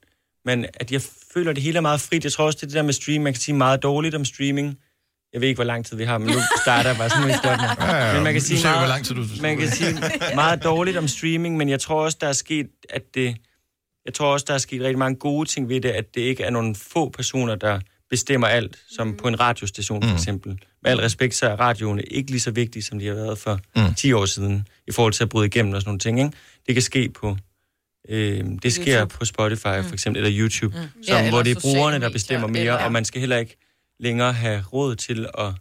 [0.45, 1.01] man at jeg
[1.33, 2.23] føler, at det hele er meget frit.
[2.23, 4.25] Jeg tror også, det er det der med stream, man kan sige meget dårligt om
[4.25, 4.79] streaming.
[5.33, 7.33] Jeg ved ikke, hvor lang tid vi har, men nu starter jeg bare sådan, vi
[7.33, 7.85] starter.
[7.95, 9.97] Ja, ja, Men man kan sige meget, hvor lang tid du- man kan sige
[10.35, 13.35] meget dårligt om streaming, men jeg tror også, der er sket, at det,
[14.05, 16.43] jeg tror også, der er sket rigtig mange gode ting ved det, at det ikke
[16.43, 20.59] er nogle få personer, der bestemmer alt, som på en radiostation for eksempel.
[20.83, 23.59] Med al respekt, så er radioerne ikke lige så vigtige, som de har været for
[23.75, 23.93] Mm.
[23.93, 26.19] 10 år siden, i forhold til at bryde igennem og sådan nogle ting.
[26.19, 26.31] Ikke?
[26.67, 27.37] Det kan ske på
[28.09, 29.15] Øh, det sker YouTube.
[29.19, 30.81] på Spotify for eksempel, eller YouTube, Mm.
[30.83, 30.89] mm.
[31.07, 33.19] Ja, som, eller hvor det er brugerne, der medier, bestemmer mere, eller- og man skal
[33.19, 33.57] heller ikke
[33.99, 35.53] længere have råd til at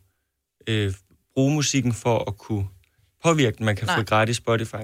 [0.67, 0.93] øh,
[1.35, 2.67] bruge musikken for at kunne
[3.25, 3.67] påvirke den.
[3.67, 3.97] Man kan Nej.
[3.97, 4.77] få gratis Spotify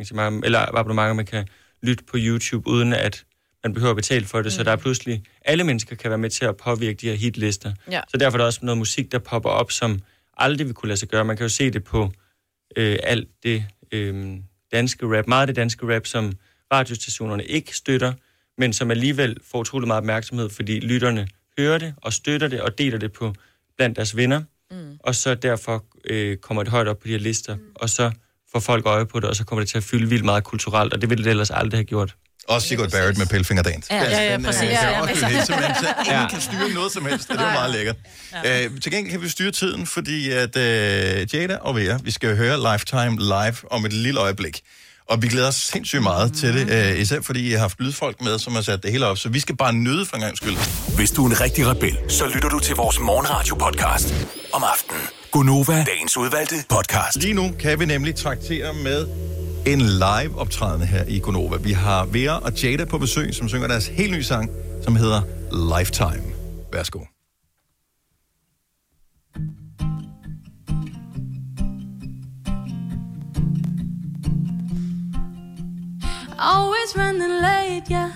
[0.45, 1.49] eller abonnementer, man kan
[1.83, 3.25] lytte på YouTube, uden at
[3.65, 4.47] man behøver at betale for det.
[4.47, 4.51] Mm.
[4.51, 7.73] Så der er pludselig, alle mennesker kan være med til at påvirke de her hitlister.
[7.91, 8.01] Ja.
[8.09, 10.01] Så derfor er der også noget musik, der popper op, som
[10.37, 11.25] aldrig vil kunne lade sig gøre.
[11.25, 12.13] Man kan jo se det på
[12.77, 14.37] øh, alt det øh,
[14.73, 16.33] danske rap, meget af det danske rap, som
[16.73, 18.13] radiostationerne ikke støtter,
[18.59, 21.29] men som alligevel får utrolig meget opmærksomhed, fordi lytterne
[21.59, 23.35] hører det og støtter det og deler det på
[23.77, 24.43] blandt deres venner.
[24.71, 24.97] Mm.
[25.01, 27.63] Og så derfor øh, kommer det højt op på de her lister, mm.
[27.75, 28.11] og så
[28.53, 30.93] får folk øje på det, og så kommer det til at fylde vildt meget kulturelt,
[30.93, 32.15] og det ville det ellers aldrig have gjort.
[32.49, 33.91] Også Sigurd Barrett med Pelfingerdans.
[33.91, 34.63] Ja, ja, ja, præcis.
[34.63, 36.29] Ja, Ja, ja, ja, også det, simpelthen, så ingen Ja.
[36.29, 37.97] kan styre noget som helst, og det er meget lækkert.
[38.45, 38.65] Ja.
[38.65, 42.37] Øh, til gengæld kan vi styre tiden, fordi at øh, Jada og Vera, vi skal
[42.37, 44.61] høre Lifetime live om et lille øjeblik.
[45.09, 46.37] Og vi glæder os sindssygt meget mm.
[46.37, 49.07] til det, øh, især fordi I har haft lydfolk med, som har sat det hele
[49.07, 50.57] op, så vi skal bare nyde for en gang skyld.
[50.97, 54.15] Hvis du er en rigtig rebel, så lytter du til vores morgenradio-podcast
[54.53, 55.03] om aftenen.
[55.31, 57.23] Gunova, dagens udvalgte podcast.
[57.23, 59.07] Lige nu kan vi nemlig traktere med
[59.67, 61.57] en live optrædende her i Gonova.
[61.57, 64.51] Vi har Vera og Jada på besøg, som synger deres helt nye sang,
[64.85, 65.23] som hedder
[65.79, 66.25] Lifetime.
[66.73, 67.14] Værsgo.
[76.47, 78.13] Always running late, yeah.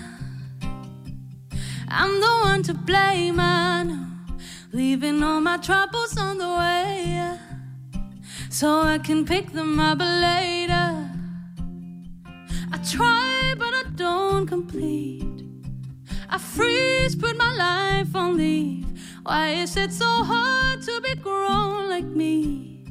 [1.87, 4.05] I'm the one to blame, I know.
[4.71, 7.39] Leaving all my troubles on the way, yeah.
[8.51, 11.09] So I can pick them up later.
[12.71, 15.25] I try, but I don't complete.
[16.29, 18.85] I freeze, put my life on leave.
[19.23, 22.85] Why is it so hard to be grown like me?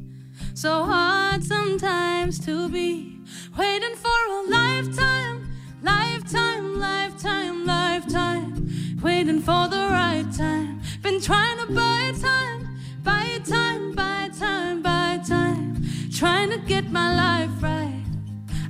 [0.54, 3.17] So hard sometimes to be
[3.58, 5.50] waiting for a lifetime,
[5.82, 8.98] lifetime, lifetime, lifetime.
[9.02, 10.80] Waiting for the right time.
[11.02, 15.84] Been trying to buy time, buy time, buy time, buy time.
[16.12, 18.04] Trying to get my life right.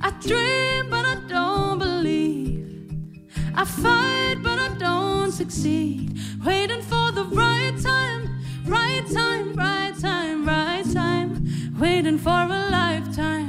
[0.01, 2.91] I dream, but I don't believe.
[3.55, 6.17] I fight, but I don't succeed.
[6.43, 11.29] Waiting for the right time, right time, right time, right time.
[11.79, 13.48] Waiting for a lifetime.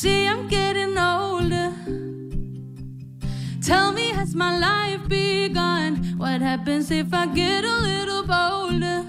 [0.00, 1.74] See I'm getting older.
[3.60, 6.14] Tell me, has my life begun?
[6.16, 9.02] What happens if I get a little bolder?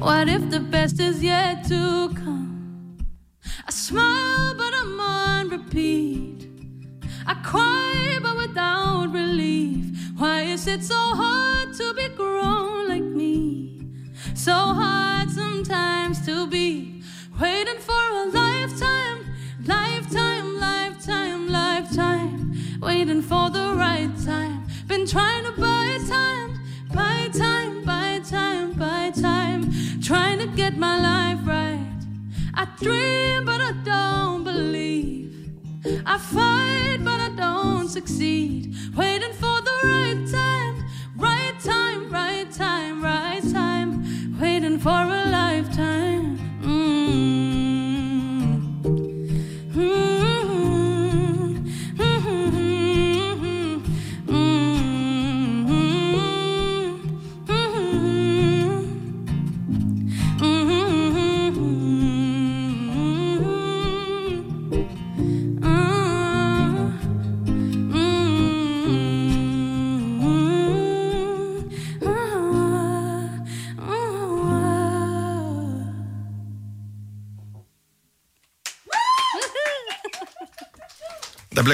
[0.00, 2.98] What if the best is yet to come?
[3.68, 6.48] I smile, but I'm on repeat.
[7.24, 9.86] I cry, but without relief.
[10.16, 13.80] Why is it so hard to be grown like me?
[14.34, 16.89] So hard sometimes to be
[17.40, 19.24] waiting for a lifetime,
[19.64, 22.52] lifetime, lifetime, lifetime.
[22.80, 24.66] Waiting for the right time.
[24.86, 26.60] Been trying to buy time,
[26.94, 29.70] buy time, buy time, buy time.
[30.02, 32.00] Trying to get my life right.
[32.54, 35.32] I dream, but I don't believe.
[36.04, 38.74] I fight, but I don't succeed.
[38.96, 40.84] Waiting for the right time,
[41.16, 43.49] right time, right time, right time.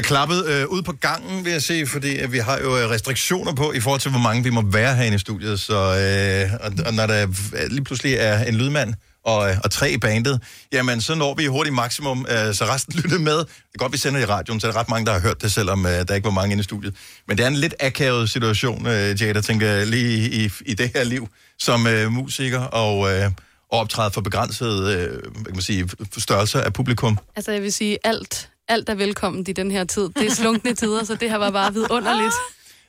[0.07, 3.55] Klappet øh, ud på gangen, vil jeg se, fordi at vi har jo øh, restriktioner
[3.55, 5.61] på i forhold til, hvor mange vi må være herinde i studiet.
[5.61, 8.95] Så, øh, og, og når der øh, lige pludselig er en lydmand
[9.25, 10.41] og, øh, og tre i bandet,
[10.73, 13.39] jamen så når vi hurtigt maksimum, øh, så resten lytter med.
[13.39, 15.43] Det er godt, vi sender i radioen, så er der ret mange, der har hørt
[15.43, 16.95] det, selvom øh, der ikke var mange inde i studiet.
[17.29, 20.91] Men det er en lidt akavet situation, øh, Jada, tænker jeg, lige i, i det
[20.95, 21.29] her liv
[21.59, 23.31] som øh, musiker og, øh,
[23.71, 25.89] optræde for begrænset øh, kan man sige,
[26.19, 27.19] størrelse af publikum?
[27.37, 30.09] Altså, jeg vil sige, alt, alt er velkommen i den her tid.
[30.19, 32.35] Det er slunkne tider, så det her var bare vidunderligt.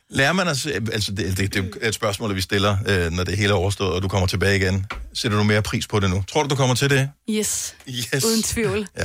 [0.10, 3.38] Lærer man os, altså det, det, det er et spørgsmål, vi stiller, øh, når det
[3.38, 4.86] hele er overstået, og du kommer tilbage igen.
[5.14, 6.24] Sætter du mere pris på det nu?
[6.28, 7.10] Tror du, du kommer til det?
[7.30, 7.76] Yes.
[7.90, 8.26] Yes.
[8.26, 8.88] Uden tvivl.
[8.98, 9.04] Ja.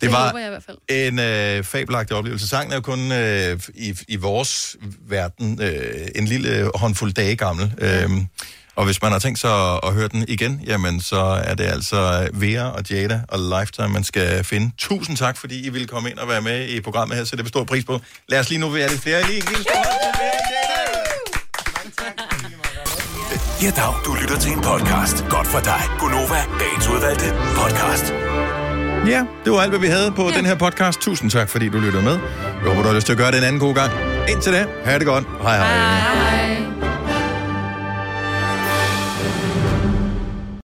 [0.00, 0.76] Det, Det var jeg i hvert fald.
[0.88, 2.48] en øh, fabelagtig oplevelse.
[2.48, 4.76] Sangen er jo kun øh, i, i vores
[5.08, 7.72] verden øh, en lille håndfuld dage gammel.
[7.78, 8.26] Øhm,
[8.78, 11.64] og hvis man har tænkt sig at, at høre den igen, jamen så er det
[11.64, 14.70] altså Vera og Jada og Lifetime, man skal finde.
[14.78, 17.44] Tusind tak, fordi I ville komme ind og være med i programmet her, så det
[17.44, 18.00] består pris på.
[18.28, 19.26] Lad os lige nu være lidt flere.
[19.26, 19.72] Lige en lille stor.
[23.62, 23.94] Ja, dag.
[24.04, 25.24] Du lytter til en podcast.
[25.30, 25.82] Godt for dig.
[25.98, 27.26] Gunova, dagens udvalgte
[27.56, 28.12] podcast.
[29.06, 30.36] Ja, det var alt, hvad vi havde på ja.
[30.36, 31.00] den her podcast.
[31.00, 32.18] Tusind tak, fordi du lyttede med.
[32.62, 33.92] Jeg håber, du har lyst til at gøre det en anden god gang.
[34.28, 35.24] Indtil da, ha' det godt.
[35.42, 35.66] Hej hej.
[35.66, 36.57] hej.